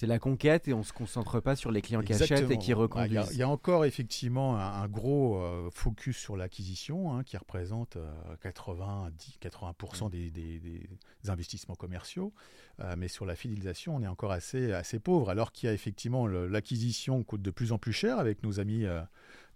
C'est 0.00 0.06
la 0.06 0.20
conquête 0.20 0.68
et 0.68 0.74
on 0.74 0.84
se 0.84 0.92
concentre 0.92 1.40
pas 1.40 1.56
sur 1.56 1.72
les 1.72 1.82
clients 1.82 2.02
qui 2.02 2.12
achètent 2.12 2.48
et 2.52 2.56
qui 2.56 2.56
Bah, 2.56 2.62
Il 2.62 2.68
y 2.68 2.72
a- 2.72 2.76
reconduisent. 2.76 3.28
il 3.32 3.38
y, 3.38 3.42
a 3.42 3.48
encore 3.48 3.84
effectivement 3.84 4.56
un, 4.56 4.82
un 4.82 4.86
gros 4.86 5.38
euh, 5.42 5.70
focus 5.74 6.16
sur 6.16 6.36
l'acquisition 6.36 7.12
hein, 7.12 7.24
qui 7.24 7.36
représente 7.36 7.96
euh, 7.96 8.08
80, 8.40 9.10
10, 9.18 9.38
80% 9.42 10.08
des, 10.08 10.30
des- 10.30 10.60
des 10.60 10.88
investissements 11.30 11.74
commerciaux. 11.74 12.32
Euh, 12.78 12.94
mais 12.96 13.08
sur 13.08 13.26
la 13.26 13.34
fidélisation, 13.34 13.96
on 13.96 14.02
est 14.02 14.06
encore 14.06 14.30
assez, 14.30 14.72
assez 14.72 15.00
pauvre. 15.00 15.30
Alors 15.30 15.50
qu'il 15.50 15.66
y 15.66 15.70
a 15.70 15.72
effectivement 15.72 16.28
l'acquisition 16.28 17.24
coûte 17.24 17.42
de 17.42 17.50
plus 17.50 17.72
en 17.72 17.78
plus 17.78 17.92
cher 17.92 18.20
avec 18.20 18.44
nos 18.44 18.60
amis 18.60 18.84
euh, 18.84 19.02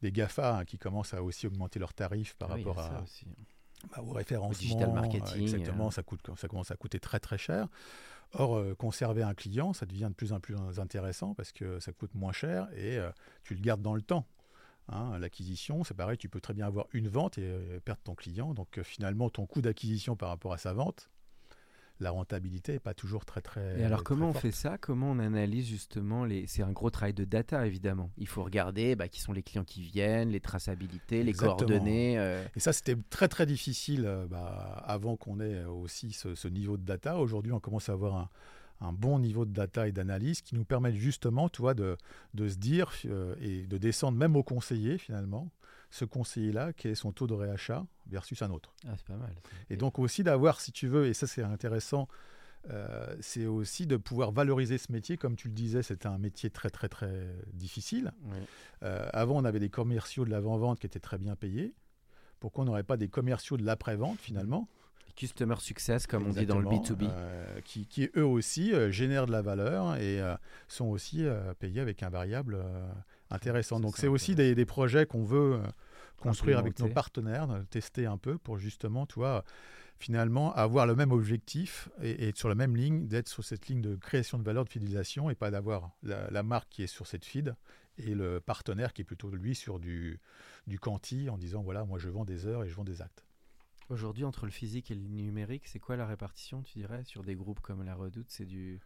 des 0.02 0.10
GAFA 0.10 0.58
hein, 0.58 0.64
qui 0.64 0.76
commencent 0.76 1.14
à 1.14 1.22
aussi 1.22 1.46
augmenter 1.46 1.78
leurs 1.78 1.94
tarifs 1.94 2.34
par 2.34 2.50
Ah 2.50 2.54
oui, 2.56 2.64
rapport 2.64 2.80
à, 2.80 3.00
aussi. 3.04 3.26
bah, 3.94 4.02
au 4.04 4.10
référencement. 4.10 4.58
digital 4.58 4.88
euh, 4.90 4.92
marketing, 4.92 5.42
exactement, 5.42 5.92
ça, 5.92 6.02
coûte, 6.02 6.28
ça 6.36 6.48
commence 6.48 6.72
à 6.72 6.76
coûter 6.76 6.98
très 6.98 7.20
très 7.20 7.38
cher. 7.38 7.68
Or, 8.34 8.56
euh, 8.56 8.74
conserver 8.74 9.22
un 9.22 9.34
client, 9.34 9.72
ça 9.72 9.84
devient 9.84 10.08
de 10.08 10.14
plus 10.14 10.32
en 10.32 10.40
plus 10.40 10.56
intéressant 10.78 11.34
parce 11.34 11.52
que 11.52 11.80
ça 11.80 11.92
coûte 11.92 12.14
moins 12.14 12.32
cher 12.32 12.68
et 12.74 12.96
euh, 12.96 13.10
tu 13.44 13.54
le 13.54 13.60
gardes 13.60 13.82
dans 13.82 13.94
le 13.94 14.00
temps. 14.00 14.26
Hein, 14.88 15.18
L'acquisition, 15.18 15.84
c'est 15.84 15.94
pareil, 15.94 16.16
tu 16.16 16.28
peux 16.28 16.40
très 16.40 16.54
bien 16.54 16.66
avoir 16.66 16.86
une 16.92 17.08
vente 17.08 17.36
et 17.38 17.44
euh, 17.44 17.78
perdre 17.80 18.00
ton 18.02 18.14
client. 18.14 18.54
Donc 18.54 18.80
finalement, 18.82 19.28
ton 19.28 19.46
coût 19.46 19.60
d'acquisition 19.60 20.16
par 20.16 20.30
rapport 20.30 20.54
à 20.54 20.58
sa 20.58 20.72
vente, 20.72 21.10
la 22.02 22.10
rentabilité 22.10 22.72
n'est 22.72 22.78
pas 22.80 22.94
toujours 22.94 23.24
très 23.24 23.40
très. 23.40 23.80
Et 23.80 23.84
alors 23.84 24.04
comment 24.04 24.28
on 24.28 24.32
forte. 24.32 24.42
fait 24.42 24.50
ça? 24.52 24.78
Comment 24.78 25.10
on 25.12 25.18
analyse 25.18 25.66
justement 25.66 26.24
les 26.24 26.46
C'est 26.46 26.62
un 26.62 26.72
gros 26.72 26.90
travail 26.90 27.14
de 27.14 27.24
data 27.24 27.66
évidemment. 27.66 28.10
Il 28.18 28.26
faut 28.26 28.42
regarder 28.42 28.96
bah, 28.96 29.08
qui 29.08 29.20
sont 29.20 29.32
les 29.32 29.42
clients 29.42 29.64
qui 29.64 29.82
viennent, 29.82 30.30
les 30.30 30.40
traçabilités, 30.40 31.22
les 31.22 31.32
coordonnées. 31.32 32.18
euh, 32.18 32.44
Et 32.56 32.60
ça, 32.60 32.72
c'était 32.72 32.96
très 33.10 33.28
très 33.28 33.46
difficile 33.46 34.04
euh, 34.06 34.26
bah, 34.26 34.82
avant 34.86 35.16
qu'on 35.16 35.40
ait 35.40 35.64
aussi 35.64 36.12
ce, 36.12 36.34
ce 36.34 36.48
niveau 36.48 36.76
de 36.76 36.84
data. 36.84 37.18
Aujourd'hui, 37.18 37.52
on 37.52 37.60
commence 37.60 37.88
à 37.88 37.92
avoir 37.92 38.16
un, 38.16 38.28
un 38.80 38.92
bon 38.92 39.18
niveau 39.20 39.44
de 39.44 39.52
data 39.52 39.86
et 39.86 39.92
d'analyse 39.92 40.42
qui 40.42 40.54
nous 40.56 40.64
permettent 40.64 40.96
justement, 40.96 41.48
tu 41.48 41.62
vois, 41.62 41.74
de, 41.74 41.96
de 42.34 42.48
se 42.48 42.56
dire 42.56 42.92
euh, 43.06 43.34
et 43.40 43.62
de 43.66 43.78
descendre 43.78 44.18
même 44.18 44.34
au 44.36 44.42
conseiller 44.42 44.98
finalement, 44.98 45.48
ce 45.92 46.06
conseiller-là, 46.06 46.72
quel 46.72 46.92
est 46.92 46.96
son 46.96 47.12
taux 47.12 47.26
de 47.26 47.34
réachat 47.34 47.84
versus 48.06 48.40
un 48.40 48.50
autre. 48.50 48.74
Ah, 48.88 48.92
c'est 48.96 49.06
pas 49.06 49.16
mal. 49.16 49.30
Et 49.68 49.76
donc 49.76 49.98
aussi 49.98 50.24
d'avoir, 50.24 50.58
si 50.60 50.72
tu 50.72 50.88
veux, 50.88 51.06
et 51.06 51.12
ça 51.12 51.26
c'est 51.26 51.42
intéressant, 51.42 52.08
euh, 52.70 53.14
c'est 53.20 53.44
aussi 53.44 53.86
de 53.86 53.98
pouvoir 53.98 54.32
valoriser 54.32 54.78
ce 54.78 54.90
métier. 54.90 55.18
Comme 55.18 55.36
tu 55.36 55.48
le 55.48 55.54
disais, 55.54 55.82
c'était 55.82 56.06
un 56.06 56.16
métier 56.16 56.48
très 56.48 56.70
très 56.70 56.88
très 56.88 57.26
difficile. 57.52 58.12
Oui. 58.24 58.38
Euh, 58.84 59.06
avant, 59.12 59.36
on 59.36 59.44
avait 59.44 59.60
des 59.60 59.68
commerciaux 59.68 60.24
de 60.24 60.30
l'avant-vente 60.30 60.80
qui 60.80 60.86
étaient 60.86 60.98
très 60.98 61.18
bien 61.18 61.36
payés. 61.36 61.74
Pourquoi 62.40 62.64
on 62.64 62.66
n'aurait 62.68 62.84
pas 62.84 62.96
des 62.96 63.08
commerciaux 63.08 63.58
de 63.58 63.64
l'après-vente 63.64 64.18
finalement? 64.18 64.68
Customer 65.14 65.56
success, 65.58 66.06
comme 66.06 66.26
on 66.26 66.30
dit 66.30 66.46
dans 66.46 66.58
le 66.58 66.66
Exactement, 66.72 66.98
B2B. 67.06 67.10
euh, 67.12 67.60
qui, 67.66 67.84
qui, 67.86 68.08
eux 68.16 68.24
aussi 68.24 68.72
génèrent 68.90 69.26
de 69.26 69.32
la 69.32 69.42
valeur 69.42 69.96
et 69.96 70.22
sont 70.68 70.86
aussi 70.86 71.26
payés 71.58 71.80
avec 71.82 72.02
un 72.02 72.08
variable 72.08 72.56
intéressant. 73.32 73.80
Donc 73.80 73.96
c'est 73.96 74.08
aussi 74.08 74.34
des, 74.34 74.54
des 74.54 74.66
projets 74.66 75.06
qu'on 75.06 75.24
veut 75.24 75.54
euh, 75.54 75.66
construire 76.18 76.58
avec 76.58 76.78
nos 76.78 76.88
partenaires, 76.88 77.48
tester 77.70 78.06
un 78.06 78.18
peu 78.18 78.38
pour 78.38 78.58
justement, 78.58 79.06
tu 79.06 79.14
vois, 79.14 79.44
finalement 79.98 80.52
avoir 80.54 80.86
le 80.86 80.94
même 80.94 81.12
objectif 81.12 81.88
et, 82.00 82.10
et 82.10 82.28
être 82.28 82.36
sur 82.36 82.48
la 82.48 82.54
même 82.54 82.76
ligne, 82.76 83.06
d'être 83.06 83.28
sur 83.28 83.44
cette 83.44 83.68
ligne 83.68 83.80
de 83.80 83.96
création 83.96 84.38
de 84.38 84.44
valeur, 84.44 84.64
de 84.64 84.70
fidélisation 84.70 85.30
et 85.30 85.34
pas 85.34 85.50
d'avoir 85.50 85.90
la, 86.02 86.30
la 86.30 86.42
marque 86.42 86.68
qui 86.70 86.82
est 86.82 86.88
sur 86.88 87.06
cette 87.06 87.24
feed 87.24 87.54
et 87.98 88.14
le 88.14 88.40
partenaire 88.40 88.92
qui 88.92 89.02
est 89.02 89.04
plutôt 89.04 89.30
lui 89.30 89.54
sur 89.54 89.78
du, 89.78 90.18
du 90.66 90.78
quanti 90.78 91.28
en 91.28 91.38
disant 91.38 91.62
voilà, 91.62 91.84
moi 91.84 91.98
je 91.98 92.08
vends 92.08 92.24
des 92.24 92.46
heures 92.46 92.64
et 92.64 92.68
je 92.68 92.74
vends 92.74 92.84
des 92.84 93.02
actes. 93.02 93.24
Aujourd'hui, 93.90 94.24
entre 94.24 94.46
le 94.46 94.52
physique 94.52 94.90
et 94.90 94.94
le 94.94 95.02
numérique, 95.02 95.66
c'est 95.66 95.80
quoi 95.80 95.96
la 95.96 96.06
répartition, 96.06 96.62
tu 96.62 96.78
dirais, 96.78 97.04
sur 97.04 97.22
des 97.22 97.34
groupes 97.34 97.60
comme 97.60 97.82
la 97.82 97.94
Redoute? 97.94 98.30
C'est 98.30 98.46
du. 98.46 98.80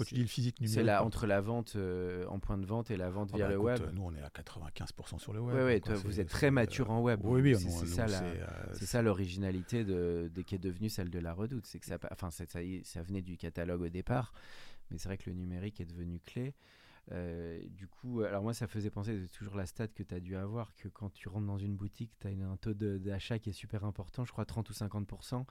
Quand 0.00 0.04
tu 0.08 0.14
dis 0.14 0.20
le 0.22 0.26
physique 0.26 0.56
C'est 0.58 0.64
numérique, 0.64 0.86
là 0.86 1.04
entre 1.04 1.26
la 1.26 1.40
vente 1.40 1.74
euh, 1.76 2.26
en 2.26 2.38
point 2.38 2.58
de 2.58 2.66
vente 2.66 2.90
et 2.90 2.96
la 2.96 3.10
vente 3.10 3.30
Ah 3.32 3.36
via 3.36 3.44
bah 3.46 3.50
le 3.52 3.54
écoute, 3.56 3.66
web. 3.66 3.82
euh, 3.82 3.92
Nous, 3.92 4.02
on 4.02 4.14
est 4.14 4.22
à 4.22 4.28
95% 4.28 5.18
sur 5.18 5.32
le 5.32 5.40
web. 5.40 5.54
Ouais, 5.56 5.62
ouais, 5.64 5.80
toi, 5.80 5.94
vous 5.94 6.12
C'est- 6.12 6.20
êtes 6.22 6.28
c'est, 6.28 6.34
très 6.34 6.46
euh, 6.48 6.50
mature 6.52 6.90
en 6.90 7.00
web. 7.00 7.20
Oui, 7.22 7.40
oui, 7.40 7.54
c'est 7.56 7.68
c'est 7.70 7.86
ça, 7.86 8.08
c'est, 8.08 8.24
euh, 8.24 8.46
c'est 8.74 8.86
ça 8.86 9.02
l'originalité 9.02 9.84
de, 9.84 10.30
de- 10.34 10.42
qui 10.42 10.54
est 10.54 10.58
devenue 10.58 10.88
celle 10.88 11.10
de 11.10 11.18
la 11.18 11.32
Redoute. 11.32 11.66
C'est 11.66 11.78
que 11.78 11.86
ça, 11.86 11.98
enfin, 12.10 12.30
c'est- 12.30 12.50
ça, 12.50 12.60
ça 12.84 13.02
venait 13.02 13.22
du 13.22 13.36
catalogue 13.36 13.82
au 13.82 13.88
départ, 13.88 14.32
mais 14.90 14.98
c'est 14.98 15.08
vrai 15.08 15.18
que 15.18 15.28
le 15.30 15.36
numérique 15.36 15.80
est 15.80 15.86
devenu 15.86 16.20
clé. 16.20 16.54
Euh, 17.12 17.60
du 17.70 17.88
coup, 17.88 18.20
alors 18.22 18.42
moi, 18.42 18.54
ça 18.54 18.68
faisait 18.68 18.90
penser, 18.90 19.18
c'est 19.22 19.36
toujours 19.36 19.56
la 19.56 19.66
stat 19.66 19.88
que 19.88 20.02
tu 20.02 20.14
as 20.14 20.20
dû 20.20 20.36
avoir, 20.36 20.74
que 20.76 20.86
quand 20.88 21.10
tu 21.12 21.28
rentres 21.28 21.46
dans 21.46 21.58
une 21.58 21.74
boutique, 21.74 22.12
tu 22.20 22.28
as 22.28 22.30
un 22.30 22.56
taux 22.56 22.74
d'achat 22.74 23.38
qui 23.38 23.50
est 23.50 23.54
super 23.54 23.84
important, 23.84 24.24
je 24.24 24.30
crois 24.32 24.44
30 24.44 24.68
ou 24.70 24.72
50%. 24.72 25.44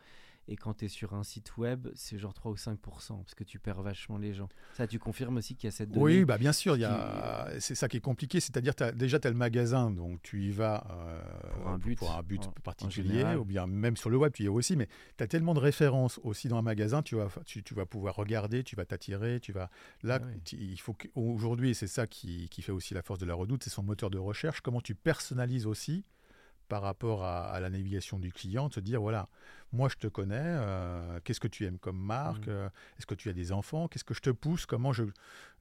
Et 0.47 0.55
quand 0.55 0.73
tu 0.73 0.85
es 0.85 0.87
sur 0.87 1.13
un 1.13 1.23
site 1.23 1.57
web, 1.57 1.87
c'est 1.93 2.17
genre 2.17 2.33
3 2.33 2.51
ou 2.51 2.55
5%, 2.55 3.17
parce 3.17 3.35
que 3.35 3.43
tu 3.43 3.59
perds 3.59 3.83
vachement 3.83 4.17
les 4.17 4.33
gens. 4.33 4.49
Ça, 4.73 4.87
tu 4.87 4.97
confirmes 4.97 5.37
aussi 5.37 5.55
qu'il 5.55 5.67
y 5.67 5.69
a 5.69 5.71
cette 5.71 5.91
donnée 5.91 6.03
Oui, 6.03 6.25
bah 6.25 6.39
bien 6.39 6.53
sûr, 6.53 6.75
qui- 6.75 6.83
a... 6.85 7.49
c'est 7.59 7.75
ça 7.75 7.87
qui 7.87 7.97
est 7.97 8.01
compliqué, 8.01 8.39
c'est-à-dire 8.39 8.73
déjà 8.95 9.19
tu 9.19 9.27
as 9.27 9.29
le 9.29 9.35
magasin, 9.37 9.91
donc 9.91 10.19
tu 10.23 10.43
y 10.45 10.51
vas 10.51 10.87
euh, 10.89 11.21
Pour 11.53 11.67
un 11.67 11.77
but, 11.77 11.95
pour 11.99 12.11
un 12.13 12.23
but 12.23 12.41
en- 12.41 12.47
en 12.49 12.51
particulier, 12.63 13.35
ou 13.35 13.45
bien 13.45 13.67
même 13.67 13.95
sur 13.95 14.09
le 14.09 14.17
web, 14.17 14.33
tu 14.33 14.41
y 14.43 14.47
vas 14.47 14.53
aussi, 14.53 14.75
mais 14.75 14.87
tu 15.17 15.23
as 15.23 15.27
tellement 15.27 15.53
de 15.53 15.59
références 15.59 16.19
aussi 16.23 16.47
dans 16.47 16.57
un 16.57 16.63
magasin, 16.63 17.03
tu 17.03 17.15
vas, 17.15 17.27
tu, 17.45 17.61
tu 17.61 17.75
vas 17.75 17.85
pouvoir 17.85 18.15
regarder, 18.15 18.63
tu 18.63 18.75
vas 18.75 18.85
t'attirer, 18.85 19.39
tu 19.39 19.51
vas... 19.51 19.69
Là, 20.01 20.17
Ah 20.19 20.25
oui. 20.33 20.41
tu- 20.43 20.55
il 20.57 20.77
faut 20.79 20.93
qu'aujourd'hui, 20.93 21.75
c'est 21.75 21.85
ça 21.87 22.07
qui, 22.07 22.49
qui 22.49 22.63
fait 22.63 22.71
aussi 22.71 22.95
la 22.95 23.03
force 23.03 23.19
de 23.19 23.25
la 23.27 23.35
redoute, 23.35 23.63
c'est 23.63 23.69
son 23.69 23.83
moteur 23.83 24.09
de 24.09 24.17
recherche, 24.17 24.61
comment 24.61 24.81
tu 24.81 24.95
personnalises 24.95 25.67
aussi 25.67 26.05
par 26.69 26.81
rapport 26.83 27.23
à, 27.25 27.49
à 27.51 27.59
la 27.59 27.69
navigation 27.69 28.19
du 28.19 28.31
client, 28.31 28.69
de 28.69 28.73
se 28.75 28.79
dire, 28.79 29.01
voilà, 29.01 29.27
moi 29.73 29.89
je 29.89 29.95
te 29.97 30.07
connais, 30.07 30.37
euh, 30.41 31.19
qu'est-ce 31.23 31.39
que 31.39 31.47
tu 31.47 31.65
aimes 31.65 31.77
comme 31.79 31.99
marque, 31.99 32.47
Mhm. 32.47 32.53
euh, 32.53 32.69
est-ce 32.97 33.05
que 33.05 33.15
tu 33.15 33.27
as 33.29 33.33
des 33.33 33.51
enfants, 33.51 33.87
qu'est-ce 33.87 34.03
que 34.03 34.13
je 34.13 34.21
te 34.21 34.29
pousse, 34.29 34.65
comment 34.65 34.93
je... 34.93 35.03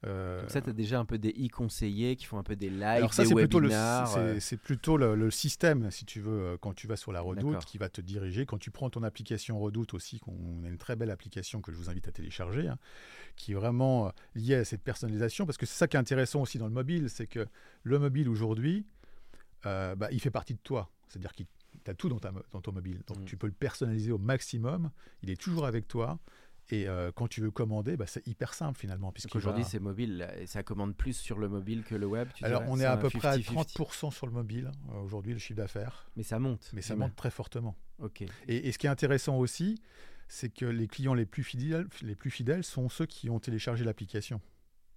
euh, 0.05 0.41
Donc 0.41 0.51
ça, 0.51 0.61
tu 0.61 0.69
as 0.69 0.73
déjà 0.73 0.99
un 0.99 1.05
peu 1.05 1.17
des 1.17 1.29
e-conseillers 1.31 2.15
qui 2.15 2.25
font 2.25 2.37
un 2.37 2.43
peu 2.43 2.55
des 2.55 2.69
lives, 2.69 2.83
alors 2.83 3.13
ça, 3.13 3.23
des 3.23 3.29
c'est 3.29 3.35
plutôt, 3.35 3.59
le, 3.59 3.67
webinars. 3.69 4.07
c'est- 4.07 4.39
c'est 4.39 4.57
plutôt 4.57 4.97
le, 4.97 5.15
le 5.15 5.31
système, 5.31 5.89
si 5.91 6.05
tu 6.05 6.21
veux, 6.21 6.57
quand 6.61 6.73
tu 6.73 6.87
vas 6.87 6.95
sur 6.95 7.11
la 7.11 7.21
Redoute, 7.21 7.65
qui 7.65 7.77
va 7.79 7.89
te 7.89 8.01
diriger. 8.01 8.45
Quand 8.45 8.57
tu 8.59 8.71
prends 8.71 8.89
ton 8.89 9.03
application 9.03 9.59
Redoute 9.59 9.93
aussi, 9.95 10.19
qu'on 10.19 10.63
a 10.63 10.67
une 10.69 10.77
très 10.77 10.95
belle 10.95 11.11
application 11.11 11.61
que 11.61 11.71
je 11.71 11.77
vous 11.77 11.89
invite 11.89 12.07
à 12.07 12.11
télécharger, 12.11 12.67
hein, 12.67 12.77
qui 13.35 13.51
est 13.51 13.55
vraiment 13.55 14.11
liée 14.35 14.55
à 14.55 14.65
cette 14.65 14.83
personnalisation, 14.83 15.45
parce 15.47 15.57
que 15.57 15.65
c'est 15.65 15.77
ça 15.77 15.87
qui 15.87 15.97
est 15.97 15.99
intéressant 15.99 16.41
aussi 16.41 16.59
dans 16.59 16.67
le 16.67 16.73
mobile, 16.73 17.09
c'est 17.09 17.27
que 17.27 17.47
le 17.83 17.97
mobile 17.99 18.29
aujourd'hui, 18.29 18.85
bah, 19.63 19.95
il 20.11 20.19
fait 20.21 20.31
partie 20.31 20.53
de 20.53 20.59
toi. 20.63 20.89
C'est-à-dire 21.09 21.33
qu'il 21.33 21.47
tu 21.83 21.91
as 21.91 21.93
tout 21.93 22.09
dans, 22.09 22.19
ta, 22.19 22.31
mo- 22.31 22.41
dans 22.51 22.61
ton 22.61 22.71
mobile. 22.71 23.01
Donc 23.07 23.19
Mm. 23.19 23.25
tu 23.25 23.37
peux 23.37 23.47
le 23.47 23.53
personnaliser 23.53 24.11
au 24.11 24.17
maximum. 24.17 24.89
Il 25.23 25.29
est 25.29 25.39
toujours 25.39 25.65
avec 25.65 25.87
toi. 25.87 26.19
Et 26.71 26.87
euh, 26.87 27.11
quand 27.11 27.27
tu 27.27 27.41
veux 27.41 27.49
commander, 27.49 27.97
bah, 27.97 28.05
c'est 28.07 28.25
hyper 28.27 28.53
simple 28.53 28.77
finalement. 28.77 29.11
Va- 29.63 29.69
c'est 29.69 29.79
mobile, 29.79 30.27
et 30.37 30.45
ça 30.45 30.61
commande 30.61 30.95
plus 30.95 31.13
sur 31.17 31.39
le 31.39 31.49
mobile 31.49 31.83
que 31.83 31.95
le 31.95 32.05
web. 32.05 32.27
Tu 32.35 32.45
Alors 32.45 32.61
on 32.67 32.79
est 32.79 32.85
à 32.85 32.95
peu 32.97 33.09
près 33.09 33.27
à 33.27 33.37
50-50. 33.37 33.73
30% 33.73 34.11
sur 34.11 34.27
le 34.27 34.33
mobile 34.33 34.71
euh, 34.91 34.99
aujourd'hui, 35.01 35.33
le 35.33 35.39
chiffre 35.39 35.57
d'affaires. 35.57 36.09
Mais 36.15 36.21
ça 36.23 36.37
monte. 36.37 36.69
Mais 36.73 36.81
ça 36.83 36.95
monte 36.95 37.15
très 37.15 37.31
fortement. 37.31 37.75
Ok. 37.97 38.21
Et, 38.47 38.67
et 38.67 38.71
ce 38.71 38.77
qui 38.77 38.85
est 38.85 38.89
intéressant 38.89 39.37
aussi, 39.37 39.81
c'est 40.27 40.49
que 40.49 40.65
les 40.65 40.87
clients 40.87 41.15
les 41.15 41.25
plus 41.25 41.43
fidèles, 41.43 41.87
les 42.03 42.13
plus 42.15 42.29
fidèles 42.29 42.63
sont 42.63 42.87
ceux 42.87 43.07
qui 43.07 43.31
ont 43.31 43.39
téléchargé 43.39 43.83
l'application. 43.83 44.39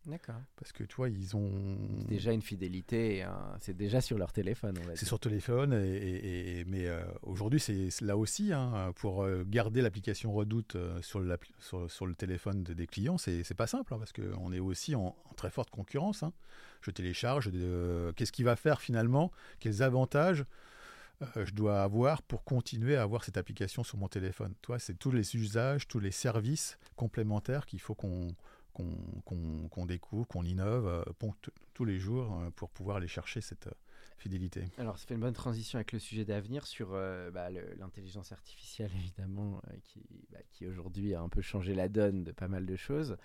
D'accord. 0.05 0.35
Parce 0.57 0.73
que 0.73 0.83
tu 0.83 0.97
vois, 0.97 1.09
ils 1.09 1.37
ont. 1.37 1.79
C'est 2.01 2.09
déjà 2.09 2.33
une 2.33 2.43
fidélité, 2.43 3.23
un- 3.23 3.57
c'est 3.61 3.77
déjà 3.77 4.01
sur 4.01 4.19
leur 4.19 4.33
téléphone, 4.33 4.77
C'est 4.97 5.07
sur 5.07 5.21
téléphone, 5.21 5.73
et, 5.73 5.97
et- 5.97 6.59
et- 6.61 6.65
mais 6.65 6.89
euh, 6.89 7.05
aujourd'hui, 7.23 7.61
c'est 7.61 7.89
là 8.01 8.17
aussi, 8.17 8.53
hein, 8.53 8.93
pour 8.97 9.23
euh, 9.23 9.45
garder 9.47 9.81
l'application 9.81 10.33
Redoute 10.33 10.75
euh, 10.75 11.01
sur, 11.03 11.21
l'appli- 11.21 11.53
sur, 11.61 11.89
sur 11.89 12.07
le 12.07 12.15
téléphone 12.17 12.65
de- 12.65 12.75
des 12.75 12.89
clients, 12.89 13.17
c'est 13.17 13.55
pas 13.55 13.69
simple, 13.69 13.95
hein, 13.95 13.99
parce 13.99 14.13
qu'on 14.13 14.53
est 14.53 14.59
aussi 14.59 14.97
en, 14.97 15.15
en 15.31 15.35
très 15.37 15.51
forte 15.51 15.71
concurrence. 15.71 16.25
hein. 16.25 16.33
Je 16.81 16.91
télécharge, 16.91 17.49
euh, 17.55 18.13
qu'est-ce 18.15 18.33
qu'il 18.33 18.45
va 18.45 18.57
faire 18.57 18.81
finalement? 18.81 19.31
Quels 19.61 19.85
avantages 19.85 20.45
euh, 21.37 21.47
je 21.47 21.55
dois 21.55 21.81
avoir 21.85 22.23
pour 22.23 22.43
continuer 22.43 22.97
à 22.97 23.03
avoir 23.03 23.23
cette 23.23 23.37
application 23.37 23.85
sur 23.85 23.99
mon 23.99 24.09
téléphone? 24.09 24.55
Toi, 24.63 24.81
c'est 24.81 24.99
tous 24.99 25.13
les 25.13 25.37
usages, 25.37 25.87
tous 25.87 26.01
les 26.01 26.11
services 26.11 26.77
complémentaires 26.97 27.67
qu'il 27.67 27.81
faut 27.81 27.95
qu'on 27.95 28.35
qu'on 28.73 29.87
découvre, 29.87 30.27
qu'on 30.27 30.45
innove 30.45 30.87
euh, 30.87 31.31
tous 31.75 31.85
les 31.85 31.99
jours 31.99 32.39
euh, 32.39 32.51
pour 32.51 32.71
pouvoir 32.71 32.97
aller 32.97 33.09
chercher 33.09 33.41
cette 33.41 33.67
euh, 33.67 33.75
fidélité. 34.19 34.65
Alors, 34.79 34.99
ça 34.99 35.07
fait 35.07 35.15
une 35.15 35.21
bonne 35.21 35.35
transition 35.35 35.77
avec 35.77 35.93
le 35.93 35.99
sujet 35.99 36.25
d'avenir 36.25 36.67
sur 36.67 36.91
bah, 37.33 37.51
l'intelligence 37.77 38.31
artificielle, 38.33 38.91
évidemment, 38.97 39.61
qui, 39.83 40.01
bah, 40.31 40.39
qui 40.51 40.67
aujourd'hui 40.67 41.15
a 41.15 41.21
un 41.21 41.29
peu 41.29 41.43
changé 41.43 41.75
la 41.75 41.89
donne 41.89 42.23
de 42.23 42.31
pas 42.31 42.49
mal 42.49 42.65
de 42.65 42.77
choses 42.77 43.17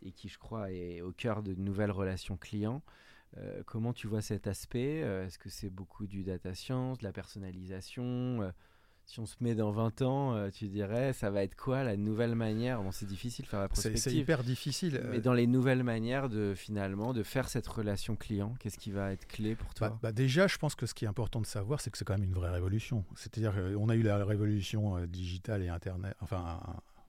et 0.00 0.12
qui, 0.12 0.28
je 0.28 0.38
crois, 0.38 0.72
est 0.72 1.02
au 1.02 1.12
cœur 1.12 1.42
de 1.42 1.54
nouvelles 1.54 1.90
relations 1.90 2.38
clients. 2.38 2.82
Comment 3.66 3.92
tu 3.92 4.06
vois 4.06 4.22
cet 4.22 4.46
aspect? 4.46 5.00
Est-ce 5.00 5.38
que 5.38 5.50
c'est 5.50 5.68
beaucoup 5.68 6.06
du 6.06 6.24
data 6.24 6.54
science, 6.54 6.96
de 6.96 7.04
la 7.04 7.12
personnalisation? 7.12 8.50
Si 9.08 9.20
on 9.20 9.26
se 9.26 9.36
met 9.40 9.54
dans 9.54 9.70
20 9.70 10.02
ans, 10.02 10.34
euh, 10.34 10.50
tu 10.50 10.68
dirais, 10.68 11.14
ça 11.14 11.30
va 11.30 11.42
être 11.42 11.56
quoi 11.56 11.82
la 11.82 11.96
nouvelle 11.96 12.34
manière? 12.34 12.82
Bon, 12.82 12.92
c'est 12.92 13.06
difficile 13.06 13.46
de 13.46 13.48
faire 13.50 13.60
la 13.60 13.68
prospective. 13.68 14.02
c'est 14.02 14.14
hyper 14.14 14.44
difficile. 14.44 15.00
Mais 15.10 15.16
euh, 15.16 15.20
dans 15.22 15.32
les 15.32 15.46
nouvelles 15.46 15.82
manières 15.82 16.28
de 16.28 16.52
finalement 16.54 17.14
de 17.14 17.22
faire 17.22 17.48
cette 17.48 17.66
relation 17.66 18.16
client, 18.16 18.54
qu'est-ce 18.60 18.76
qui 18.76 18.90
va 18.90 19.10
être 19.12 19.26
clé 19.26 19.56
pour 19.56 19.72
toi? 19.72 19.88
Bah, 19.88 19.98
bah 20.02 20.12
déjà, 20.12 20.46
je 20.46 20.58
pense 20.58 20.74
que 20.74 20.84
ce 20.84 20.92
qui 20.92 21.06
est 21.06 21.08
important 21.08 21.40
de 21.40 21.46
savoir, 21.46 21.80
c'est 21.80 21.90
que 21.90 21.96
c'est 21.96 22.04
quand 22.04 22.18
même 22.18 22.28
une 22.28 22.34
vraie 22.34 22.50
révolution. 22.50 23.02
C'est-à-dire 23.16 23.54
qu'on 23.54 23.88
a 23.88 23.96
eu 23.96 24.02
la 24.02 24.22
révolution 24.22 24.98
euh, 24.98 25.06
digitale 25.06 25.62
et 25.62 25.70
Internet, 25.70 26.14
enfin 26.20 26.60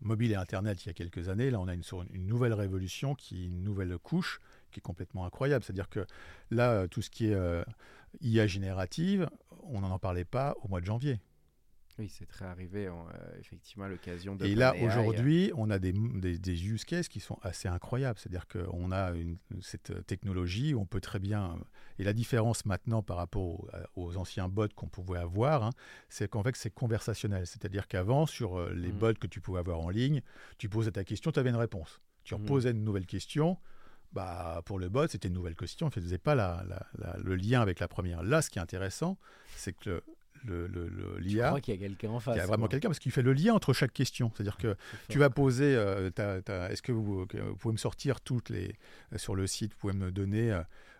mobile 0.01 0.31
et 0.31 0.35
Internet 0.35 0.83
il 0.85 0.87
y 0.87 0.89
a 0.89 0.93
quelques 0.93 1.29
années. 1.29 1.49
Là, 1.51 1.59
on 1.59 1.67
a 1.67 1.73
une, 1.73 1.83
nouvelle 2.13 2.53
révolution 2.53 3.15
qui 3.15 3.47
une 3.47 3.63
nouvelle 3.63 3.97
couche 3.97 4.39
qui 4.71 4.79
est 4.79 4.81
complètement 4.81 5.25
incroyable. 5.25 5.63
C'est-à-dire 5.63 5.89
que 5.89 6.05
là, 6.51 6.71
euh, 6.71 6.87
tout 6.87 7.01
ce 7.01 7.09
qui 7.09 7.27
est 7.27 7.33
euh, 7.33 7.63
IA 8.21 8.47
générative, 8.47 9.29
on 9.63 9.81
n'en 9.81 9.91
en 9.91 9.99
parlait 9.99 10.25
pas 10.25 10.55
au 10.61 10.67
mois 10.67 10.81
de 10.81 10.85
janvier. 10.85 11.19
Oui, 11.99 12.07
c'est 12.07 12.25
très 12.25 12.45
arrivé, 12.45 12.87
en, 12.87 13.07
euh, 13.09 13.11
effectivement, 13.41 13.85
l'occasion 13.87 14.35
de. 14.35 14.45
Et 14.45 14.55
là, 14.55 14.73
euh, 14.77 14.85
aujourd'hui, 14.87 15.51
on 15.55 15.69
a 15.69 15.79
des, 15.79 15.91
des, 15.91 16.39
des 16.39 16.65
use 16.67 16.85
cases 16.85 17.09
qui 17.09 17.19
sont 17.19 17.37
assez 17.41 17.67
incroyables. 17.67 18.17
C'est-à-dire 18.17 18.47
qu'on 18.47 18.91
a 18.93 19.11
une, 19.11 19.37
cette 19.59 19.91
euh, 19.91 20.01
technologie 20.03 20.73
où 20.73 20.79
on 20.79 20.85
peut 20.85 21.01
très 21.01 21.19
bien. 21.19 21.59
Et 21.97 22.05
la 22.05 22.13
différence 22.13 22.65
maintenant 22.65 23.03
par 23.03 23.17
rapport 23.17 23.43
aux, 23.43 23.67
aux 23.97 24.15
anciens 24.15 24.47
bots 24.47 24.69
qu'on 24.73 24.87
pouvait 24.87 25.19
avoir, 25.19 25.63
hein, 25.63 25.71
c'est 26.07 26.29
qu'en 26.29 26.41
fait, 26.41 26.55
c'est 26.55 26.69
conversationnel. 26.73 27.45
C'est-à-dire 27.45 27.85
qu'avant, 27.87 28.25
sur 28.25 28.57
euh, 28.57 28.73
les 28.73 28.93
Mhm. 28.93 28.97
bots 28.97 29.13
que 29.19 29.27
tu 29.27 29.41
pouvais 29.41 29.59
avoir 29.59 29.81
en 29.81 29.89
ligne, 29.89 30.21
tu 30.57 30.69
posais 30.69 30.91
ta 30.91 31.03
question, 31.03 31.31
tu 31.33 31.39
avais 31.39 31.49
une 31.49 31.57
réponse. 31.57 31.99
Tu 32.23 32.33
Mhm. 32.33 32.41
reposais 32.41 32.71
une 32.71 32.85
nouvelle 32.85 33.07
question. 33.07 33.57
Bah, 34.13 34.61
pour 34.65 34.79
le 34.79 34.87
bot, 34.89 35.07
c'était 35.07 35.27
une 35.27 35.33
nouvelle 35.35 35.55
question. 35.57 35.87
On 35.87 35.89
ne 35.89 35.93
faisait 35.93 36.17
pas 36.17 36.33
la- 36.33 36.63
la- 36.67 36.87
la- 36.97 37.17
le 37.17 37.35
lien 37.35 37.61
avec 37.61 37.79
la 37.79 37.87
première. 37.89 38.23
Là, 38.23 38.41
ce 38.41 38.49
qui 38.49 38.57
est 38.57 38.61
intéressant, 38.61 39.17
c'est 39.55 39.73
que 39.73 40.01
le, 40.45 40.67
le, 40.67 40.87
le- 40.87 41.15
Je 41.17 41.23
l'IA. 41.23 41.47
crois 41.47 41.61
qu'il 41.61 41.73
y 41.73 41.77
a 41.77 41.79
quelqu'un 41.79 42.09
en 42.09 42.19
face. 42.19 42.35
Il 42.35 42.39
y 42.39 42.41
a 42.41 42.45
vraiment 42.47 42.67
quelqu'un 42.67 42.87
parce 42.89 42.99
qu'il 42.99 43.11
fait 43.11 43.21
le 43.21 43.33
lien 43.33 43.53
entre 43.53 43.73
chaque 43.73 43.93
question. 43.93 44.31
C'est-à-dire 44.35 44.57
que 44.57 44.75
C'est 44.91 44.97
fort. 44.97 45.05
tu 45.09 45.19
vas 45.19 45.29
poser, 45.29 45.75
euh, 45.75 46.09
est-ce 46.69 46.81
que 46.81 46.91
vous, 46.91 47.25
que 47.25 47.37
vous 47.37 47.55
pouvez 47.55 47.73
me 47.73 47.77
sortir 47.77 48.21
toutes 48.21 48.49
les, 48.49 48.75
euh, 49.13 49.17
sur 49.17 49.35
le 49.35 49.47
site, 49.47 49.73
vous 49.73 49.79
pouvez 49.79 49.93
me 49.93 50.11
donner 50.11 50.59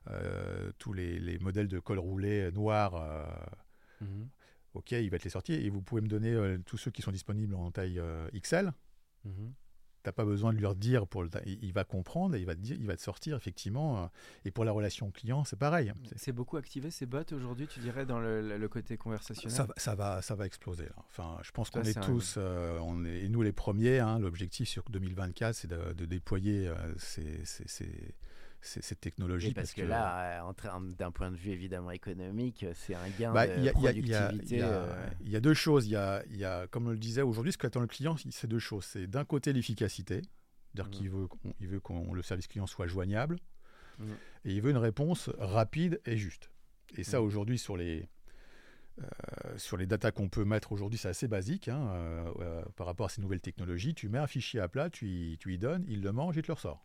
euh, 0.09 0.71
tous 0.77 0.93
les, 0.93 1.19
les 1.19 1.39
modèles 1.39 1.67
de 1.67 1.79
col 1.79 1.99
roulé 1.99 2.51
noirs 2.51 2.95
euh, 2.95 3.25
Mhm. 4.01 4.29
Ok, 4.75 4.91
il 4.91 5.09
va 5.09 5.17
te 5.19 5.23
les 5.25 5.29
sortir 5.29 5.59
et 5.59 5.69
vous 5.69 5.81
pouvez 5.81 5.99
me 6.01 6.07
donner 6.07 6.57
tous 6.65 6.77
ceux 6.77 6.91
qui 6.91 7.01
sont 7.01 7.11
disponibles 7.11 7.53
en 7.55 7.69
taille 7.71 7.99
XL. 8.39 8.71
Mhm. 9.25 9.53
T'as 10.01 10.11
pas 10.13 10.23
besoin 10.23 10.53
de 10.53 10.57
lui 10.57 10.65
redire 10.65 11.05
pour 11.07 11.23
le, 11.23 11.29
il 11.45 11.73
va 11.73 11.83
comprendre 11.83 12.35
et 12.35 12.39
il 12.39 12.45
va 12.45 12.55
te 12.55 12.61
dire, 12.61 12.77
il 12.79 12.87
va 12.87 12.95
te 12.95 13.01
sortir 13.01 13.35
effectivement. 13.35 14.03
euh, 14.03 14.07
et 14.45 14.51
pour 14.51 14.63
la 14.63 14.71
relation 14.71 15.11
client, 15.11 15.43
c'est 15.43 15.57
pareil. 15.59 15.91
C'est- 16.15 16.31
beaucoup 16.31 16.55
activé 16.57 16.89
ces 16.89 17.05
bots 17.05 17.19
aujourd'hui, 17.33 17.67
tu 17.67 17.79
dirais, 17.81 18.05
dans 18.05 18.19
le, 18.19 18.57
le 18.57 18.67
côté 18.69 18.95
conversationnel? 18.97 19.57
Ça, 19.57 19.63
va- 19.65 19.73
ça 19.75 19.95
va, 19.95 20.21
ça 20.21 20.35
va 20.35 20.45
exploser. 20.45 20.85
là. 20.85 20.95
Enfin, 21.09 21.37
je 21.41 21.51
pense 21.51 21.69
qu'on 21.69 21.81
est 21.81 21.93
tous, 22.01 22.35
euh, 22.37 22.79
on 22.81 23.03
est, 23.03 23.23
et 23.25 23.29
nous 23.29 23.41
les 23.41 23.51
premiers. 23.51 23.99
hein, 23.99 24.19
L'objectif 24.19 24.69
sur 24.69 24.83
2024, 24.89 25.53
c'est 25.55 25.67
de, 25.67 25.93
de 25.93 26.05
déployer 26.05 26.67
euh, 26.67 26.75
ces, 26.97 27.43
ces- 27.43 27.67
ces- 27.67 28.15
cette 28.61 28.99
technologie. 28.99 29.47
Oui, 29.47 29.53
parce, 29.53 29.73
que, 29.73 29.81
là, 29.81 30.43
d'un 30.97 31.11
point 31.11 31.31
de 31.31 31.35
vue 31.35 31.51
évidemment 31.51 31.91
économique, 31.91 32.65
c'est 32.73 32.95
un 32.95 33.09
gain 33.17 33.33
bah, 33.33 33.47
de 33.47 33.71
productivité. 33.71 34.63
Il 35.21 35.29
y, 35.29 35.35
a 35.35 35.39
deux 35.39 35.53
choses. 35.53 35.87
Il 35.87 35.91
y 35.91 35.95
a, 35.95 36.23
y 36.29 36.43
a, 36.43 36.67
comme 36.67 36.87
on 36.87 36.91
le 36.91 36.97
disait 36.97 37.21
aujourd'hui, 37.21 37.53
ce 37.53 37.57
qu'attend 37.57 37.81
le 37.81 37.87
client, 37.87 38.15
c'est 38.31 38.47
deux 38.47 38.59
choses. 38.59 38.85
C'est 38.85 39.07
d'un 39.07 39.25
côté 39.25 39.53
l'efficacité, 39.53 40.21
c'est-à-dire 40.73 40.87
mmh. 40.87 40.91
qu'il 40.91 41.09
veut, 41.09 41.27
il 41.59 41.67
veut 41.67 41.79
que 41.79 41.93
le 42.13 42.21
service 42.21 42.47
client 42.47 42.67
soit 42.67 42.87
joignable, 42.87 43.37
mmh. 43.99 44.11
et 44.45 44.53
il 44.53 44.61
veut 44.61 44.71
une 44.71 44.77
réponse 44.77 45.29
rapide 45.37 46.01
et 46.05 46.17
juste. 46.17 46.51
Et 46.97 47.03
ça, 47.03 47.19
mmh. 47.19 47.23
aujourd'hui, 47.23 47.57
sur 47.57 47.77
les, 47.77 48.09
euh, 48.99 49.57
sur 49.57 49.77
les 49.77 49.85
datas 49.85 50.11
qu'on 50.11 50.29
peut 50.29 50.45
mettre 50.45 50.71
aujourd'hui, 50.71 50.97
c'est 50.97 51.07
assez 51.07 51.27
basique 51.27 51.67
hein, 51.69 51.89
euh, 51.93 52.33
euh, 52.39 52.65
par 52.75 52.87
rapport 52.87 53.05
à 53.05 53.09
ces 53.09 53.21
nouvelles 53.21 53.39
technologies. 53.39 53.93
Tu 53.93 54.09
mets 54.09 54.17
un 54.17 54.27
fichier 54.27 54.59
à 54.59 54.67
plat, 54.67 54.89
tu 54.89 55.07
y, 55.07 55.37
tu 55.37 55.53
y 55.53 55.57
donnes, 55.57 55.85
il 55.87 56.01
le 56.01 56.11
mange 56.11 56.37
et 56.37 56.41
te 56.41 56.47
le 56.47 56.53
ressort. 56.53 56.83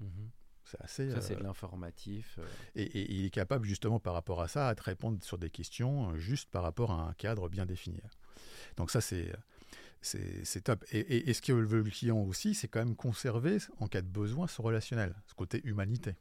Mhm. 0.00 0.30
C'est 0.64 0.80
assez. 0.80 1.10
Ça, 1.10 1.20
c'est 1.20 1.36
de 1.36 1.42
l'informatif. 1.42 2.38
Et, 2.74 3.14
il 3.14 3.26
est 3.26 3.30
capable, 3.30 3.66
justement, 3.66 4.00
par 4.00 4.14
rapport 4.14 4.40
à 4.40 4.48
ça, 4.48 4.68
à 4.68 4.74
te 4.74 4.82
répondre 4.82 5.22
sur 5.22 5.38
des 5.38 5.50
questions 5.50 6.16
juste 6.16 6.50
par 6.50 6.62
rapport 6.62 6.90
à 6.90 7.08
un 7.08 7.12
cadre 7.14 7.48
bien 7.48 7.66
défini. 7.66 8.00
Donc, 8.76 8.90
ça, 8.90 9.00
c'est. 9.00 9.32
C'est 10.00 10.60
top. 10.62 10.84
Et, 10.92 11.30
et, 11.30 11.32
ce 11.32 11.40
que 11.40 11.52
veut 11.52 11.80
le 11.80 11.90
client 11.90 12.18
aussi, 12.20 12.54
c'est 12.54 12.68
quand 12.68 12.80
même 12.80 12.94
conserver, 12.94 13.56
en 13.78 13.88
cas 13.88 14.02
de 14.02 14.06
besoin, 14.06 14.46
ce 14.46 14.60
relationnel, 14.60 15.14
ce 15.26 15.32
côté 15.34 15.62
humanité. 15.64 16.14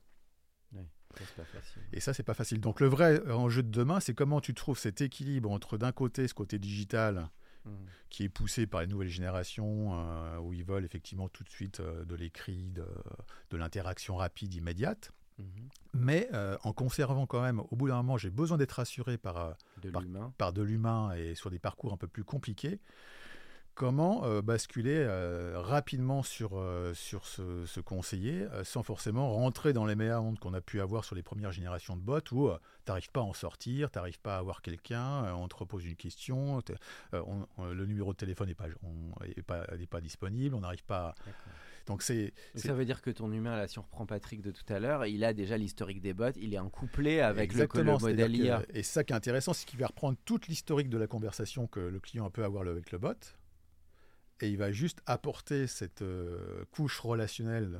Et 1.91 1.99
ça, 1.99 2.13
c'est 2.13 2.23
pas 2.23 2.33
facile. 2.33 2.59
Donc 2.59 2.79
le 2.79 2.87
vrai 2.87 3.21
enjeu 3.29 3.63
de 3.63 3.69
demain, 3.69 3.99
c'est 3.99 4.13
comment 4.13 4.41
tu 4.41 4.53
trouves 4.53 4.79
cet 4.79 5.01
équilibre 5.01 5.51
entre 5.51 5.77
d'un 5.77 5.91
côté 5.91 6.27
ce 6.27 6.33
côté 6.33 6.59
digital 6.59 7.29
mmh. 7.65 7.69
qui 8.09 8.23
est 8.23 8.29
poussé 8.29 8.67
par 8.67 8.81
les 8.81 8.87
nouvelles 8.87 9.09
générations, 9.09 9.91
euh, 9.93 10.37
où 10.37 10.53
ils 10.53 10.63
veulent 10.63 10.85
effectivement 10.85 11.29
tout 11.29 11.43
de 11.43 11.49
suite 11.49 11.79
euh, 11.79 12.05
de 12.05 12.15
l'écrit, 12.15 12.71
de, 12.71 12.85
de 13.49 13.57
l'interaction 13.57 14.15
rapide, 14.15 14.53
immédiate. 14.53 15.11
Mmh. 15.39 15.43
Mais 15.93 16.29
euh, 16.33 16.57
en 16.63 16.73
conservant 16.73 17.25
quand 17.25 17.41
même, 17.41 17.59
au 17.59 17.75
bout 17.75 17.87
d'un 17.87 17.97
moment, 17.97 18.17
j'ai 18.17 18.29
besoin 18.29 18.57
d'être 18.57 18.73
rassuré 18.73 19.17
par, 19.17 19.55
par, 20.37 20.53
de 20.53 20.61
l'humain 20.61 21.13
et 21.13 21.35
sur 21.35 21.49
des 21.49 21.59
parcours 21.59 21.93
un 21.93 21.97
peu 21.97 22.07
plus 22.07 22.23
compliqués 22.23 22.79
comment 23.75 24.25
euh, 24.25 24.41
basculer 24.41 24.97
euh, 24.97 25.53
rapidement 25.55 26.23
sur, 26.23 26.51
euh, 26.53 26.93
sur 26.93 27.25
ce, 27.25 27.79
conseiller 27.79 28.45
sans 28.63 28.83
forcément 28.83 29.33
rentrer 29.33 29.73
dans 29.73 29.85
les 29.85 29.95
meilleures 29.95 30.23
ondes 30.23 30.39
qu'on 30.39 30.53
a 30.53 30.61
pu 30.61 30.79
avoir 30.79 31.03
sur 31.03 31.15
les 31.15 31.23
premières 31.23 31.51
générations 31.51 31.95
de 31.95 32.01
bots 32.01 32.19
où 32.31 32.49
tu 32.49 32.59
n'arrives 32.87 33.11
pas 33.11 33.21
à 33.21 33.23
en 33.23 33.33
sortir, 33.33 33.91
tu 33.91 33.97
n'arrives 33.97 34.19
pas 34.19 34.35
à 34.35 34.39
avoir 34.39 34.61
quelqu'un, 34.61 35.33
on 35.35 35.47
te 35.47 35.55
repose 35.55 35.85
une 35.85 35.95
question, 35.95 36.61
le 37.11 37.85
numéro 37.85 38.13
de 38.13 38.17
téléphone 38.17 38.47
n'est 38.47 38.55
pas, 38.55 38.67
pas, 39.45 39.65
pas, 39.89 40.01
disponible, 40.01 40.55
on 40.55 40.61
n'arrive 40.61 40.83
pas 40.83 41.07
à... 41.07 41.15
Donc 41.85 42.01
c'est, 42.01 42.33
ça 42.55 42.73
veut 42.73 42.85
dire 42.85 43.01
que 43.01 43.09
ton 43.09 43.31
humain, 43.33 43.57
là, 43.57 43.67
si 43.67 43.77
on 43.77 43.81
reprend 43.81 44.05
Patrick 44.05 44.41
de 44.41 44.51
tout 44.51 44.63
à 44.69 44.79
l'heure, 44.79 45.05
il 45.05 45.23
a 45.25 45.33
déjà 45.33 45.57
l'historique 45.57 45.99
des 45.99 46.13
bots, 46.13 46.31
il 46.37 46.53
est 46.53 46.59
en 46.59 46.69
couplet 46.69 47.19
avec 47.19 47.53
le, 47.53 47.67
le, 47.73 47.83
modèle 47.83 48.35
IA. 48.35 48.63
et 48.73 48.83
ça 48.83 49.03
qui 49.03 49.11
est 49.11 49.15
intéressant, 49.15 49.51
c'est 49.51 49.65
qu'il 49.65 49.79
va 49.79 49.87
reprendre 49.87 50.17
toute 50.23 50.47
l'historique 50.47 50.89
de 50.89 50.97
la 50.97 51.07
conversation 51.07 51.67
que 51.67 51.81
le 51.81 51.99
client 51.99 52.29
peut 52.29 52.45
avoir 52.45 52.65
avec 52.67 52.91
le 52.91 52.99
bot, 52.99 53.15
et 54.43 54.49
il 54.49 54.57
va 54.57 54.71
juste 54.71 55.01
apporter 55.05 55.67
cette 55.67 56.01
euh, 56.01 56.65
couche 56.71 56.99
relationnelle 56.99 57.79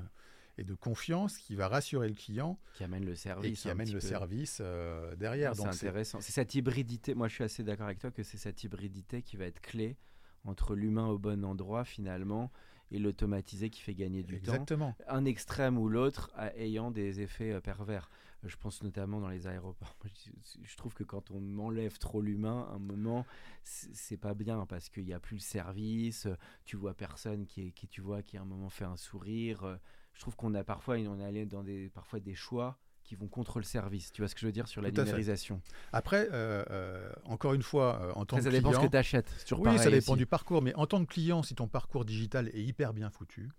et 0.58 0.64
de 0.64 0.74
confiance 0.76 1.38
qui 1.38 1.56
va 1.56 1.68
rassurer 1.68 2.08
le 2.08 2.14
client. 2.14 2.58
Qui 2.76 2.86
amène 2.86 3.06
le 3.06 3.16
service. 3.16 3.60
Et 3.60 3.62
qui 3.62 3.70
amène 3.70 3.92
le 3.92 4.00
service 4.00 4.60
euh, 4.62 5.14
derrière. 5.16 5.56
C'est 5.56 5.66
intéressant. 5.66 6.22
C'est 6.22 6.32
cette 6.32 6.56
hybridité, 6.56 7.16
moi 7.16 7.28
je 7.28 7.36
suis 7.36 7.44
assez 7.44 7.64
d'accord 7.64 7.88
avec 7.88 8.00
toi 8.00 8.12
que 8.12 8.24
c'est 8.24 8.38
cette 8.38 8.64
hybridité 8.64 9.22
qui 9.22 9.36
va 9.36 9.46
être 9.46 9.60
clé 9.60 9.98
entre 10.46 10.76
l'humain 10.76 11.08
au 11.08 11.18
bon 11.18 11.44
endroit 11.44 11.84
finalement 11.84 12.50
et 12.94 13.00
l'automatisé 13.00 13.70
qui 13.70 13.82
fait 13.82 13.96
gagner 13.96 14.24
du 14.24 14.36
Exactement. 14.36 14.94
temps. 14.94 15.06
Un 15.08 15.26
extrême 15.26 15.78
ou 15.78 15.90
l'autre 15.90 16.32
ayant 16.56 16.92
des 16.92 17.22
effets 17.22 17.52
euh, 17.52 17.60
pervers. 17.60 18.10
Je 18.44 18.56
pense 18.58 18.84
notamment 18.84 19.20
dans 19.20 19.30
les 19.30 19.48
aéroports. 19.48 19.96
Je 20.64 20.76
trouve 20.78 20.94
que 20.94 21.04
quand 21.04 21.32
on 21.32 21.60
enlève 21.60 21.98
trop 21.98 22.22
l'humain, 22.22 22.70
un 22.74 22.80
moment, 22.80 23.26
c'est 23.64 24.18
pas 24.18 24.34
bien 24.34 24.66
parce 24.66 24.90
qu'il 24.90 25.06
n'y 25.06 25.14
a 25.14 25.20
plus 25.20 25.36
le 25.36 25.42
service. 25.42 26.28
Tu 26.66 26.76
vois 26.78 26.94
personne 26.94 27.46
qui, 27.46 27.68
est, 27.68 27.72
qui, 27.72 27.88
tu 27.88 28.02
vois, 28.02 28.22
qui 28.22 28.38
à 28.38 28.42
un 28.42 28.46
moment 28.46 28.70
fait 28.70 28.86
un 28.86 28.98
sourire. 28.98 29.80
Je 30.14 30.20
trouve 30.20 30.36
qu'on 30.36 30.54
a 30.54 30.64
parfois, 30.64 30.96
on 30.98 31.20
est 31.20 31.26
allé 31.26 31.46
dans 31.46 31.64
des, 31.64 31.90
parfois 31.90 32.20
des 32.20 32.36
choix 32.36 32.78
qui 33.04 33.16
vont 33.16 33.28
contre 33.28 33.60
le 33.60 33.64
service. 33.64 34.12
Tu 34.12 34.22
vois 34.22 34.28
ce 34.28 34.36
que 34.36 34.42
je 34.42 34.46
veux 34.46 34.52
dire 34.52 34.68
sur 34.68 34.82
la 34.82 34.92
numérisation 34.92 35.62
Après, 35.92 36.28
euh, 36.32 36.64
euh, 36.70 37.12
encore 37.26 37.54
une 37.54 37.64
fois, 37.64 38.00
euh, 38.02 38.12
en 38.16 38.26
tant 38.26 38.38
que 38.38 38.42
client... 38.42 38.52
Ça 38.52 38.58
dépend 38.58 38.74
ce 38.74 38.86
que 38.86 38.92
tu 38.92 38.98
achètes. 38.98 39.46
Oui, 39.52 39.78
ça 39.78 39.90
dépend 39.90 40.16
du 40.16 40.26
parcours. 40.26 40.62
Mais 40.62 40.74
en 40.76 40.88
tant 40.88 41.04
que 41.04 41.12
client, 41.12 41.44
si 41.44 41.56
ton 41.56 41.68
parcours 41.68 42.06
digital 42.06 42.50
est 42.50 42.64
hyper 42.64 42.94
bien 42.94 43.10
foutu, 43.10 43.52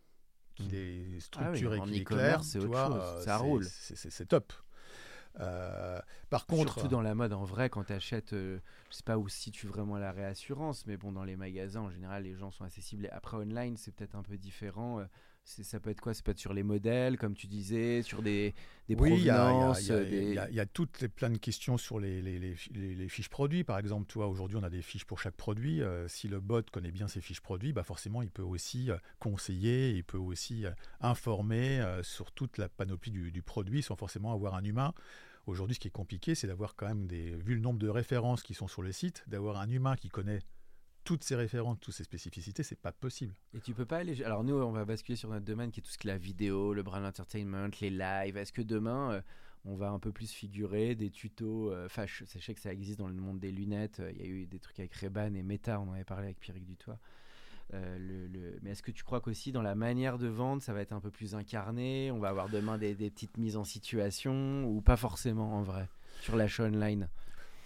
qu'il 0.54 0.66
mmh. 0.66 1.16
est 1.16 1.20
structuré, 1.20 1.78
ah 1.80 1.84
qu'il 1.84 1.96
est 1.96 2.04
clair, 2.04 2.44
c'est 2.44 2.60
ça 3.20 3.36
roule. 3.38 3.64
C'est 3.64 4.26
top. 4.26 4.52
Euh, 5.40 6.00
par 6.30 6.46
contre, 6.46 6.74
surtout 6.74 6.88
dans 6.88 7.00
la 7.00 7.14
mode, 7.14 7.32
en 7.32 7.44
vrai, 7.44 7.68
quand 7.68 7.84
tu 7.84 7.92
achètes, 7.92 8.32
euh, 8.32 8.60
je 8.90 8.96
sais 8.96 9.02
pas 9.02 9.18
où 9.18 9.28
situe 9.28 9.66
vraiment 9.66 9.98
la 9.98 10.12
réassurance, 10.12 10.86
mais 10.86 10.96
bon, 10.96 11.12
dans 11.12 11.24
les 11.24 11.36
magasins, 11.36 11.80
en 11.80 11.90
général, 11.90 12.22
les 12.22 12.34
gens 12.34 12.50
sont 12.50 12.64
accessibles. 12.64 13.08
Après, 13.12 13.36
online, 13.36 13.76
c'est 13.76 13.92
peut-être 13.92 14.14
un 14.14 14.22
peu 14.22 14.36
différent. 14.36 15.00
Euh, 15.00 15.04
ça 15.44 15.78
peut 15.78 15.90
être 15.90 16.00
quoi? 16.00 16.14
Ça 16.14 16.22
peut 16.22 16.32
être 16.32 16.38
sur 16.38 16.54
les 16.54 16.62
modèles, 16.62 17.18
comme 17.18 17.34
tu 17.34 17.46
disais, 17.46 18.02
sur 18.02 18.22
des, 18.22 18.54
des 18.88 18.94
oui. 18.94 19.12
Il 19.16 19.24
y, 19.24 19.30
a 19.30 20.66
toutes 20.66 21.00
les 21.00 21.08
plein 21.08 21.30
de 21.30 21.36
questions 21.36 21.76
sur 21.76 22.00
les, 22.00 22.22
les, 22.22 22.56
les, 22.72 23.08
fiches 23.08 23.28
produits. 23.28 23.62
Par 23.62 23.78
exemple, 23.78 24.06
toi, 24.06 24.26
aujourd'hui, 24.26 24.56
on 24.56 24.62
a 24.62 24.70
des 24.70 24.82
fiches 24.82 25.04
pour 25.04 25.20
chaque 25.20 25.36
produit. 25.36 25.82
Euh, 25.82 26.08
si 26.08 26.28
le 26.28 26.40
bot 26.40 26.62
connaît 26.72 26.90
bien 26.90 27.08
ses 27.08 27.20
fiches 27.20 27.42
produits, 27.42 27.72
bah 27.72 27.82
forcément, 27.82 28.22
il 28.22 28.30
peut 28.30 28.42
aussi 28.42 28.90
euh, 28.90 28.96
conseiller, 29.18 29.90
il 29.90 30.04
peut 30.04 30.18
aussi 30.18 30.64
euh, 30.64 30.70
informer 31.00 31.84
sur 32.02 32.32
toute 32.32 32.58
la 32.58 32.68
panoplie 32.68 33.10
du, 33.10 33.30
du, 33.30 33.42
produit 33.42 33.82
sans 33.82 33.96
forcément 33.96 34.32
avoir 34.32 34.54
un 34.54 34.64
humain. 34.64 34.94
Aujourd'hui, 35.46 35.74
ce 35.74 35.80
qui 35.80 35.88
est 35.88 35.90
compliqué, 35.90 36.34
c'est 36.34 36.46
d'avoir 36.46 36.74
quand 36.74 36.86
même 36.86 37.06
des, 37.06 37.34
vu 37.34 37.54
le 37.54 37.60
nombre 37.60 37.78
de 37.78 37.88
références 37.88 38.42
qui 38.42 38.54
sont 38.54 38.68
sur 38.68 38.80
le 38.80 38.92
site, 38.92 39.24
d'avoir 39.26 39.58
un 39.58 39.68
humain 39.68 39.94
qui 39.96 40.08
connaît 40.08 40.40
toutes 41.04 41.24
ces 41.24 41.36
références, 41.36 41.78
toutes 41.80 41.94
ces 41.94 42.04
spécificités, 42.04 42.62
c'est 42.62 42.80
pas 42.80 42.92
possible. 42.92 43.34
Et 43.54 43.60
tu 43.60 43.74
peux 43.74 43.84
pas 43.84 43.98
aller. 43.98 44.22
Alors 44.24 44.44
nous, 44.44 44.54
on 44.54 44.72
va 44.72 44.84
basculer 44.84 45.16
sur 45.16 45.28
notre 45.28 45.44
domaine 45.44 45.70
qui 45.70 45.80
est 45.80 45.82
tout 45.82 45.90
ce 45.90 45.98
qui 45.98 46.08
est 46.08 46.12
la 46.12 46.18
vidéo, 46.18 46.74
le 46.74 46.82
brand 46.82 47.04
entertainment, 47.04 47.68
les 47.80 47.90
lives. 47.90 48.36
Est-ce 48.36 48.52
que 48.52 48.62
demain, 48.62 49.12
euh, 49.12 49.20
on 49.64 49.76
va 49.76 49.90
un 49.90 49.98
peu 49.98 50.12
plus 50.12 50.32
figurer 50.32 50.94
des 50.94 51.10
tutos 51.10 51.70
euh, 51.70 51.86
Enfin, 51.86 52.06
je, 52.06 52.24
sais 52.24 52.54
que 52.54 52.60
ça 52.60 52.72
existe 52.72 52.98
dans 52.98 53.08
le 53.08 53.14
monde 53.14 53.38
des 53.38 53.52
lunettes. 53.52 54.02
Il 54.14 54.20
y 54.20 54.22
a 54.22 54.26
eu 54.26 54.46
des 54.46 54.58
trucs 54.58 54.78
avec 54.80 54.94
Reban 54.94 55.34
et 55.34 55.42
Meta. 55.42 55.80
On 55.80 55.90
en 55.90 55.92
avait 55.92 56.04
parlé 56.04 56.24
avec 56.24 56.40
Pierrick 56.40 56.64
Dutoit. 56.64 56.98
Euh, 57.72 58.28
Mais 58.62 58.70
est-ce 58.70 58.82
que 58.82 58.90
tu 58.90 59.04
crois 59.04 59.20
qu'aussi 59.20 59.52
dans 59.52 59.62
la 59.62 59.74
manière 59.74 60.18
de 60.18 60.28
vendre, 60.28 60.62
ça 60.62 60.72
va 60.72 60.80
être 60.80 60.92
un 60.92 61.00
peu 61.00 61.10
plus 61.10 61.34
incarné 61.34 62.10
On 62.12 62.18
va 62.18 62.28
avoir 62.28 62.48
demain 62.48 62.78
des, 62.78 62.94
des 62.94 63.10
petites 63.10 63.38
mises 63.38 63.56
en 63.56 63.64
situation 63.64 64.64
ou 64.64 64.80
pas 64.80 64.96
forcément 64.96 65.54
en 65.54 65.62
vrai 65.62 65.88
sur 66.20 66.36
l'achat 66.36 66.64
online? 66.64 67.08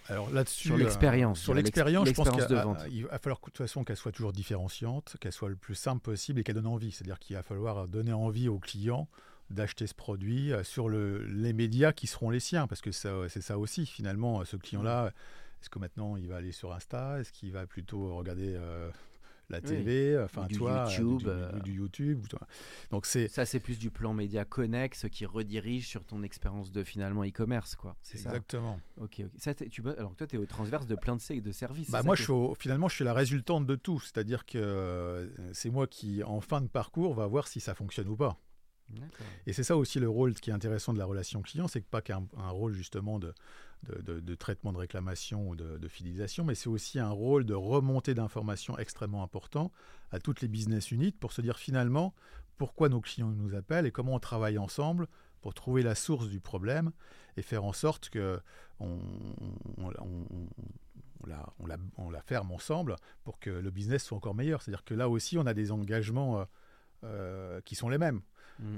Alors 0.09 0.29
là-dessus, 0.31 0.67
sur 0.67 0.77
l'expérience, 0.77 1.39
sur 1.39 1.53
l'expérience, 1.53 2.07
je 2.07 2.13
pense 2.13 2.29
qu'il 2.29 3.05
va 3.05 3.19
falloir 3.19 3.39
de 3.39 3.45
toute 3.45 3.57
façon 3.57 3.83
qu'elle 3.83 3.97
soit 3.97 4.11
toujours 4.11 4.33
différenciante, 4.33 5.15
qu'elle 5.19 5.31
soit 5.31 5.49
le 5.49 5.55
plus 5.55 5.75
simple 5.75 6.01
possible 6.01 6.39
et 6.39 6.43
qu'elle 6.43 6.55
donne 6.55 6.67
envie. 6.67 6.91
C'est-à-dire 6.91 7.19
qu'il 7.19 7.35
va 7.35 7.43
falloir 7.43 7.87
donner 7.87 8.13
envie 8.13 8.49
aux 8.49 8.59
clients 8.59 9.07
d'acheter 9.49 9.87
ce 9.87 9.95
produit 9.95 10.53
euh, 10.53 10.63
sur 10.63 10.89
le, 10.89 11.23
les 11.25 11.53
médias 11.53 11.91
qui 11.91 12.07
seront 12.07 12.29
les 12.29 12.39
siens, 12.39 12.67
parce 12.67 12.81
que 12.81 12.91
c'est 12.91 13.41
ça 13.41 13.57
aussi 13.57 13.85
finalement. 13.85 14.43
Ce 14.45 14.57
client-là, 14.57 15.11
est-ce 15.61 15.69
que 15.69 15.79
maintenant 15.79 16.17
il 16.17 16.27
va 16.27 16.37
aller 16.37 16.51
sur 16.51 16.73
Insta? 16.73 17.19
Est-ce 17.19 17.31
qu'il 17.31 17.51
va 17.51 17.65
plutôt 17.65 18.15
regarder 18.15 18.53
euh, 18.55 18.89
la 19.49 19.61
TV, 19.61 20.19
enfin 20.19 20.47
toi, 20.47 20.85
YouTube, 20.89 21.17
du, 21.19 21.27
euh. 21.27 21.59
du, 21.59 21.73
YouTube. 21.73 22.25
Donc 22.91 23.05
c'est 23.05 23.27
ça, 23.27 23.45
c'est 23.45 23.59
plus 23.59 23.79
du 23.79 23.89
plan 23.89 24.13
média 24.13 24.45
connexe 24.45 25.07
qui 25.11 25.25
redirige 25.25 25.87
sur 25.87 26.03
ton 26.05 26.23
expérience 26.23 26.71
de 26.71 26.83
finalement 26.83 27.23
e-commerce, 27.23 27.75
quoi. 27.75 27.95
C'est 28.01 28.17
exactement. 28.17 28.79
ok, 28.97 29.21
ok. 29.25 29.31
Ça, 29.37 29.53
tu 29.53 29.81
alors 29.97 30.15
toi, 30.15 30.27
tu 30.27 30.35
es 30.35 30.39
au 30.39 30.45
transverse 30.45 30.87
de 30.87 30.95
plein 30.95 31.15
de, 31.15 31.39
de 31.39 31.51
services. 31.51 31.89
Bah 31.89 32.03
moi, 32.03 32.15
je 32.15 32.23
suis 32.23 32.33
finalement, 32.59 32.87
je 32.87 32.95
suis 32.95 33.05
la 33.05 33.13
résultante 33.13 33.65
de 33.65 33.75
tout. 33.75 33.99
C'est-à-dire 33.99 34.45
que 34.45 34.57
euh, 34.57 35.27
c'est 35.53 35.69
moi 35.69 35.87
qui, 35.87 36.23
en 36.23 36.41
fin 36.41 36.61
de 36.61 36.67
parcours, 36.67 37.13
va 37.13 37.27
voir 37.27 37.47
si 37.47 37.59
ça 37.59 37.73
fonctionne 37.73 38.07
ou 38.07 38.15
pas. 38.15 38.39
Et 39.45 39.53
c'est 39.53 39.63
ça 39.63 39.77
aussi 39.77 39.99
le 39.99 40.09
rôle 40.09 40.33
qui 40.33 40.49
est 40.49 40.53
intéressant 40.53 40.93
de 40.93 40.97
la 40.97 41.05
relation 41.05 41.41
client, 41.41 41.67
c'est 41.67 41.85
pas 41.85 42.01
qu'un 42.01 42.25
rôle 42.49 42.73
justement 42.73 43.19
de, 43.19 43.33
de, 43.87 44.35
traitement 44.35 44.73
de 44.73 44.77
réclamation 44.77 45.47
ou 45.47 45.55
de, 45.55 45.87
fidélisation, 45.87 46.43
mais 46.43 46.55
c'est 46.55 46.69
aussi 46.69 46.99
un 46.99 47.09
rôle 47.09 47.45
de 47.45 47.53
remontée 47.53 48.13
d'informations 48.13 48.77
extrêmement 48.77 49.23
important 49.23 49.71
à 50.11 50.19
toutes 50.19 50.41
les 50.41 50.47
business 50.47 50.91
units 50.91 51.11
pour 51.11 51.31
se 51.31 51.41
dire 51.41 51.57
finalement 51.57 52.13
pourquoi 52.57 52.89
nos 52.89 52.99
clients 52.99 53.29
nous 53.29 53.55
appellent 53.55 53.85
et 53.85 53.91
comment 53.91 54.15
on 54.15 54.19
travaille 54.19 54.57
ensemble 54.57 55.07
pour 55.41 55.53
trouver 55.53 55.81
la 55.81 55.95
source 55.95 56.27
du 56.27 56.41
problème 56.41 56.91
et 57.37 57.41
faire 57.41 57.63
en 57.63 57.71
sorte 57.71 58.09
que 58.09 58.39
on, 58.81 58.99
la, 61.25 61.45
la, 61.67 62.21
ferme 62.21 62.51
ensemble 62.51 62.95
pour 63.23 63.39
que 63.39 63.49
le 63.49 63.71
business 63.71 64.03
soit 64.03 64.17
encore 64.17 64.35
meilleur. 64.35 64.61
C'est-à-dire 64.61 64.83
que 64.83 64.93
là 64.93 65.09
aussi, 65.09 65.37
on 65.37 65.45
a 65.45 65.53
des 65.53 65.71
engagements 65.71 66.45
euh, 67.03 67.61
qui 67.61 67.75
sont 67.75 67.89
les 67.89 67.97
mêmes. 67.97 68.21
Mm. 68.59 68.77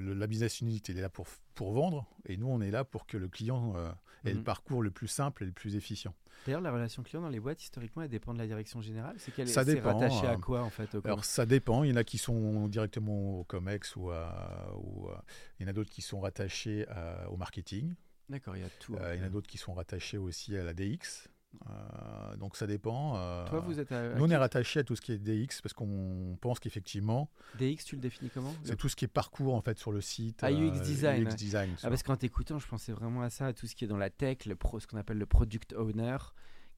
Le- 0.00 0.14
la 0.14 0.26
business 0.26 0.60
unit, 0.60 0.82
elle 0.88 0.98
est 0.98 1.02
là 1.02 1.08
pour, 1.08 1.26
pour 1.54 1.72
vendre, 1.72 2.06
et 2.26 2.36
nous, 2.36 2.48
on 2.48 2.60
est 2.60 2.70
là 2.72 2.82
pour 2.84 3.06
que 3.06 3.16
le 3.16 3.28
client 3.28 3.74
euh, 3.76 3.88
ait 4.24 4.32
le 4.32 4.38
Mhm. 4.38 4.44
parcours 4.44 4.82
le 4.82 4.90
plus 4.90 5.06
simple 5.06 5.44
et 5.44 5.46
le 5.46 5.52
plus 5.52 5.76
efficient. 5.76 6.12
D'ailleurs, 6.44 6.60
la 6.60 6.72
relation 6.72 7.04
client 7.04 7.22
dans 7.22 7.28
les 7.28 7.38
boîtes, 7.38 7.62
historiquement, 7.62 8.02
elle 8.02 8.08
dépend 8.08 8.32
de 8.34 8.38
la 8.38 8.46
direction 8.48 8.80
générale. 8.80 9.14
C'est 9.18 9.32
qu'elle 9.32 9.48
Ça 9.48 9.64
c'est 9.64 9.74
dépend, 9.76 9.96
rattaché 9.96 10.26
à 10.26 10.32
euh, 10.32 10.38
quoi 10.38 10.62
en 10.64 10.70
fait 10.70 10.88
Alors 11.04 11.24
ça 11.24 11.46
dépend, 11.46 11.84
il 11.84 11.90
y 11.90 11.92
en 11.92 11.96
a 11.96 12.02
qui 12.04 12.18
sont 12.18 12.66
directement 12.66 13.38
au 13.40 13.44
COMEX 13.44 13.94
ou, 13.94 14.10
à- 14.10 14.74
ou 14.76 15.08
à- 15.08 15.24
il 15.60 15.62
y 15.62 15.66
en 15.66 15.70
a 15.70 15.72
d'autres 15.72 15.90
qui 15.90 16.02
sont 16.02 16.20
rattachés 16.20 16.88
à- 16.88 17.30
au 17.30 17.36
marketing, 17.36 17.94
D'accord, 18.28 18.56
il 18.56 18.62
y 18.62 18.64
a 18.64 18.70
tout. 18.80 18.94
Euh, 18.96 19.14
il 19.14 19.20
y 19.20 19.22
en 19.22 19.26
a 19.26 19.30
d'autres 19.30 19.46
qui 19.48 19.58
sont 19.58 19.74
rattachés 19.74 20.16
aussi 20.18 20.56
à 20.56 20.64
la 20.64 20.72
DX. 20.72 21.28
Euh, 21.68 22.36
donc 22.36 22.56
ça 22.56 22.66
dépend. 22.66 23.16
euh, 23.16 23.46
Toi, 23.48 23.60
vous 23.60 23.78
êtes 23.78 23.92
à, 23.92 24.12
à 24.12 24.14
nous 24.14 24.24
on 24.24 24.30
est 24.30 24.36
rattaché 24.36 24.80
à 24.80 24.84
tout 24.84 24.96
ce 24.96 25.00
qui 25.02 25.12
est 25.12 25.18
DX 25.18 25.60
parce 25.62 25.72
qu'on 25.74 26.36
pense 26.40 26.58
qu'effectivement 26.58 27.30
DX, 27.58 27.84
tu 27.84 27.96
le 27.96 28.00
définis 28.00 28.30
comment? 28.32 28.54
c'est 28.64 28.76
tout 28.76 28.88
ce 28.88 28.96
qui 28.96 29.04
est 29.04 29.08
parcours 29.08 29.54
en 29.54 29.60
fait 29.60 29.78
sur 29.78 29.92
le 29.92 30.00
site. 30.00 30.40
Ah, 30.42 30.50
UX 30.50 30.54
euh, 30.78 30.80
design, 30.80 31.28
UX 31.28 31.80
Ah, 31.82 31.88
parce 31.88 32.02
qu'en 32.02 32.16
t'écoutant, 32.16 32.58
je 32.58 32.66
pensais 32.66 32.92
vraiment 32.92 33.22
à 33.22 33.30
ça, 33.30 33.46
à 33.48 33.52
tout 33.52 33.66
ce 33.66 33.74
qui 33.74 33.84
est 33.84 33.88
dans 33.88 33.96
la 33.98 34.10
tech, 34.10 34.46
le 34.46 34.56
pro, 34.56 34.80
ce 34.80 34.86
qu'on 34.86 34.96
appelle 34.96 35.18
le 35.18 35.26
product 35.26 35.74
owner, 35.74 36.16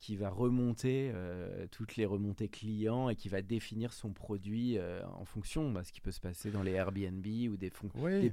qui 0.04 0.16
va 0.16 0.28
remonter 0.28 1.10
euh, 1.14 1.66
toutes 1.70 1.96
les 1.96 2.04
remontées 2.04 2.48
clients 2.50 3.08
et 3.08 3.16
qui 3.16 3.30
va 3.30 3.40
définir 3.40 3.94
son 3.94 4.12
produit 4.12 4.76
euh, 4.76 5.02
en 5.14 5.24
fonction 5.24 5.72
de 5.72 5.82
ce 5.82 5.92
qui 5.92 6.02
peut 6.02 6.10
se 6.10 6.20
passer 6.20 6.50
dans 6.50 6.62
les 6.62 6.72
Airbnb 6.72 7.24
ou 7.50 7.56
des, 7.56 7.70
fon- 7.70 7.88
Oui. 7.94 8.20
des, 8.20 8.28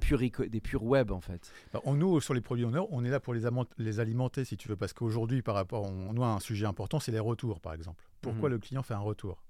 purs 0.60 0.82
web 0.84 1.10
en 1.12 1.22
fait. 1.22 1.50
Bah, 1.72 1.80
on, 1.86 1.94
nous, 1.94 2.20
sur 2.20 2.34
les 2.34 2.42
produits 2.42 2.66
honneurs, 2.66 2.88
on 2.92 3.06
est 3.06 3.10
là 3.10 3.20
pour 3.20 3.32
les, 3.32 3.46
alimenter, 4.00 4.44
si 4.44 4.58
tu 4.58 4.68
veux, 4.68 4.76
parce 4.76 4.92
qu'aujourd'hui, 4.92 5.40
par 5.40 5.54
rapport, 5.54 5.84
on, 5.84 6.12
nous, 6.12 6.22
un 6.22 6.40
sujet 6.40 6.66
important, 6.66 7.00
c'est 7.00 7.10
les 7.12 7.18
retours, 7.18 7.58
par 7.58 7.72
exemple. 7.72 8.04
Pourquoi 8.20 8.50
Mhm. 8.50 8.54
le 8.54 8.58
client 8.58 8.82
fait 8.82 8.92
un 8.94 8.98
retour? 8.98 9.42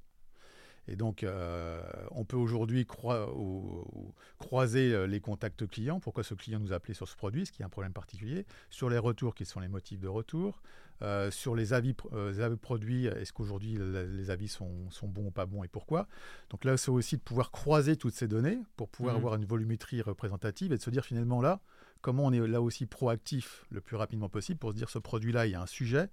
Et 0.88 0.96
donc, 0.96 1.22
euh, 1.22 1.80
on 2.10 2.24
peut 2.24 2.36
aujourd'hui 2.36 2.84
croi- 2.86 3.32
ou- 3.36 3.84
ou 3.92 4.14
croiser 4.38 5.06
les 5.08 5.20
contacts 5.20 5.66
clients. 5.66 5.98
Pourquoi 6.00 6.22
ce 6.24 6.34
client 6.34 6.58
nous 6.60 6.72
a 6.72 6.76
appelé 6.76 6.94
sur 6.94 7.08
ce 7.08 7.16
produit? 7.16 7.44
Qu'il 7.44 7.60
y 7.60 7.62
a 7.62 7.66
un 7.66 7.68
problème 7.68 7.92
particulier? 7.92 8.46
Sur 8.70 8.90
les 8.90 8.98
retours, 8.98 9.34
quels 9.34 9.46
sont 9.46 9.60
les 9.60 9.68
motifs 9.68 10.00
de 10.00 10.08
retour? 10.08 10.60
Euh, 11.02 11.30
Sur 11.30 11.56
les 11.56 11.72
avis, 11.72 11.92
pr- 11.92 12.06
euh, 12.14 12.30
les 12.30 12.40
avis 12.40 12.56
produits, 12.56 13.06
est-ce 13.06 13.32
qu'aujourd'hui 13.32 13.76
les 13.78 14.30
avis 14.30 14.48
sont, 14.48 14.88
sont 14.90 15.08
bons 15.08 15.26
ou 15.26 15.30
pas 15.30 15.46
bons 15.46 15.64
et 15.64 15.68
pourquoi? 15.68 16.06
Donc 16.50 16.64
là, 16.64 16.76
c'est 16.76 16.90
aussi 16.90 17.16
de 17.16 17.22
pouvoir 17.22 17.50
croiser 17.50 17.96
toutes 17.96 18.14
ces 18.14 18.28
données 18.28 18.58
pour 18.76 18.88
pouvoir 18.88 19.14
Mhm. 19.14 19.18
avoir 19.18 19.34
une 19.34 19.44
volumétrie 19.44 20.00
représentative 20.02 20.72
et 20.72 20.76
de 20.76 20.82
se 20.82 20.90
dire 20.90 21.04
finalement 21.04 21.42
là, 21.42 21.60
comment 22.02 22.24
on 22.26 22.32
est 22.32 22.46
là 22.46 22.62
aussi 22.62 22.86
proactif 22.86 23.64
le 23.70 23.80
plus 23.80 23.96
rapidement 23.96 24.28
possible 24.28 24.58
pour 24.60 24.70
se 24.70 24.76
dire 24.76 24.90
ce 24.90 24.98
produit-là, 25.00 25.46
il 25.46 25.52
y 25.52 25.54
a 25.56 25.62
un 25.62 25.66
sujet, 25.66 26.08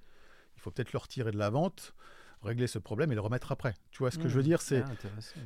il 0.56 0.62
faut 0.62 0.72
peut-être 0.72 0.94
le 0.94 1.00
retirer 1.00 1.32
de 1.32 1.38
la 1.38 1.50
vente, 1.52 1.94
régler 2.42 2.68
ce 2.68 2.80
problème 2.80 3.12
et 3.12 3.16
le 3.16 3.22
remettre 3.22 3.52
après. 3.52 3.76
Tu 3.92 4.00
vois 4.00 4.12
ce 4.12 4.18
que 4.18 4.30
je 4.30 4.36
veux 4.38 4.44
dire? 4.44 4.62
C'est 4.62 4.82
Ah, 4.82 4.94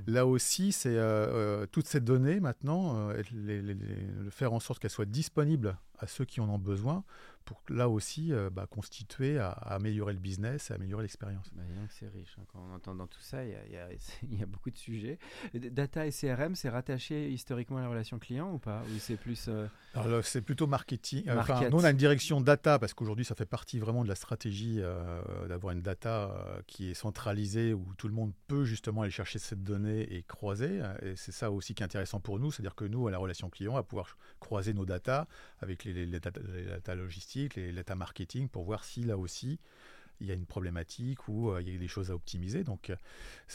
là 0.07 0.25
aussi, 0.27 0.71
c'est 0.71 0.95
euh, 0.95 1.61
euh, 1.63 1.65
toutes 1.65 1.87
ces 1.87 1.99
données 1.99 2.39
maintenant, 2.39 3.09
euh, 3.09 3.21
les- 3.31 3.61
les- 3.61 3.73
les- 3.73 4.05
le 4.23 4.29
faire 4.29 4.53
en 4.53 4.59
sorte 4.59 4.79
qu'elles 4.79 4.91
soient 4.91 5.05
disponibles 5.05 5.77
à 6.03 6.07
ceux 6.07 6.25
qui 6.25 6.39
en 6.41 6.49
ont 6.49 6.59
besoin 6.59 7.03
pour 7.45 7.61
là 7.67 7.89
aussi 7.89 8.31
euh, 8.31 8.49
bah, 8.49 8.67
constituer 8.69 9.37
à, 9.37 9.49
à 9.49 9.75
améliorer 9.75 10.13
le 10.13 10.19
business, 10.19 10.71
à 10.71 10.75
améliorer 10.75 11.03
l'expérience. 11.03 11.49
Bah, 11.53 11.63
c'est 11.89 12.07
riche. 12.07 12.37
hein. 12.39 12.43
Quand 12.53 12.59
on 12.71 12.73
entend 12.73 12.95
dans 12.95 13.07
tout 13.07 13.19
ça, 13.19 13.43
il 13.43 13.51
y 13.51 13.55
a, 13.77 13.91
y 13.91 13.97
y 14.41 14.45
beaucoup 14.45 14.71
de 14.71 14.77
sujets. 14.77 15.19
Data 15.53 16.07
et 16.07 16.11
CRM, 16.11 16.55
c'est 16.55 16.69
rattaché 16.69 17.29
historiquement 17.29 17.77
à 17.77 17.81
la 17.81 17.89
relation 17.89 18.17
client 18.17 18.53
ou 18.53 18.59
pas? 18.59 18.81
Ou 18.95 18.97
c'est 18.99 19.17
plus. 19.17 19.47
euh, 19.49 19.67
Alors 19.93 20.23
c'est 20.23 20.41
plutôt 20.41 20.67
marketing. 20.67 21.27
euh, 21.27 21.37
Enfin, 21.37 21.53
Market. 21.55 21.71
nous, 21.73 21.79
on 21.79 21.83
a 21.83 21.91
une 21.91 21.97
direction 21.97 22.39
data 22.39 22.79
parce 22.79 22.93
qu'aujourd'hui, 22.93 23.25
ça 23.25 23.35
fait 23.35 23.45
partie 23.45 23.77
vraiment 23.77 24.03
de 24.05 24.09
la 24.09 24.15
stratégie 24.15 24.77
euh, 24.79 25.21
d'avoir 25.49 25.73
une 25.73 25.81
data 25.81 26.31
qui 26.67 26.91
est 26.91 26.93
centralisée 26.93 27.73
où 27.73 27.85
tout 27.97 28.07
le 28.07 28.13
monde 28.13 28.31
peut 28.47 28.63
justement 28.63 29.01
aller 29.01 29.11
chercher 29.11 29.37
cette 29.39 29.63
donnée 29.63 30.01
et 30.15 30.23
croiser. 30.23 30.81
Et 31.01 31.17
c'est 31.17 31.33
ça 31.33 31.51
aussi 31.51 31.75
qui 31.75 31.83
est 31.83 31.85
intéressant 31.85 32.21
pour 32.21 32.39
nous, 32.39 32.51
c'est-à-dire 32.51 32.75
que 32.75 32.85
nous, 32.85 33.05
à 33.07 33.11
la 33.11 33.17
relation 33.17 33.49
client, 33.49 33.73
on 33.73 33.75
va 33.75 33.83
pouvoir 33.83 34.17
croiser 34.39 34.73
nos 34.73 34.85
data 34.85 35.27
avec 35.59 35.83
les, 35.83 35.92
les, 35.93 36.05
les 36.05 36.19
data, 36.19 36.39
les 36.53 36.65
data 36.65 36.95
logistiques, 36.95 37.55
les 37.55 37.71
data 37.71 37.95
marketing 37.95 38.49
pour 38.49 38.63
voir 38.63 38.83
si 38.83 39.03
là 39.03 39.17
aussi 39.17 39.59
il 40.19 40.27
y 40.27 40.31
a 40.31 40.33
une 40.33 40.45
problématique 40.45 41.27
ou 41.27 41.49
euh, 41.49 41.61
il 41.61 41.71
y 41.71 41.75
a 41.75 41.77
des 41.77 41.87
choses 41.87 42.11
à 42.11 42.15
optimiser. 42.15 42.63
Donc, 42.63 42.89
euh, 42.89 42.95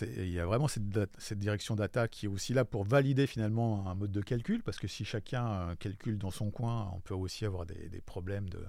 il 0.03 0.31
y 0.31 0.39
a 0.39 0.47
vraiment 0.47 0.69
cette, 0.69 1.39
direction 1.39 1.75
data 1.75 2.09
qui 2.09 2.27
est 2.27 2.29
aussi 2.29 2.53
là 2.53 2.65
pour 2.65 2.85
valider 2.85 3.27
finalement 3.27 3.89
un 3.89 3.95
mode 3.95 4.13
de 4.13 4.21
calcul, 4.21 4.63
parce 4.63 4.79
que 4.79 4.89
si 4.89 5.05
chacun 5.05 5.47
euh, 5.47 5.75
calcule 5.77 6.19
dans 6.19 6.31
son 6.31 6.51
coin, 6.51 6.91
on 6.95 7.01
peut 7.01 7.15
aussi 7.15 7.45
avoir 7.45 7.67
des, 7.67 8.01
problèmes 8.05 8.49
de, 8.49 8.61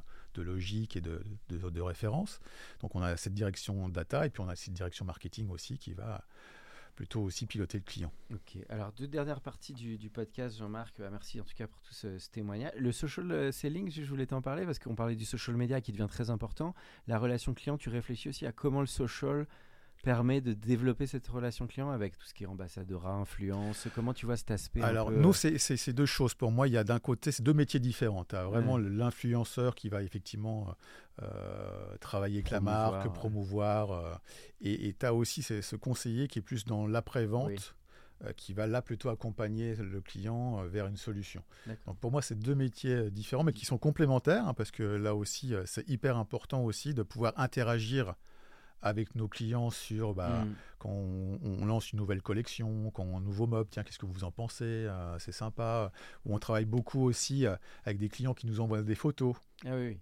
logique 0.42 0.96
et 0.96 1.02
de, 1.02 1.22
de 1.50 1.82
référence. 1.82 2.40
Donc, 2.80 2.96
on 2.96 3.02
a 3.02 3.18
cette 3.18 3.34
direction 3.34 3.90
data 3.90 4.26
et 4.26 4.30
puis 4.30 4.42
on 4.42 4.48
a 4.48 4.56
cette 4.56 4.74
direction 4.74 5.04
marketing 5.04 5.50
aussi 5.50 5.78
qui 5.78 5.92
va 5.92 6.24
plutôt 7.00 7.22
aussi 7.22 7.46
piloter 7.46 7.78
le 7.78 7.86
client. 7.86 8.12
Ok, 8.34 8.58
alors 8.68 8.92
deux 8.92 9.08
dernières 9.08 9.40
parties 9.40 9.72
du, 9.72 9.98
du 9.98 10.10
podcast, 10.10 10.58
Jean-Marc. 10.58 11.00
Bah, 11.00 11.10
merci 11.10 11.40
en 11.40 11.46
tout 11.46 11.56
cas 11.56 11.66
pour 11.66 11.80
tout 11.80 11.94
ce, 11.94 12.20
ce 12.20 12.30
témoignage. 12.30 12.74
Le 12.78 12.92
social 12.92 13.32
euh, 13.32 13.54
selling, 13.54 13.90
je 13.90 14.04
voulais 14.04 14.26
t'en 14.26 14.42
parler 14.42 14.66
parce 14.66 14.80
qu'on 14.80 14.96
parlait 14.96 15.16
du 15.16 15.24
social 15.24 15.56
media 15.56 15.80
qui 15.80 15.94
devient 15.94 16.08
très 16.10 16.30
important. 16.30 16.76
La 17.08 17.18
relation 17.18 17.54
client, 17.54 17.78
tu 17.78 17.88
réfléchis 17.88 18.28
aussi 18.28 18.46
à 18.46 18.52
comment 18.52 18.82
le 18.82 18.86
social 18.86 19.48
permet 20.04 20.42
de 20.42 20.54
développer 20.54 21.08
cette 21.08 21.28
relation 21.28 21.68
client 21.68 21.90
avec 21.92 22.18
tout 22.18 22.26
ce 22.26 22.34
qui 22.34 22.44
est 22.44 22.48
ambassadeur, 22.48 23.06
influence? 23.08 23.88
Comment 23.96 24.14
tu 24.14 24.26
vois 24.26 24.38
cet 24.38 24.52
aspect 24.52 24.82
Alors, 24.82 25.08
peu, 25.10 25.16
nous, 25.20 25.32
euh, 25.46 25.58
c'est 25.58 25.94
deux 25.94 26.06
choses. 26.06 26.34
Pour 26.34 26.52
moi, 26.52 26.68
il 26.68 26.74
y 26.74 26.78
a 26.78 26.84
d'un 26.84 27.00
côté, 27.00 27.32
c'est 27.32 27.44
deux 27.44 27.54
métiers 27.54 27.80
différents. 27.80 28.24
Tu 28.26 28.36
as 28.36 28.46
vraiment 28.46 28.76
Ouais. 28.76 28.90
l'influenceur 28.90 29.76
qui 29.76 29.90
va 29.90 30.02
effectivement 30.04 30.74
euh, 31.22 31.98
travailler 32.00 32.38
avec 32.38 32.50
la 32.52 32.60
Promouvoir, 32.60 32.92
marque, 32.92 33.06
ouais. 33.08 33.14
promouvoir. 33.14 33.92
euh, 33.92 34.14
et 34.62 34.96
tu 34.98 35.06
as 35.06 35.14
aussi 35.14 35.42
ce, 35.42 35.62
ce 35.62 35.76
conseiller 35.76 36.28
qui 36.28 36.40
est 36.40 36.44
plus 36.44 36.66
dans 36.66 36.88
l'après-vente. 36.88 37.50
Oui. 37.50 38.34
qui 38.36 38.52
va 38.52 38.68
là 38.68 38.82
plutôt 38.82 39.08
accompagner 39.08 39.78
le 39.78 40.02
client 40.02 40.62
vers 40.66 40.88
une 40.88 40.98
solution. 40.98 41.42
Donc 41.88 41.98
pour 42.00 42.12
moi, 42.12 42.22
c'est 42.22 42.38
deux 42.38 42.54
métiers 42.54 43.10
différents, 43.12 43.46
mais 43.46 43.54
qui 43.54 43.66
sont 43.66 43.78
complémentaires, 43.78 44.46
hein, 44.46 44.54
parce 44.54 44.72
que 44.72 44.84
là 44.84 45.16
aussi, 45.16 45.54
c'est 45.66 45.88
hyper 45.90 46.18
important 46.18 46.62
aussi 46.66 46.94
de 46.94 47.02
pouvoir 47.02 47.32
interagir 47.38 48.16
avec 48.82 49.16
nos 49.16 49.28
clients 49.28 49.70
sur 49.70 50.14
bah, 50.14 50.46
Mm. 50.46 50.56
quand 50.80 50.90
on, 50.90 51.40
on 51.44 51.66
lance 51.66 51.92
une 51.92 52.00
nouvelle 52.00 52.22
collection, 52.22 52.92
quand 52.92 53.18
un 53.18 53.22
nouveau 53.22 53.46
mob, 53.48 53.68
tiens, 53.70 53.84
qu'est-ce 53.84 54.00
que 54.00 54.06
vous 54.06 54.24
en 54.24 54.32
pensez 54.32 54.64
Euh, 54.66 55.18
C'est 55.20 55.32
sympa. 55.34 55.92
Ou 56.26 56.34
on 56.36 56.40
travaille 56.40 56.66
beaucoup 56.66 57.04
aussi 57.04 57.46
euh, 57.46 57.56
avec 57.86 57.98
des 57.98 58.10
clients 58.10 58.34
qui 58.34 58.48
nous 58.48 58.60
envoient 58.62 58.82
des 58.82 58.96
photos. 58.96 59.36
Ah 59.66 59.72
oui, 59.76 59.88
oui. 59.90 59.98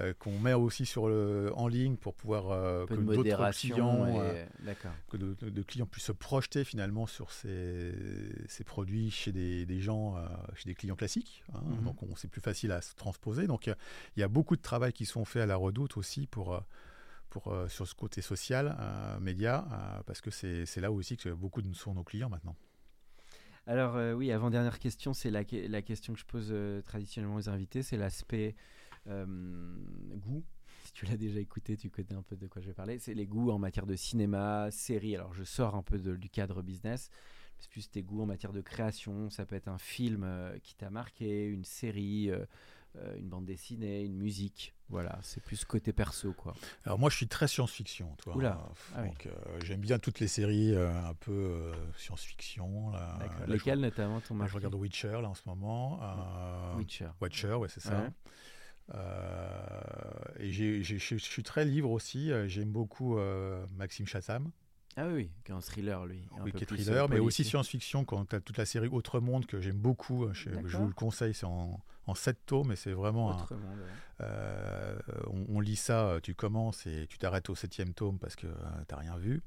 euh, 0.00 0.14
qu'on 0.18 0.38
met 0.38 0.54
aussi 0.54 0.86
sur 0.86 1.06
le, 1.08 1.52
en 1.54 1.68
ligne 1.68 1.96
pour 1.96 2.14
pouvoir 2.14 2.50
euh, 2.50 2.86
que 2.86 2.94
d'autres 3.16 3.28
clients, 3.74 4.06
et- 4.06 4.20
euh, 4.20 4.46
que 5.10 5.16
de, 5.18 5.62
clients 5.62 5.84
puissent 5.86 6.04
se 6.06 6.12
projeter 6.12 6.64
finalement 6.64 7.06
sur 7.06 7.30
ces, 7.30 7.92
ces 8.48 8.64
produits 8.64 9.10
chez 9.10 9.32
des, 9.32 9.66
des 9.66 9.80
gens, 9.80 10.16
chez 10.54 10.66
des 10.70 10.74
clients 10.74 10.96
classiques. 10.96 11.44
hein. 11.52 11.60
Mhm. 11.66 11.84
Donc 11.84 12.02
on- 12.02 12.16
c'est 12.16 12.28
plus 12.28 12.40
facile 12.40 12.72
à 12.72 12.80
se 12.80 12.94
transposer. 12.94 13.46
Donc 13.46 13.66
il 13.66 14.20
y 14.20 14.22
a 14.22 14.28
beaucoup 14.28 14.56
de 14.56 14.62
travail 14.62 14.92
qui 14.94 15.04
sont 15.04 15.24
faits 15.26 15.42
à 15.42 15.46
la 15.46 15.56
redoute 15.56 15.96
aussi 15.98 16.26
pour, 16.26 16.62
euh, 17.46 17.68
sur 17.68 17.86
ce 17.86 17.94
côté 17.94 18.20
social, 18.20 18.76
euh, 18.78 19.20
média, 19.20 19.66
euh, 19.70 20.02
parce 20.04 20.20
que 20.20 20.30
c'est 20.30 20.80
là 20.80 20.92
aussi 20.92 21.16
que 21.16 21.30
beaucoup 21.30 21.62
sont 21.74 21.94
nos 21.94 22.04
clients 22.04 22.28
maintenant. 22.28 22.56
Alors 23.66 24.16
oui, 24.16 24.32
avant-dernière 24.32 24.78
question, 24.80 25.14
c'est 25.14 25.30
la, 25.30 25.44
que- 25.44 25.68
la 25.68 25.82
question 25.82 26.12
que 26.12 26.18
je 26.18 26.24
pose 26.24 26.54
traditionnellement 26.84 27.36
aux 27.36 27.48
invités, 27.48 27.82
c'est 27.82 27.96
l'aspect 27.96 28.56
goût. 29.06 30.44
Si 30.84 30.92
tu 30.92 31.06
l'as 31.06 31.16
déjà 31.16 31.38
écouté, 31.38 31.76
tu 31.76 31.88
connais 31.88 32.14
un 32.14 32.22
peu 32.22 32.36
de 32.36 32.48
quoi 32.48 32.60
je 32.60 32.66
vais 32.66 32.74
parler. 32.74 32.98
C'est 32.98 33.14
les 33.14 33.26
goûts 33.26 33.50
en 33.50 33.58
matière 33.58 33.86
de 33.86 33.94
cinéma, 33.94 34.68
série. 34.72 35.14
Alors 35.14 35.32
je 35.32 35.44
sors 35.44 35.76
un 35.76 35.82
peu 35.82 35.98
du 35.98 36.28
cadre 36.28 36.60
business. 36.60 37.08
C'est 37.60 37.70
plus 37.70 37.88
tes 37.88 38.02
goûts 38.02 38.22
en 38.22 38.26
matière 38.26 38.52
de 38.52 38.60
création. 38.60 39.30
Ça 39.30 39.46
peut 39.46 39.54
être 39.54 39.68
un 39.68 39.78
film 39.78 40.26
qui 40.64 40.74
t'a 40.74 40.90
marqué, 40.90 41.46
une 41.46 41.64
série, 41.64 42.30
une 43.16 43.28
bande 43.28 43.44
dessinée, 43.44 44.02
une 44.02 44.16
musique. 44.16 44.74
Voilà, 44.92 45.18
c'est 45.22 45.42
plus 45.42 45.64
côté 45.64 45.92
perso 45.94 46.32
quoi. 46.34 46.54
Alors 46.84 46.98
moi 46.98 47.08
je 47.10 47.16
suis 47.16 47.26
très 47.26 47.48
science-fiction. 47.48 48.14
tu 48.18 48.24
vois. 48.28 48.36
Oula, 48.36 48.58
Euh, 48.60 48.94
ah 48.96 49.02
oui. 49.02 49.08
euh, 49.26 49.60
J'aime 49.64 49.80
bien 49.80 49.98
toutes 49.98 50.20
les 50.20 50.28
séries 50.28 50.74
euh, 50.74 50.92
un 51.08 51.14
peu 51.14 51.32
euh, 51.32 51.72
science-fiction. 51.96 52.90
là. 52.90 53.16
D'accord. 53.18 53.38
Là, 53.40 53.46
je- 53.46 53.52
Lesquels 53.52 53.80
notamment 53.80 54.20
ton 54.20 54.36
là, 54.36 54.46
je 54.46 54.54
regarde 54.54 54.74
Witcher 54.74 55.12
là 55.22 55.28
en 55.30 55.34
ce 55.34 55.42
moment. 55.46 55.98
Witcher. 56.76 57.08
Watcher, 57.22 57.54
ouais, 57.54 57.68
c'est 57.70 57.80
ça. 57.80 57.98
Ouais. 58.00 58.10
Et 60.40 60.52
je 60.52 61.16
suis 61.18 61.42
très 61.42 61.64
livre 61.64 61.90
aussi. 61.90 62.30
J'aime 62.46 62.70
beaucoup 62.70 63.18
Maxime 63.76 64.06
Chassam, 64.06 64.50
Ah 64.96 65.06
oui, 65.08 65.30
qui 65.44 65.52
est 65.52 65.54
un 65.54 65.60
thriller 65.60 66.04
lui. 66.04 66.28
un 66.38 66.42
oui, 66.44 66.52
qui 66.52 66.64
est 66.64 66.66
thriller, 66.66 67.08
mais 67.08 67.18
aussi 67.18 67.44
science-fiction. 67.44 68.04
Quand 68.04 68.26
tu 68.26 68.36
as 68.36 68.40
toute 68.40 68.58
la 68.58 68.66
série 68.66 68.88
Autre 68.88 69.20
Monde 69.20 69.46
que 69.46 69.60
j'aime 69.60 69.78
beaucoup, 69.78 70.28
je, 70.32 70.50
je 70.66 70.76
vous 70.76 70.86
le 70.88 70.92
conseille, 70.94 71.32
c'est 71.34 71.46
en, 71.46 71.80
en 72.06 72.14
7 72.14 72.38
tomes, 72.46 72.72
et 72.72 72.76
c'est 72.76 72.92
vraiment 72.92 73.30
un- 73.30 73.42
Autre 73.42 73.54
monde, 73.54 73.78
ouais. 73.78 74.24
euh, 74.26 74.98
on, 75.28 75.56
on 75.56 75.60
lit 75.60 75.76
ça, 75.76 76.18
tu 76.22 76.34
commences 76.34 76.86
et 76.86 77.06
tu 77.08 77.18
t'arrêtes 77.18 77.48
au 77.48 77.54
septième 77.54 77.94
tome 77.94 78.18
parce 78.18 78.34
que 78.34 78.46
tu 78.46 78.94
n'as 78.94 79.00
rien 79.00 79.16
vu. 79.16 79.42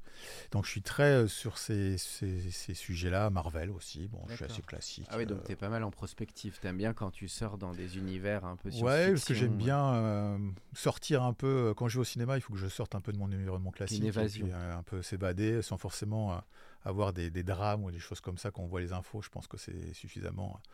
Donc 0.52 0.64
je 0.64 0.70
suis 0.70 0.82
très 0.82 1.28
sur 1.28 1.58
ces, 1.58 1.98
ces, 1.98 2.74
sujets-là, 2.74 3.30
Marvel 3.30 3.70
aussi. 3.70 4.08
Bon, 4.08 4.22
je 4.28 4.36
suis 4.36 4.44
assez 4.44 4.62
classique. 4.62 5.06
Ah 5.10 5.18
oui, 5.18 5.26
donc 5.26 5.44
tu 5.44 5.52
es 5.52 5.56
pas 5.56 5.68
mal 5.68 5.84
en 5.84 5.90
prospective. 5.90 6.58
Tu 6.60 6.66
aimes 6.66 6.78
bien 6.78 6.94
quand 6.94 7.10
tu 7.10 7.28
sors 7.28 7.58
dans 7.58 7.72
des 7.72 7.98
univers 7.98 8.44
un 8.44 8.56
peu 8.56 8.70
Ouais, 8.80 9.10
parce 9.10 9.24
que 9.24 9.34
j'aime 9.34 9.56
bien 9.56 10.38
sortir 10.74 11.22
un 11.22 11.32
peu. 11.32 11.74
Quand 11.76 11.88
je 11.88 11.98
vais 11.98 12.02
au 12.02 12.04
cinéma, 12.04 12.36
il 12.36 12.40
faut 12.40 12.52
que 12.52 12.58
je 12.58 12.68
sorte 12.68 12.94
un 12.94 13.00
peu 13.00 13.12
de 13.12 13.18
mon 13.18 13.26
environnement 13.26 13.70
classique. 13.70 14.00
Une 14.00 14.06
évasion. 14.06 14.48
un 14.54 14.82
peu 14.82 15.02
s'évader 15.02 15.62
sans 15.62 15.78
forcément 15.78 16.40
avoir 16.86 17.12
des, 17.12 17.30
des, 17.30 17.42
drames 17.42 17.84
ou 17.84 17.90
des 17.90 17.98
choses 17.98 18.20
comme 18.20 18.38
ça 18.38 18.50
quand 18.50 18.62
on 18.62 18.66
voit 18.66 18.80
les 18.80 18.92
infos. 18.92 19.20
Je 19.20 19.28
pense 19.28 19.46
que 19.46 19.56
c'est 19.56 19.92
suffisamment 19.92 20.54
euh, 20.54 20.68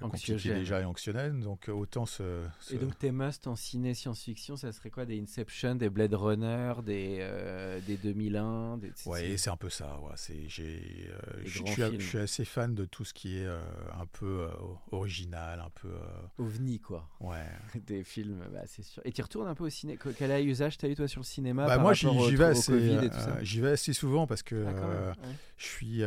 compliqué 0.00 0.34
déjà 0.34 0.80
et 0.80 0.84
anxiogène. 0.84 1.40
Donc 1.40 1.68
euh, 1.68 1.72
autant 1.72 2.06
ce, 2.06 2.44
Et 2.70 2.76
donc 2.76 2.98
tes 2.98 3.12
must 3.12 3.46
en 3.46 3.56
ciné 3.56 3.94
science-fiction, 3.94 4.56
ça 4.56 4.72
serait 4.72 4.90
quoi? 4.90 5.06
Des 5.06 5.20
Inception, 5.20 5.76
des 5.76 5.88
Blade 5.88 6.14
Runner, 6.14 6.74
des, 6.84 7.18
euh, 7.20 7.80
des 7.86 7.96
2001 7.96 8.78
des... 8.78 8.92
Ouais, 9.06 9.36
c'est 9.36 9.50
un 9.50 9.56
peu 9.56 9.70
ça. 9.70 9.98
Ouais. 10.00 10.12
C'est, 10.16 10.48
j'ai, 10.48 11.10
je, 11.44 11.62
suis, 11.98 12.18
assez 12.18 12.44
fan 12.44 12.74
de 12.74 12.84
tout 12.84 13.04
ce 13.04 13.14
qui 13.14 13.38
est 13.38 13.46
un 13.46 14.06
peu 14.12 14.48
original, 14.90 15.60
un 15.60 15.70
peu... 15.70 15.92
OVNI, 16.38 16.80
quoi. 16.80 17.08
Ouais. 17.20 17.46
des 17.86 18.02
films, 18.02 18.44
bah, 18.52 18.62
c'est 18.66 18.82
sûr. 18.82 19.02
Et 19.04 19.12
tu 19.12 19.22
retournes 19.22 19.48
un 19.48 19.54
peu 19.54 19.64
au 19.64 19.70
ciné? 19.70 19.98
Quel 20.18 20.46
usage 20.46 20.78
t'as 20.78 20.88
eu 20.88 20.94
toi 20.94 21.08
sur 21.08 21.20
le 21.20 21.26
cinéma 21.26 21.66
bah, 21.66 21.78
Moi, 21.78 21.94
j'y, 21.94 22.34
vais 22.34 22.44
assez, 22.44 23.08
j'y 23.42 23.60
vais 23.60 23.70
assez 23.70 23.92
souvent 23.92 24.26
parce 24.26 24.42
que 24.42 24.66
ah, 24.66 25.12
je 25.56 25.64
suis 25.64 26.02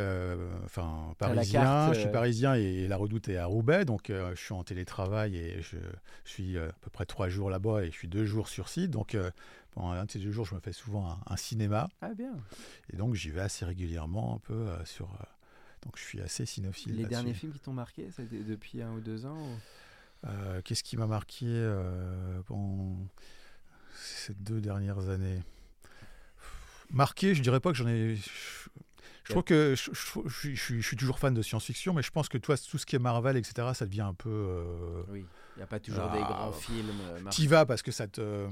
enfin 0.64 1.14
parisien, 1.18 1.92
je 1.92 2.00
suis 2.00 2.10
parisien 2.10 2.54
et 2.54 2.86
la 2.86 2.96
redoute 2.96 3.28
est 3.28 3.36
à 3.36 3.46
Roubaix 3.46 3.69
donc 3.84 4.10
euh, 4.10 4.34
je 4.34 4.40
suis 4.40 4.52
en 4.52 4.62
télétravail 4.62 5.36
et 5.36 5.62
je, 5.62 5.76
suis 6.24 6.56
euh, 6.56 6.68
à 6.68 6.72
peu 6.80 6.90
près 6.90 7.06
trois 7.06 7.28
jours 7.28 7.50
là-bas 7.50 7.82
et 7.82 7.86
je 7.86 7.96
suis 7.96 8.08
deux 8.08 8.24
jours 8.24 8.48
sur 8.48 8.68
site. 8.68 8.90
Donc 8.90 9.14
euh, 9.14 9.30
pendant 9.72 9.90
un 9.90 10.04
de 10.04 10.10
ces 10.10 10.18
deux 10.18 10.30
jours, 10.30 10.44
je 10.44 10.54
me 10.54 10.60
fais 10.60 10.72
souvent 10.72 11.18
un, 11.26 11.36
cinéma. 11.36 11.88
Ah 12.00 12.14
bien. 12.14 12.32
Et 12.92 12.96
donc 12.96 13.14
j'y 13.14 13.30
vais 13.30 13.40
assez 13.40 13.64
régulièrement 13.64 14.36
un 14.36 14.38
peu 14.38 14.68
sur. 14.84 15.08
donc 15.82 15.96
je 15.96 16.02
suis 16.02 16.20
assez 16.20 16.46
cinéphile. 16.46 16.96
Les 16.96 17.06
derniers 17.06 17.34
films 17.34 17.52
qui 17.52 17.60
t'ont 17.60 17.72
marqué, 17.72 18.08
depuis 18.30 18.82
un 18.82 18.92
ou 18.92 19.00
deux 19.00 19.26
ans 19.26 19.38
Qu'est-ce 20.64 20.82
qui 20.82 20.96
m'a 20.96 21.06
marqué 21.06 21.46
pendant 22.46 22.96
ces 23.94 24.34
deux 24.34 24.60
dernières 24.60 25.08
années? 25.08 25.40
Marqué, 26.90 27.36
je 27.36 27.42
dirais 27.42 27.60
pas 27.60 27.70
que 27.70 27.76
j'en 27.76 27.86
ai. 27.86 28.16
Je 28.16 28.68
trouve 29.30 29.44
que 29.44 29.74
je, 29.76 30.80
suis 30.80 30.96
toujours 30.96 31.18
fan 31.18 31.34
de 31.34 31.42
science-fiction, 31.42 31.94
mais 31.94 32.02
je 32.02 32.10
pense 32.10 32.28
que 32.28 32.38
toi, 32.38 32.56
tout 32.56 32.78
ce 32.78 32.86
qui 32.86 32.96
est 32.96 33.00
Marvel, 33.00 33.36
etc., 33.36 33.68
ça 33.74 33.86
devient 33.86 34.02
un 34.02 34.14
peu. 34.14 34.28
Euh, 34.28 35.02
oui, 35.08 35.24
il 35.56 35.58
n'y 35.58 35.62
a 35.62 35.66
pas 35.66 35.80
toujours 35.80 36.10
des 36.10 36.20
ah, 36.22 36.28
grands 36.28 36.52
films. 36.52 36.90
Euh, 37.08 37.30
tu 37.30 37.42
y 37.42 37.46
vas 37.46 37.66
parce 37.66 37.82
que 37.82 37.92
ça 37.92 38.06
te, 38.06 38.48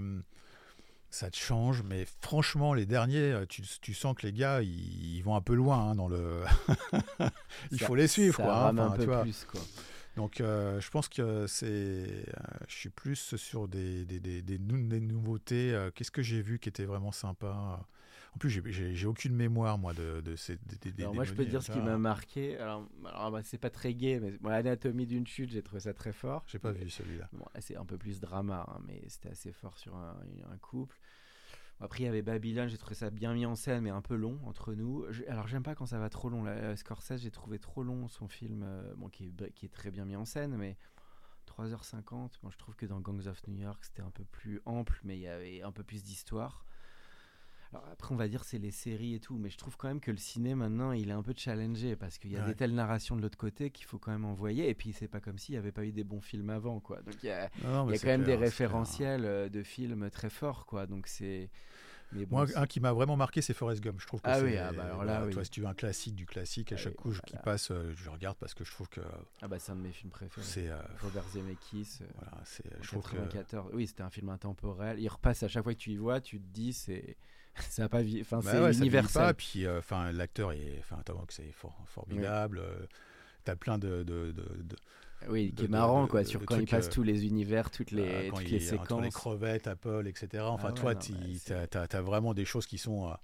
ça 1.11 1.31
te 1.31 1.37
change, 1.37 1.83
mais 1.83 2.07
franchement, 2.21 2.75
les 2.75 2.87
derniers, 2.87 3.33
euh, 3.33 3.47
tu, 3.47 3.63
tu 3.81 3.95
sens 3.95 4.15
que 4.17 4.27
les 4.27 4.33
gars, 4.33 4.63
ils, 4.63 5.23
vont 5.23 5.37
un 5.37 5.41
peu 5.41 5.55
loin 5.55 5.91
hein, 5.91 5.95
dans 5.95 6.09
le. 6.09 6.43
il 7.71 7.81
faut 7.81 7.95
les 7.95 8.09
suivre, 8.09 8.37
quoi. 8.37 8.69
Hein, 8.69 8.79
un 8.79 8.91
peu 8.91 9.07
plus, 9.23 9.47
quoi. 9.51 9.61
Donc, 10.17 10.37
je 10.39 10.91
pense 10.91 11.09
que 11.09 11.47
c'est. 11.47 12.27
je 12.67 12.75
suis 12.75 12.91
plus 12.91 13.37
sur 13.37 13.69
des, 13.69 14.05
des, 14.05 14.19
des, 14.19 14.43
des 14.43 14.59
nouveautés. 14.59 15.89
Qu'est-ce 15.95 16.11
que 16.11 16.23
j'ai 16.23 16.43
vu 16.43 16.59
qui 16.59 16.69
était 16.69 16.85
vraiment 16.85 17.13
sympa 17.13 17.87
en 18.35 18.39
plus, 18.39 18.51
j'ai 18.51 19.07
aucune 19.07 19.35
mémoire, 19.35 19.79
moi, 19.79 19.95
de, 19.95 20.21
de 20.21 20.37
ces. 20.37 20.59
alors, 20.99 21.15
moi, 21.15 21.25
je 21.25 21.33
peux 21.33 21.45
dire 21.45 21.63
ce 21.63 21.73
qui 21.73 21.81
m'a 21.81 21.99
marqué. 21.99 22.59
Alors, 22.59 22.87
alors 23.07 23.31
bah, 23.31 23.43
c'est 23.43 23.59
pas 23.59 23.71
très 23.71 23.95
gay, 23.95 24.21
mais 24.21 24.51
l'anatomie 24.51 25.07
d'une 25.07 25.27
chute, 25.27 25.51
j'ai 25.51 25.63
trouvé 25.63 25.81
ça 25.81 25.95
très 25.95 26.13
fort. 26.13 26.45
J'ai 26.47 26.59
pas 26.59 26.73
vu 26.73 26.89
celui-là. 26.91 27.29
Bon, 27.33 27.47
c'est 27.59 27.77
un 27.77 27.85
peu 27.85 27.97
plus 27.97 28.21
drama, 28.21 28.67
hein, 28.69 28.81
mais 28.87 29.03
c'était 29.09 29.31
assez 29.31 29.53
fort 29.53 29.79
sur 29.79 29.97
un, 29.97 30.17
couple. 30.61 30.99
Après, 31.81 32.01
il 32.03 32.07
y 32.07 32.09
avait 32.09 32.23
Babylone, 32.23 32.69
j'ai 32.69 32.77
trouvé 32.77 32.97
ça 32.97 33.11
bien 33.11 33.33
mis 33.35 33.47
en 33.47 33.55
scène, 33.55 33.83
mais 33.83 33.91
un 33.91 34.03
peu 34.03 34.17
long 34.17 34.41
entre 34.47 34.75
nous. 34.75 35.07
alors, 35.29 35.47
j'aime 35.47 35.63
pas 35.63 35.75
quand 35.75 35.87
ça 35.87 35.99
va 35.99 36.11
trop 36.11 36.29
long. 36.29 36.43
Là, 36.43 36.77
Scorsese, 36.77 37.23
j'ai 37.23 37.31
trouvé 37.31 37.59
trop 37.59 37.83
long 37.83 38.09
son 38.09 38.29
film, 38.29 38.63
euh, 38.65 38.95
bon, 38.97 39.09
qui, 39.09 39.27
est, 39.27 39.53
qui 39.53 39.67
est 39.67 39.73
très 39.73 39.91
bien 39.91 40.05
mis 40.05 40.17
en 40.17 40.25
scène, 40.25 40.57
mais 40.57 40.77
3h50. 41.47 42.39
Moi, 42.43 42.53
je 42.53 42.59
trouve 42.59 42.77
que 42.77 42.87
dans 42.87 43.01
Gangs 43.01 43.27
of 43.27 43.47
New 43.47 43.63
York, 43.63 43.85
c'était 43.85 44.03
un 44.03 44.11
peu 44.11 44.25
plus 44.25 44.61
ample, 44.65 45.01
mais 45.05 45.17
il 45.17 45.23
y 45.23 45.29
avait 45.29 45.63
un 45.63 45.73
peu 45.73 45.83
plus 45.83 46.03
d'histoire. 46.03 46.65
Alors 47.73 47.87
après, 47.93 48.15
on 48.15 48.17
va 48.17 48.29
dire 48.29 48.45
c'est 48.45 48.59
les 48.59 48.71
séries 48.71 49.15
et 49.15 49.21
tout, 49.21 49.37
mais 49.37 49.51
je 49.51 49.59
trouve 49.59 49.77
quand 49.77 49.89
même 49.89 50.01
que 50.01 50.11
le 50.11 50.17
ciné 50.17 50.55
maintenant, 50.55 50.93
il 50.93 51.11
est 51.11 51.13
un 51.13 51.23
peu 51.23 51.35
challengé 51.37 51.97
parce 51.97 52.19
qu'il 52.19 52.33
y 52.33 52.37
a 52.37 52.47
des 52.47 52.55
telles 52.55 52.75
narrations 52.75 53.17
de 53.17 53.23
l'autre 53.23 53.39
côté 53.39 53.71
qu'il 53.71 53.87
faut 53.87 53.99
quand 53.99 54.11
même 54.11 54.25
envoyer. 54.25 54.69
Et 54.69 54.75
puis 54.75 54.93
c'est 54.93 55.09
pas 55.09 55.21
comme 55.21 55.39
s'il 55.39 55.55
n'y 55.55 55.59
avait 55.59 55.73
pas 55.73 55.85
eu 55.85 55.93
des 55.93 56.05
bons 56.05 56.21
films 56.21 56.51
avant, 56.51 56.81
quoi. 56.81 57.03
Donc 57.03 57.23
il 57.23 57.27
y 57.27 57.31
a, 57.31 57.51
quand 57.63 58.05
même 58.05 58.25
des 58.25 58.37
référentiels 58.37 59.25
euh, 59.25 59.49
de 59.49 59.63
films 59.63 60.11
très 60.11 60.31
forts, 60.31 60.67
quoi. 60.67 60.87
Donc 60.87 61.07
c'est 61.07 61.51
moi, 62.31 62.47
un 62.57 62.67
qui 62.67 62.81
m'a 62.81 62.93
vraiment 62.93 63.17
marqué, 63.17 63.43
c'est 63.43 63.53
Forrest 63.53 63.83
Gump. 63.83 64.01
Je 64.01 64.07
trouve 64.07 64.21
que 64.23 64.29
ah 64.31 64.41
oui, 64.41 64.57
ah 64.57 64.73
bah 64.73 64.85
alors 64.85 65.05
là, 65.05 65.27
toi, 65.31 65.45
si 65.45 65.51
tu 65.51 65.61
veux 65.61 65.67
un 65.67 65.75
classique 65.75 66.15
du 66.15 66.25
classique, 66.25 66.73
à 66.73 66.77
ah 66.77 66.79
chaque 66.79 66.95
coup 66.95 67.13
qui 67.27 67.37
passe, 67.45 67.71
euh, 67.71 67.93
je 67.95 68.09
regarde 68.09 68.37
parce 68.39 68.55
que 68.55 68.65
je 68.65 68.71
trouve 68.71 68.89
que. 68.89 69.01
Ah 69.43 69.49
bah 69.49 69.59
c'est 69.59 69.73
un 69.73 69.77
de 69.77 69.83
mes 69.83 69.93
films 69.93 70.11
préférés. 70.11 70.47
C'est 70.47 70.69
euh, 70.69 70.81
Robert 71.03 71.29
Zemeckis. 71.29 71.99
Euh, 72.01 72.07
voilà, 72.15 72.43
c'est. 72.45 72.65
Je 72.83 72.89
trouve 72.89 73.11
que. 73.11 73.75
Oui, 73.75 73.87
c'était 73.87 74.03
un 74.03 74.11
film 74.11 74.31
intemporel. 74.31 74.99
Il 74.99 75.09
repasse 75.09 75.43
à 75.43 75.49
chaque 75.49 75.65
fois 75.65 75.75
que 75.75 75.79
tu 75.79 75.93
y 75.93 75.97
vois, 75.97 76.21
tu 76.21 76.39
te 76.39 76.47
dis 76.47 76.73
c'est. 76.73 77.17
Ça 77.69 77.83
n'a 77.83 77.89
pas 77.89 78.01
enfin 78.21 78.41
bah 78.43 78.73
c'est 78.73 78.79
universel. 78.79 79.23
Pas, 79.23 79.35
puis 79.35 79.69
enfin 79.69 80.13
l'acteur 80.13 80.53
est, 80.53 80.77
enfin 80.81 81.03
c'est 81.29 81.53
formidable. 81.87 82.63
tu 83.45 83.51
as 83.51 83.57
plein 83.57 83.79
de, 83.79 84.03
de, 84.03 84.33
de 84.33 84.77
oui, 85.29 85.53
qui 85.53 85.65
est 85.65 85.69
marrant, 85.69 86.07
quoi, 86.07 86.25
sur 86.25 86.45
quand 86.45 86.57
il 86.57 86.67
passe 86.67 86.89
tous 86.89 87.03
les 87.03 87.27
univers, 87.27 87.71
toutes 87.71 87.91
les, 87.91 88.31
toutes 88.31 88.49
les 88.49 88.61
séquences. 88.61 89.03
Les 89.03 89.11
crevettes, 89.11 89.67
Apple, 89.67 90.07
etc. 90.07 90.45
Enfin, 90.47 90.69
ah 90.71 90.73
toi, 90.73 90.95
tu 90.95 91.13
as, 91.53 92.01
vraiment 92.01 92.35
des 92.35 92.45
choses 92.45 92.67
qui 92.67 92.79
sont 92.79 93.09
euh, 93.09 93.15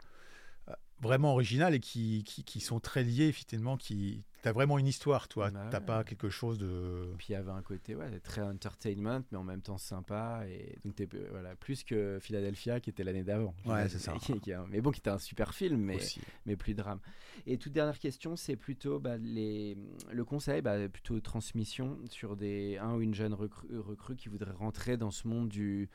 vraiment 1.00 1.32
originales 1.32 1.74
et 1.74 1.80
qui, 1.80 2.24
qui, 2.24 2.44
qui, 2.44 2.60
sont 2.60 2.80
très 2.80 3.02
liées, 3.02 3.32
finalement, 3.32 3.76
qui 3.76 4.24
tu 4.44 4.48
as 4.48 4.52
vraiment 4.52 4.78
une 4.78 4.86
histoire, 4.86 5.26
toi. 5.26 5.50
Bah 5.50 5.68
t'as 5.70 5.80
pas 5.80 6.04
quelque 6.04 6.28
chose 6.28 6.58
de. 6.58 7.10
Puis 7.16 7.28
il 7.30 7.32
y 7.32 7.34
avait 7.34 7.50
un 7.50 7.62
côté 7.62 7.94
ouais, 7.94 8.20
très 8.20 8.42
entertainment, 8.42 9.22
mais 9.32 9.38
en 9.38 9.42
même 9.42 9.62
temps 9.62 9.78
sympa. 9.78 10.42
Et 10.46 10.76
donc, 10.84 11.00
es, 11.00 11.08
voilà, 11.30 11.56
plus 11.56 11.82
que 11.82 12.18
Philadelphia, 12.20 12.78
qui 12.78 12.90
était 12.90 13.04
l'année 13.04 13.24
d'avant. 13.24 13.54
Ouais, 13.64 13.88
c'est 13.88 13.98
ça. 13.98 14.14
mais 14.68 14.82
bon, 14.82 14.90
qui 14.90 15.00
était 15.00 15.08
un 15.08 15.18
super 15.18 15.54
film, 15.54 15.80
mais, 15.80 15.98
mais 16.44 16.56
plus 16.56 16.74
drame. 16.74 17.00
Et 17.46 17.56
toute 17.56 17.72
dernière 17.72 17.98
question, 17.98 18.36
c'est 18.36 18.56
plutôt 18.56 19.00
bah, 19.00 19.16
les, 19.16 19.78
le 20.12 20.24
conseil, 20.26 20.60
bah, 20.60 20.90
plutôt 20.90 21.18
transmission 21.20 21.98
sur 22.10 22.36
des, 22.36 22.76
un 22.76 22.96
ou 22.96 23.00
une 23.00 23.14
jeune 23.14 23.32
recrue, 23.32 23.78
recrue 23.78 24.14
qui 24.14 24.28
voudrait 24.28 24.52
rentrer 24.52 24.98
dans 24.98 25.10
ce 25.10 25.26
monde 25.26 25.48
du 25.48 25.88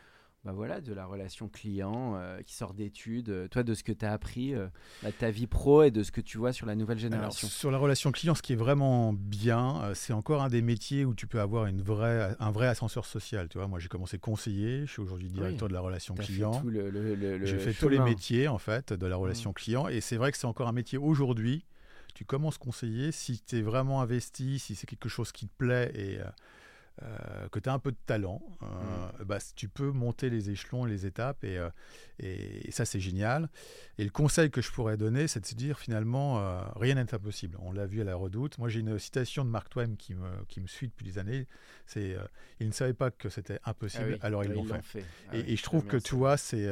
bah 0.46 0.54
voilà, 0.54 0.80
de 0.80 0.94
la 0.94 1.06
relation 1.06 1.50
client 1.50 2.16
euh, 2.16 2.42
qui 2.44 2.56
sort 2.56 2.74
d'études, 2.74 3.30
euh, 3.30 3.48
toi 3.50 3.64
de 3.64 3.74
ce 3.74 3.84
que 3.84 3.92
tu 3.92 4.06
as 4.06 4.14
appris, 4.14 4.56
euh, 4.56 4.68
de 5.04 5.12
ta 5.12 5.32
vie 5.32 5.48
pro 5.48 5.84
et 5.84 5.92
de 5.92 6.02
ce 6.02 6.14
que 6.14 6.22
tu 6.22 6.38
vois 6.38 6.54
sur 6.54 6.66
la 6.66 6.76
nouvelle 6.76 6.98
génération. 6.98 7.50
sur 7.50 7.72
la 7.72 7.78
relation 7.78 8.14
client, 8.14 8.36
ce 8.36 8.42
qui 8.42 8.54
est 8.54 8.58
vraiment 8.58 9.12
bien, 9.12 9.92
c'est 9.94 10.14
encore 10.14 10.42
un 10.42 10.48
des 10.48 10.62
métiers 10.62 11.04
où 11.04 11.14
tu 11.14 11.28
peux 11.28 11.42
avoir 11.42 11.66
une 11.66 11.82
vraie, 11.82 12.38
un 12.40 12.52
vrai 12.52 12.68
ascenseur 12.68 13.06
social. 13.06 13.50
Tu 13.50 13.58
vois, 13.58 13.68
moi 13.68 13.80
j'ai 13.80 13.90
commencé 13.90 14.18
conseiller, 14.18 14.86
je 14.86 14.92
suis 14.92 15.02
aujourd'hui 15.02 15.28
directeur 15.28 15.68
de 15.68 15.74
la 15.74 15.82
relation 15.82 16.16
client. 16.16 16.64
J'ai 17.44 17.60
fait 17.60 17.74
tous 17.74 17.90
les 17.90 18.00
métiers 18.00 18.48
en 18.48 18.60
fait 18.60 18.94
de 18.94 19.06
la 19.06 19.18
mmh. 19.18 19.20
relation 19.20 19.54
client 19.54 19.88
et 19.90 20.00
c'est 20.00 20.16
vrai 20.16 20.32
que 20.32 20.38
c'est 20.38 20.48
encore 20.48 20.70
un 20.70 20.74
métier 20.74 20.98
aujourd'hui. 20.98 21.66
Tu 22.16 22.24
commences 22.24 22.58
conseiller 22.58 23.12
si 23.12 23.42
tu 23.42 23.58
es 23.58 23.62
vraiment 23.62 24.02
investi, 24.02 24.60
si 24.60 24.76
c'est 24.76 24.88
quelque 24.88 25.10
chose 25.10 25.34
qui 25.34 25.48
te 25.48 25.54
plaît 25.58 25.92
et 25.96 26.20
euh, 27.02 27.47
que 27.50 27.60
tu 27.60 27.70
as 27.70 27.74
un 27.74 27.80
peu 27.80 27.91
de 27.91 27.97
talent, 28.06 28.41
euh, 28.62 28.66
mm. 28.66 29.24
bah, 29.26 29.38
tu 29.56 29.70
peux 29.70 29.91
monter 29.91 30.30
les 30.30 30.50
échelons, 30.50 30.86
les 30.86 31.06
étapes, 31.06 31.43
euh, 31.43 31.70
et, 32.20 32.68
et, 32.68 32.72
ça 32.72 32.86
c'est 32.86 33.00
génial. 33.00 33.50
Et 33.97 34.04
le 34.04 34.10
conseil 34.10 34.50
que 34.52 34.62
je 34.62 34.72
pourrais 34.72 34.97
donner, 34.97 35.28
c'est 35.28 35.39
de 35.39 35.45
se 35.45 35.56
dire 35.56 35.80
finalement, 35.80 36.41
rien 36.76 36.95
n'est 36.95 37.14
impossible. 37.14 37.58
On 37.62 37.72
l'a 37.72 37.86
vu 37.86 38.02
à 38.02 38.04
la 38.04 38.16
redoute. 38.16 38.58
Moi 38.58 38.70
j'ai 38.70 38.80
une 38.82 39.00
citation 39.00 39.45
de 39.45 39.50
Mark 39.50 39.70
Twain 39.70 39.95
qui 39.95 40.14
me, 40.14 40.30
qui 40.47 40.60
me 40.62 40.68
suit 40.68 40.88
depuis 40.88 41.06
des 41.06 41.18
années, 41.20 41.47
c'est 41.86 42.18
ils 42.60 42.68
ne 42.68 42.74
savaient 42.74 42.93
pas 42.93 43.12
que 43.12 43.30
c'était 43.30 43.60
impossible, 43.66 44.18
ah 44.22 44.26
alors 44.26 44.43
ils 44.43 44.52
l'ont 44.52 44.66
fait. 44.82 45.06
Ah 45.30 45.38
et, 45.38 45.56
je 45.56 45.64
trouve 45.64 45.86
que 45.86 45.97
tu 45.97 46.16
vois, 46.16 46.38
c'est... 46.38 46.68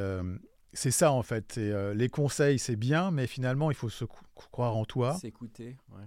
c'est 0.73 0.91
ça 0.91 1.11
en 1.11 1.23
fait. 1.23 1.57
les 1.57 2.09
conseils, 2.09 2.59
c'est 2.59 2.75
bien, 2.75 3.11
mais 3.11 3.27
finalement, 3.27 3.71
il 3.71 3.75
faut 3.75 3.89
se 3.89 4.05
croire 4.35 4.75
en 4.75 4.85
toi. 4.85 5.15
S'écouter. 5.15 5.77
Ouais. 5.91 6.03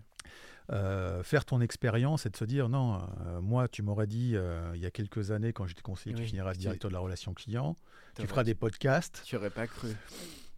Euh, 0.72 1.24
faire 1.24 1.44
ton 1.44 1.60
expérience 1.60 2.26
et 2.26 2.30
de 2.30 2.36
se 2.36 2.44
dire 2.44 2.68
non, 2.68 3.00
euh, 3.26 3.40
moi 3.40 3.66
tu 3.66 3.82
m'aurais 3.82 4.06
dit 4.06 4.32
euh, 4.34 4.70
il 4.74 4.80
y 4.80 4.86
a 4.86 4.92
quelques 4.92 5.32
années 5.32 5.52
quand 5.52 5.66
j'étais 5.66 5.82
conseiller 5.82 6.14
tu 6.14 6.22
finiras 6.22 6.54
directeur 6.54 6.90
de 6.90 6.94
la 6.94 7.00
relation 7.00 7.34
client, 7.34 7.76
tu 8.16 8.26
feras 8.28 8.44
des 8.44 8.54
podcasts. 8.54 9.22
Tu 9.24 9.34
n'aurais 9.34 9.50
pas 9.50 9.66
cru. 9.66 9.88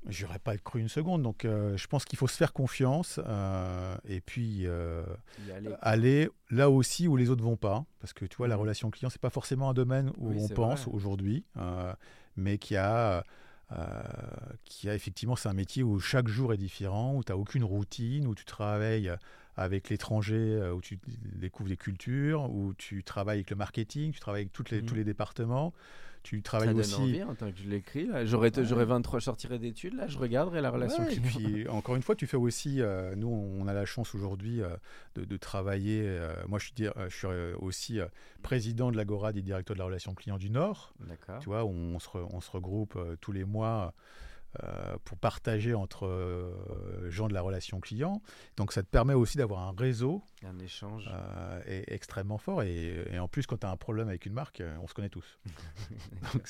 J'aurais 0.08 0.40
pas 0.40 0.58
cru 0.58 0.80
une 0.80 0.90
seconde. 0.90 1.22
Donc 1.22 1.44
je 1.44 1.86
pense 1.86 2.04
qu'il 2.04 2.18
faut 2.18 2.26
se 2.26 2.36
faire 2.36 2.52
confiance 2.52 3.20
et 4.06 4.20
puis 4.20 4.66
aller. 5.80 6.28
là 6.50 6.68
aussi 6.68 7.08
où 7.08 7.16
les 7.16 7.30
autres 7.30 7.44
vont 7.44 7.56
pas. 7.56 7.86
Parce 8.00 8.12
que 8.12 8.26
tu 8.26 8.36
vois, 8.36 8.48
la 8.48 8.56
mmh. 8.56 8.60
relation 8.60 8.90
client, 8.90 9.08
c'est 9.08 9.20
pas 9.20 9.30
forcément 9.30 9.70
un 9.70 9.74
domaine 9.74 10.10
où 10.18 10.32
on 10.32 10.48
pense 10.48 10.88
aujourd'hui, 10.88 11.46
mais 12.36 12.58
qui 12.58 12.76
a. 12.76 13.24
qui 14.64 14.90
a 14.90 14.94
effectivement, 14.94 15.36
c'est 15.36 15.48
un 15.48 15.54
métier 15.54 15.82
où 15.82 16.00
chaque 16.00 16.28
jour 16.28 16.52
est 16.52 16.58
différent, 16.58 17.14
où 17.14 17.24
tu 17.24 17.32
n'as 17.32 17.38
aucune 17.38 17.64
routine, 17.64 18.26
où 18.26 18.34
tu 18.34 18.44
travailles 18.44 19.10
avec 19.57 19.90
l'étranger 19.90 20.36
euh, 20.36 20.72
où 20.72 20.80
tu 20.80 20.98
découvres 21.36 21.68
des 21.68 21.76
cultures, 21.76 22.50
où 22.50 22.72
tu 22.74 23.03
travailles 23.05 23.38
avec 23.38 23.50
le 23.50 23.57
marketing, 23.57 24.12
tu 24.12 24.20
travailles 24.20 24.42
avec 24.42 24.53
toutes 24.53 24.70
les, 24.70 24.82
tous 24.82 24.94
mmh. 24.94 24.98
les 24.98 25.05
départements. 25.05 25.74
tu 26.22 26.36
Ça 26.38 26.42
travailles 26.42 26.68
donne 26.68 26.78
aussi. 26.78 26.94
envie 26.94 27.22
en 27.24 27.34
tant 27.34 27.50
que 27.53 27.59
je 27.59 27.68
l'écris. 27.68 28.09
J'aurais 28.24 28.57
Ouais. 28.57 28.64
j'aurais 28.64 28.84
23, 28.84 29.18
je 29.18 29.24
sortirais 29.24 29.59
d'études, 29.59 29.94
là, 29.94 30.07
je 30.07 30.16
regarderais 30.18 30.61
la 30.62 30.70
relation 30.70 31.03
Ouais, 31.05 31.14
et 31.14 31.20
puis 31.20 31.68
encore 31.68 31.96
une 31.96 32.03
fois, 32.03 32.14
tu 32.14 32.26
fais 32.26 32.36
aussi. 32.36 32.80
euh, 32.80 33.14
nous, 33.16 33.28
on 33.28 33.66
a 33.66 33.72
la 33.74 33.84
chance 33.84 34.14
aujourd'hui 34.14 34.62
euh, 34.62 34.68
de, 35.16 35.24
de 35.24 35.36
travailler. 35.36 36.03
euh, 36.07 36.32
moi, 36.48 36.59
je 36.59 36.66
suis, 36.66 36.74
je 37.09 37.14
suis 37.16 37.26
aussi 37.59 37.98
président 38.42 38.90
de 38.90 38.96
l'Agora 38.96 39.32
des 39.32 39.42
directeurs 39.42 39.74
de 39.74 39.80
la 39.80 39.86
relation 39.86 40.14
client 40.14 40.38
du 40.38 40.48
Nord. 40.50 40.94
D'accord. 41.00 41.40
Tu 41.40 41.46
vois, 41.46 41.64
on 41.64 41.98
se, 41.98 42.09
re- 42.09 42.26
on 42.32 42.40
se 42.40 42.50
regroupe 42.50 42.96
tous 43.20 43.32
les 43.32 43.44
mois 43.44 43.92
euh, 44.62 44.96
pour 45.05 45.16
partager 45.18 45.74
entre 45.74 46.07
euh, 46.07 47.11
gens 47.11 47.28
de 47.28 47.34
la 47.34 47.40
relation 47.40 47.80
client. 47.80 48.20
Donc, 48.57 48.72
ça 48.72 48.82
te 48.82 48.88
permet 48.88 49.14
aussi 49.14 49.38
d'avoir 49.38 49.61
un 49.66 49.74
réseau 49.76 50.22
Un 50.44 50.59
échange. 50.59 51.09
euh, 51.12 51.61
extrêmement 51.86 52.38
fort. 52.38 52.62
Et, 52.62 53.05
et 53.11 53.18
en 53.18 53.28
plus, 53.28 53.46
quand 53.46 53.57
tu 53.59 53.66
as 53.66 53.70
un 53.70 53.76
problème 53.76 54.09
avec 54.09 54.26
une 54.26 54.34
marque, 54.34 54.62
on 54.82 54.86
se 54.86 54.94
connaît 54.94 55.09
tous. 55.09 55.38
Donc, 56.34 56.48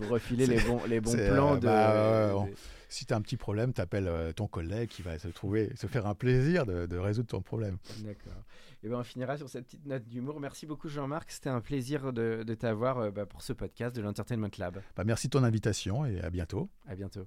Vous 0.00 0.08
refilez 0.08 0.46
les 0.46 0.60
bons, 0.60 0.80
les 0.86 1.00
bons 1.00 1.12
plans 1.16 1.56
de. 1.56 1.66
bah, 1.66 2.32
on- 2.36 2.48
si 2.88 3.06
tu 3.06 3.12
as 3.12 3.16
un 3.16 3.22
petit 3.22 3.36
problème, 3.36 3.72
tu 3.72 3.80
appelles 3.80 4.08
ton 4.36 4.46
collègue 4.46 4.88
qui 4.88 5.02
va 5.02 5.18
se 5.18 5.26
trouver, 5.26 5.72
se 5.74 5.88
faire 5.88 6.06
un 6.06 6.14
plaisir 6.14 6.64
de, 6.64 6.86
de 6.86 6.96
résoudre 6.96 7.26
ton 7.28 7.42
problème. 7.42 7.76
D'accord. 8.04 8.44
Et 8.84 8.88
ben 8.88 8.98
on 8.98 9.02
finira 9.02 9.36
sur 9.36 9.48
cette 9.48 9.64
petite 9.64 9.84
note 9.86 10.04
d'humour. 10.06 10.38
Merci 10.38 10.64
beaucoup 10.66 10.88
Jean-Marc. 10.88 11.32
C'était 11.32 11.48
un 11.48 11.60
plaisir 11.62 12.12
de, 12.12 12.44
de 12.46 12.54
t'avoir 12.54 13.10
bah, 13.10 13.26
pour 13.26 13.42
ce 13.42 13.52
podcast 13.52 13.96
de 13.96 14.02
l'Entertainment 14.02 14.50
Lab. 14.58 14.80
Bah, 14.94 15.02
merci 15.04 15.26
de 15.26 15.30
ton 15.30 15.42
invitation 15.42 16.04
et 16.06 16.20
à 16.20 16.30
bientôt. 16.30 16.68
À 16.86 16.94
bientôt. 16.94 17.26